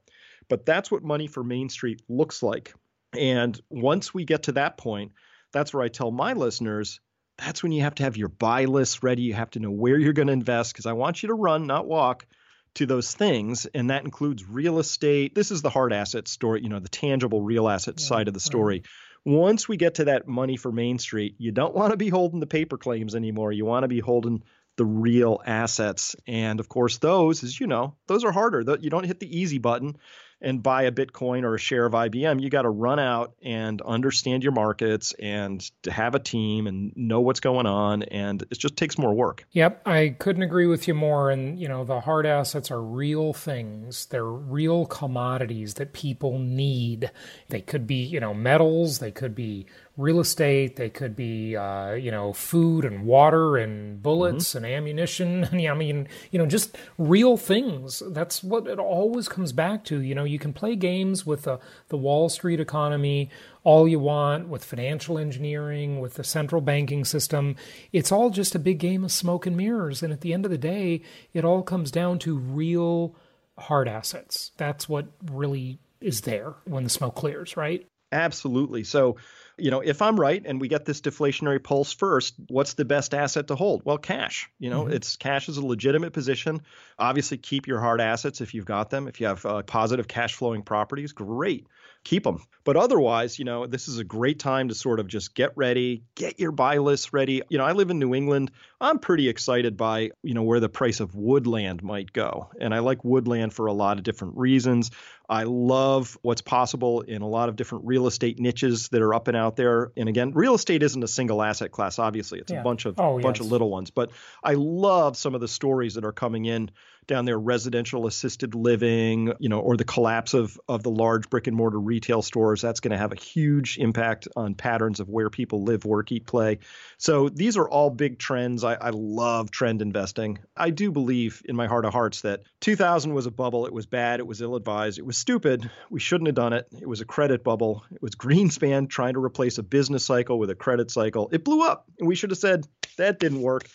But 0.48 0.66
that's 0.66 0.90
what 0.90 1.02
money 1.02 1.26
for 1.26 1.44
Main 1.44 1.68
Street 1.68 2.02
looks 2.08 2.42
like. 2.42 2.74
And 3.16 3.60
once 3.68 4.14
we 4.14 4.24
get 4.24 4.44
to 4.44 4.52
that 4.52 4.76
point, 4.76 5.12
that's 5.52 5.74
where 5.74 5.82
I 5.82 5.88
tell 5.88 6.10
my 6.10 6.32
listeners 6.32 7.00
that's 7.36 7.62
when 7.62 7.72
you 7.72 7.82
have 7.82 7.94
to 7.96 8.02
have 8.02 8.16
your 8.16 8.28
buy 8.28 8.66
list 8.66 9.02
ready. 9.02 9.22
You 9.22 9.34
have 9.34 9.50
to 9.50 9.60
know 9.60 9.70
where 9.70 9.98
you're 9.98 10.12
going 10.12 10.26
to 10.26 10.32
invest 10.32 10.72
because 10.72 10.86
I 10.86 10.92
want 10.92 11.22
you 11.22 11.28
to 11.28 11.34
run, 11.34 11.66
not 11.66 11.86
walk 11.86 12.26
to 12.74 12.86
those 12.86 13.12
things, 13.12 13.66
and 13.66 13.90
that 13.90 14.04
includes 14.04 14.48
real 14.48 14.78
estate. 14.78 15.34
This 15.34 15.50
is 15.50 15.62
the 15.62 15.70
hard 15.70 15.92
asset 15.92 16.28
story, 16.28 16.62
you 16.62 16.68
know, 16.68 16.78
the 16.78 16.88
tangible 16.88 17.42
real 17.42 17.68
asset 17.68 17.94
yeah, 17.98 18.06
side 18.06 18.28
of 18.28 18.34
the 18.34 18.40
story. 18.40 18.82
Right. 19.26 19.34
Once 19.34 19.68
we 19.68 19.76
get 19.76 19.96
to 19.96 20.04
that 20.06 20.26
money 20.26 20.56
for 20.56 20.72
Main 20.72 20.98
Street, 20.98 21.34
you 21.38 21.52
don't 21.52 21.74
want 21.74 21.90
to 21.90 21.96
be 21.96 22.08
holding 22.08 22.40
the 22.40 22.46
paper 22.46 22.78
claims 22.78 23.14
anymore. 23.14 23.52
You 23.52 23.66
want 23.66 23.84
to 23.84 23.88
be 23.88 24.00
holding 24.00 24.42
the 24.76 24.84
real 24.86 25.42
assets. 25.44 26.16
And 26.26 26.58
of 26.58 26.68
course, 26.68 26.98
those, 26.98 27.44
as 27.44 27.60
you 27.60 27.66
know, 27.66 27.96
those 28.06 28.24
are 28.24 28.32
harder. 28.32 28.64
You 28.80 28.88
don't 28.88 29.04
hit 29.04 29.20
the 29.20 29.38
easy 29.38 29.58
button 29.58 29.98
and 30.40 30.62
buy 30.62 30.84
a 30.84 30.92
Bitcoin 30.92 31.44
or 31.44 31.54
a 31.54 31.58
share 31.58 31.84
of 31.84 31.92
IBM, 31.92 32.40
you 32.40 32.50
got 32.50 32.62
to 32.62 32.70
run 32.70 32.98
out 32.98 33.34
and 33.42 33.80
understand 33.82 34.42
your 34.42 34.52
markets 34.52 35.14
and 35.20 35.60
to 35.82 35.90
have 35.90 36.14
a 36.14 36.18
team 36.18 36.66
and 36.66 36.92
know 36.96 37.20
what's 37.20 37.40
going 37.40 37.66
on. 37.66 38.02
And 38.04 38.42
it 38.42 38.58
just 38.58 38.76
takes 38.76 38.98
more 38.98 39.12
work. 39.12 39.44
Yep. 39.52 39.86
I 39.86 40.16
couldn't 40.18 40.42
agree 40.42 40.66
with 40.66 40.88
you 40.88 40.94
more. 40.94 41.30
And, 41.30 41.58
you 41.58 41.68
know, 41.68 41.84
the 41.84 42.00
hard 42.00 42.26
assets 42.26 42.70
are 42.70 42.82
real 42.82 43.32
things, 43.32 44.06
they're 44.06 44.24
real 44.24 44.86
commodities 44.86 45.74
that 45.74 45.92
people 45.92 46.38
need. 46.38 47.10
They 47.48 47.60
could 47.60 47.86
be, 47.86 48.02
you 48.02 48.20
know, 48.20 48.34
metals, 48.34 48.98
they 48.98 49.10
could 49.10 49.34
be 49.34 49.66
real 49.96 50.20
estate. 50.20 50.76
They 50.76 50.90
could 50.90 51.14
be, 51.14 51.56
uh, 51.56 51.92
you 51.92 52.10
know, 52.10 52.32
food 52.32 52.84
and 52.84 53.04
water 53.04 53.56
and 53.56 54.02
bullets 54.02 54.48
mm-hmm. 54.48 54.64
and 54.64 54.66
ammunition. 54.66 55.44
I 55.52 55.74
mean, 55.74 56.08
you 56.30 56.38
know, 56.38 56.46
just 56.46 56.76
real 56.98 57.36
things. 57.36 58.02
That's 58.06 58.42
what 58.42 58.66
it 58.66 58.78
always 58.78 59.28
comes 59.28 59.52
back 59.52 59.84
to. 59.84 60.00
You 60.00 60.14
know, 60.14 60.24
you 60.24 60.38
can 60.38 60.52
play 60.52 60.76
games 60.76 61.26
with 61.26 61.42
the, 61.42 61.58
the 61.88 61.96
Wall 61.96 62.28
Street 62.28 62.60
economy 62.60 63.30
all 63.62 63.86
you 63.86 63.98
want, 63.98 64.48
with 64.48 64.64
financial 64.64 65.18
engineering, 65.18 66.00
with 66.00 66.14
the 66.14 66.24
central 66.24 66.60
banking 66.62 67.04
system. 67.04 67.56
It's 67.92 68.10
all 68.10 68.30
just 68.30 68.54
a 68.54 68.58
big 68.58 68.78
game 68.78 69.04
of 69.04 69.12
smoke 69.12 69.46
and 69.46 69.56
mirrors. 69.56 70.02
And 70.02 70.12
at 70.12 70.22
the 70.22 70.32
end 70.32 70.44
of 70.44 70.50
the 70.50 70.58
day, 70.58 71.02
it 71.34 71.44
all 71.44 71.62
comes 71.62 71.90
down 71.90 72.18
to 72.20 72.38
real 72.38 73.14
hard 73.58 73.86
assets. 73.86 74.52
That's 74.56 74.88
what 74.88 75.06
really 75.30 75.78
is 76.00 76.22
there 76.22 76.54
when 76.64 76.84
the 76.84 76.90
smoke 76.90 77.14
clears, 77.14 77.56
right? 77.56 77.86
Absolutely. 78.12 78.84
So, 78.84 79.16
you 79.56 79.70
know, 79.70 79.80
if 79.80 80.02
I'm 80.02 80.18
right 80.18 80.42
and 80.44 80.60
we 80.60 80.68
get 80.68 80.84
this 80.84 81.00
deflationary 81.00 81.62
pulse 81.62 81.92
first, 81.92 82.34
what's 82.48 82.74
the 82.74 82.84
best 82.84 83.14
asset 83.14 83.48
to 83.48 83.54
hold? 83.54 83.82
Well, 83.84 83.98
cash. 83.98 84.50
You 84.58 84.70
know, 84.70 84.84
mm-hmm. 84.84 84.94
it's 84.94 85.16
cash 85.16 85.48
is 85.48 85.56
a 85.56 85.66
legitimate 85.66 86.12
position. 86.12 86.62
Obviously, 86.98 87.38
keep 87.38 87.66
your 87.66 87.80
hard 87.80 88.00
assets 88.00 88.40
if 88.40 88.54
you've 88.54 88.64
got 88.64 88.90
them. 88.90 89.08
If 89.08 89.20
you 89.20 89.26
have 89.26 89.44
uh, 89.44 89.62
positive 89.62 90.08
cash 90.08 90.34
flowing 90.34 90.62
properties, 90.62 91.12
great 91.12 91.66
keep 92.04 92.24
them. 92.24 92.42
But 92.62 92.76
otherwise, 92.76 93.38
you 93.38 93.44
know, 93.44 93.66
this 93.66 93.88
is 93.88 93.98
a 93.98 94.04
great 94.04 94.38
time 94.38 94.68
to 94.68 94.74
sort 94.74 95.00
of 95.00 95.06
just 95.06 95.34
get 95.34 95.52
ready, 95.56 96.04
get 96.14 96.38
your 96.38 96.52
buy 96.52 96.76
list 96.78 97.12
ready. 97.12 97.42
You 97.48 97.58
know, 97.58 97.64
I 97.64 97.72
live 97.72 97.90
in 97.90 97.98
New 97.98 98.14
England. 98.14 98.50
I'm 98.80 98.98
pretty 98.98 99.28
excited 99.28 99.76
by, 99.76 100.10
you 100.22 100.34
know, 100.34 100.42
where 100.42 100.60
the 100.60 100.68
price 100.68 101.00
of 101.00 101.14
woodland 101.14 101.82
might 101.82 102.12
go. 102.12 102.50
And 102.60 102.74
I 102.74 102.80
like 102.80 103.02
woodland 103.02 103.54
for 103.54 103.66
a 103.66 103.72
lot 103.72 103.96
of 103.96 104.04
different 104.04 104.36
reasons. 104.36 104.90
I 105.28 105.44
love 105.44 106.18
what's 106.22 106.42
possible 106.42 107.00
in 107.00 107.22
a 107.22 107.28
lot 107.28 107.48
of 107.48 107.56
different 107.56 107.86
real 107.86 108.06
estate 108.06 108.38
niches 108.38 108.88
that 108.88 109.00
are 109.00 109.14
up 109.14 109.28
and 109.28 109.36
out 109.36 109.56
there. 109.56 109.92
And 109.96 110.08
again, 110.08 110.32
real 110.32 110.54
estate 110.54 110.82
isn't 110.82 111.02
a 111.02 111.08
single 111.08 111.42
asset 111.42 111.70
class, 111.70 111.98
obviously. 111.98 112.40
It's 112.40 112.52
yeah. 112.52 112.60
a 112.60 112.64
bunch 112.64 112.84
of 112.84 112.98
oh, 112.98 113.20
bunch 113.20 113.38
yes. 113.38 113.46
of 113.46 113.52
little 113.52 113.70
ones. 113.70 113.90
But 113.90 114.10
I 114.44 114.54
love 114.54 115.16
some 115.16 115.34
of 115.34 115.40
the 115.40 115.48
stories 115.48 115.94
that 115.94 116.04
are 116.04 116.12
coming 116.12 116.44
in 116.44 116.70
down 117.10 117.26
there 117.26 117.38
residential 117.38 118.06
assisted 118.06 118.54
living, 118.54 119.34
you 119.38 119.50
know, 119.50 119.60
or 119.60 119.76
the 119.76 119.84
collapse 119.84 120.32
of 120.32 120.58
of 120.68 120.82
the 120.82 120.90
large 120.90 121.28
brick 121.28 121.48
and 121.48 121.56
mortar 121.56 121.78
retail 121.78 122.22
stores. 122.22 122.62
That's 122.62 122.80
going 122.80 122.92
to 122.92 122.98
have 122.98 123.12
a 123.12 123.16
huge 123.16 123.76
impact 123.76 124.28
on 124.36 124.54
patterns 124.54 125.00
of 125.00 125.08
where 125.08 125.28
people 125.28 125.64
live, 125.64 125.84
work, 125.84 126.10
eat, 126.12 126.24
play. 126.24 126.60
So 126.96 127.28
these 127.28 127.56
are 127.56 127.68
all 127.68 127.90
big 127.90 128.18
trends. 128.18 128.64
I, 128.64 128.74
I 128.74 128.90
love 128.90 129.50
trend 129.50 129.82
investing. 129.82 130.38
I 130.56 130.70
do 130.70 130.92
believe 130.92 131.42
in 131.44 131.56
my 131.56 131.66
heart 131.66 131.84
of 131.84 131.92
hearts 131.92 132.22
that 132.22 132.42
2000 132.60 133.12
was 133.12 133.26
a 133.26 133.30
bubble. 133.30 133.66
It 133.66 133.72
was 133.72 133.86
bad. 133.86 134.20
It 134.20 134.26
was 134.26 134.40
ill 134.40 134.54
advised. 134.54 134.98
It 134.98 135.04
was 135.04 135.18
stupid. 135.18 135.68
We 135.90 136.00
shouldn't 136.00 136.28
have 136.28 136.36
done 136.36 136.52
it. 136.52 136.68
It 136.80 136.88
was 136.88 137.00
a 137.00 137.04
credit 137.04 137.42
bubble. 137.42 137.84
It 137.92 138.00
was 138.00 138.14
Greenspan 138.14 138.88
trying 138.88 139.14
to 139.14 139.24
replace 139.24 139.58
a 139.58 139.62
business 139.64 140.06
cycle 140.06 140.38
with 140.38 140.50
a 140.50 140.54
credit 140.54 140.90
cycle. 140.90 141.28
It 141.32 141.44
blew 141.44 141.62
up. 141.62 141.86
And 141.98 142.08
we 142.08 142.14
should 142.14 142.30
have 142.30 142.38
said, 142.38 142.66
that 142.96 143.18
didn't 143.18 143.40
work. 143.40 143.68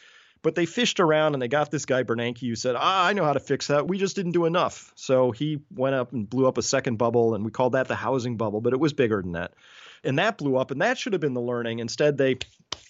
But 0.45 0.53
they 0.53 0.67
fished 0.67 0.99
around 0.99 1.33
and 1.33 1.41
they 1.41 1.47
got 1.47 1.71
this 1.71 1.87
guy 1.87 2.03
Bernanke 2.03 2.47
who 2.47 2.53
said, 2.53 2.75
ah, 2.77 3.07
I 3.07 3.13
know 3.13 3.25
how 3.25 3.33
to 3.33 3.39
fix 3.39 3.65
that. 3.65 3.87
We 3.87 3.97
just 3.97 4.15
didn't 4.15 4.33
do 4.33 4.45
enough. 4.45 4.93
So 4.93 5.31
he 5.31 5.63
went 5.73 5.95
up 5.95 6.13
and 6.13 6.29
blew 6.29 6.47
up 6.47 6.59
a 6.59 6.61
second 6.61 6.97
bubble, 6.97 7.33
and 7.33 7.43
we 7.43 7.49
called 7.49 7.73
that 7.73 7.87
the 7.87 7.95
housing 7.95 8.37
bubble, 8.37 8.61
but 8.61 8.71
it 8.71 8.79
was 8.79 8.93
bigger 8.93 9.23
than 9.23 9.31
that. 9.31 9.55
And 10.03 10.19
that 10.19 10.37
blew 10.37 10.55
up, 10.55 10.69
and 10.69 10.83
that 10.83 10.99
should 10.99 11.13
have 11.13 11.19
been 11.19 11.33
the 11.33 11.41
learning. 11.41 11.79
Instead, 11.79 12.19
they 12.19 12.37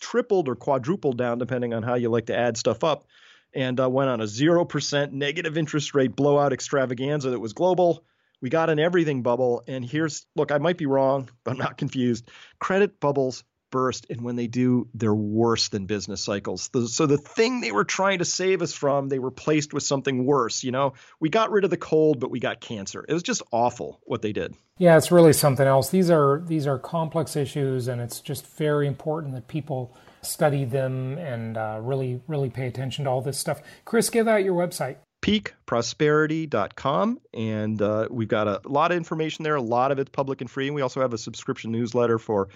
tripled 0.01 0.49
or 0.49 0.55
quadrupled 0.57 1.17
down, 1.17 1.39
depending 1.39 1.73
on 1.73 1.81
how 1.81 1.93
you 1.95 2.09
like 2.09 2.25
to 2.25 2.37
add 2.37 2.57
stuff 2.57 2.83
up, 2.83 3.05
and 3.53 3.79
uh, 3.79 3.89
went 3.89 4.09
on 4.09 4.19
a 4.19 4.25
0% 4.25 5.11
negative 5.13 5.57
interest 5.57 5.95
rate 5.95 6.13
blowout 6.13 6.51
extravaganza 6.51 7.29
that 7.29 7.39
was 7.39 7.53
global. 7.53 8.03
We 8.41 8.49
got 8.49 8.69
an 8.69 8.79
everything 8.79 9.21
bubble. 9.21 9.63
And 9.65 9.85
here's 9.85 10.27
look, 10.35 10.51
I 10.51 10.57
might 10.57 10.77
be 10.77 10.87
wrong, 10.87 11.29
but 11.45 11.51
I'm 11.51 11.57
not 11.57 11.77
confused. 11.77 12.29
Credit 12.59 12.99
bubbles 12.99 13.45
burst, 13.75 14.05
and 14.09 14.21
when 14.21 14.37
they 14.37 14.47
do, 14.47 14.87
they're 14.93 15.13
worse 15.13 15.67
than 15.67 15.85
business 15.85 16.21
cycles. 16.21 16.69
So 16.93 17.05
the 17.05 17.17
thing 17.17 17.59
they 17.59 17.73
were 17.73 17.83
trying 17.83 18.19
to 18.19 18.25
save 18.25 18.61
us 18.61 18.71
from, 18.71 19.09
they 19.09 19.19
replaced 19.19 19.73
with 19.73 19.83
something 19.83 20.25
worse. 20.25 20.63
You 20.63 20.71
know, 20.71 20.93
we 21.19 21.27
got 21.27 21.51
rid 21.51 21.65
of 21.65 21.71
the 21.71 21.77
cold, 21.77 22.21
but 22.21 22.31
we 22.31 22.39
got 22.39 22.61
cancer. 22.61 23.03
It 23.05 23.13
was 23.13 23.21
just 23.21 23.41
awful 23.51 23.99
what 24.05 24.21
they 24.21 24.31
did. 24.31 24.55
Yeah, 24.77 24.95
it's 24.95 25.11
really 25.11 25.33
something 25.33 25.67
else. 25.67 25.89
These 25.89 26.09
are 26.09 26.41
these 26.47 26.67
are 26.67 26.79
complex 26.79 27.35
issues, 27.35 27.89
and 27.89 27.99
it's 27.99 28.21
just 28.21 28.47
very 28.55 28.87
important 28.87 29.33
that 29.33 29.49
people 29.49 29.93
study 30.21 30.63
them 30.63 31.17
and 31.17 31.57
uh, 31.57 31.79
really 31.81 32.21
really 32.29 32.49
pay 32.49 32.67
attention 32.67 33.03
to 33.03 33.11
all 33.11 33.19
this 33.21 33.37
stuff. 33.37 33.61
Chris, 33.83 34.09
give 34.09 34.29
out 34.29 34.45
your 34.45 34.55
website 34.55 34.95
peakprosperity.com 35.21 37.19
and 37.33 37.81
uh, 37.81 38.07
we've 38.11 38.27
got 38.27 38.47
a 38.47 38.61
lot 38.65 38.91
of 38.91 38.97
information 38.97 39.41
there 39.41 39.55
a 39.55 39.61
lot 39.61 39.91
of 39.91 39.97
it's 39.97 40.11
public 40.11 40.39
and 40.39 40.51
free 40.51 40.67
and 40.67 40.75
we 40.75 40.83
also 40.83 41.01
have 41.01 41.13
a 41.13 41.17
subscription 41.17 41.71
newsletter 41.71 42.19
for 42.19 42.47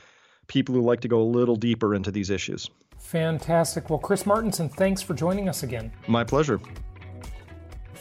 people 0.50 0.76
who 0.76 0.82
like 0.82 1.00
to 1.00 1.08
go 1.08 1.22
a 1.22 1.24
little 1.24 1.56
deeper 1.56 1.96
into 1.96 2.12
these 2.12 2.30
issues. 2.30 2.70
Fantastic. 2.98 3.90
Well, 3.90 4.00
Chris 4.00 4.24
Martenson, 4.24 4.70
thanks 4.70 5.02
for 5.02 5.14
joining 5.14 5.48
us 5.48 5.64
again. 5.64 5.92
My 6.08 6.26
pleasure. 6.26 6.60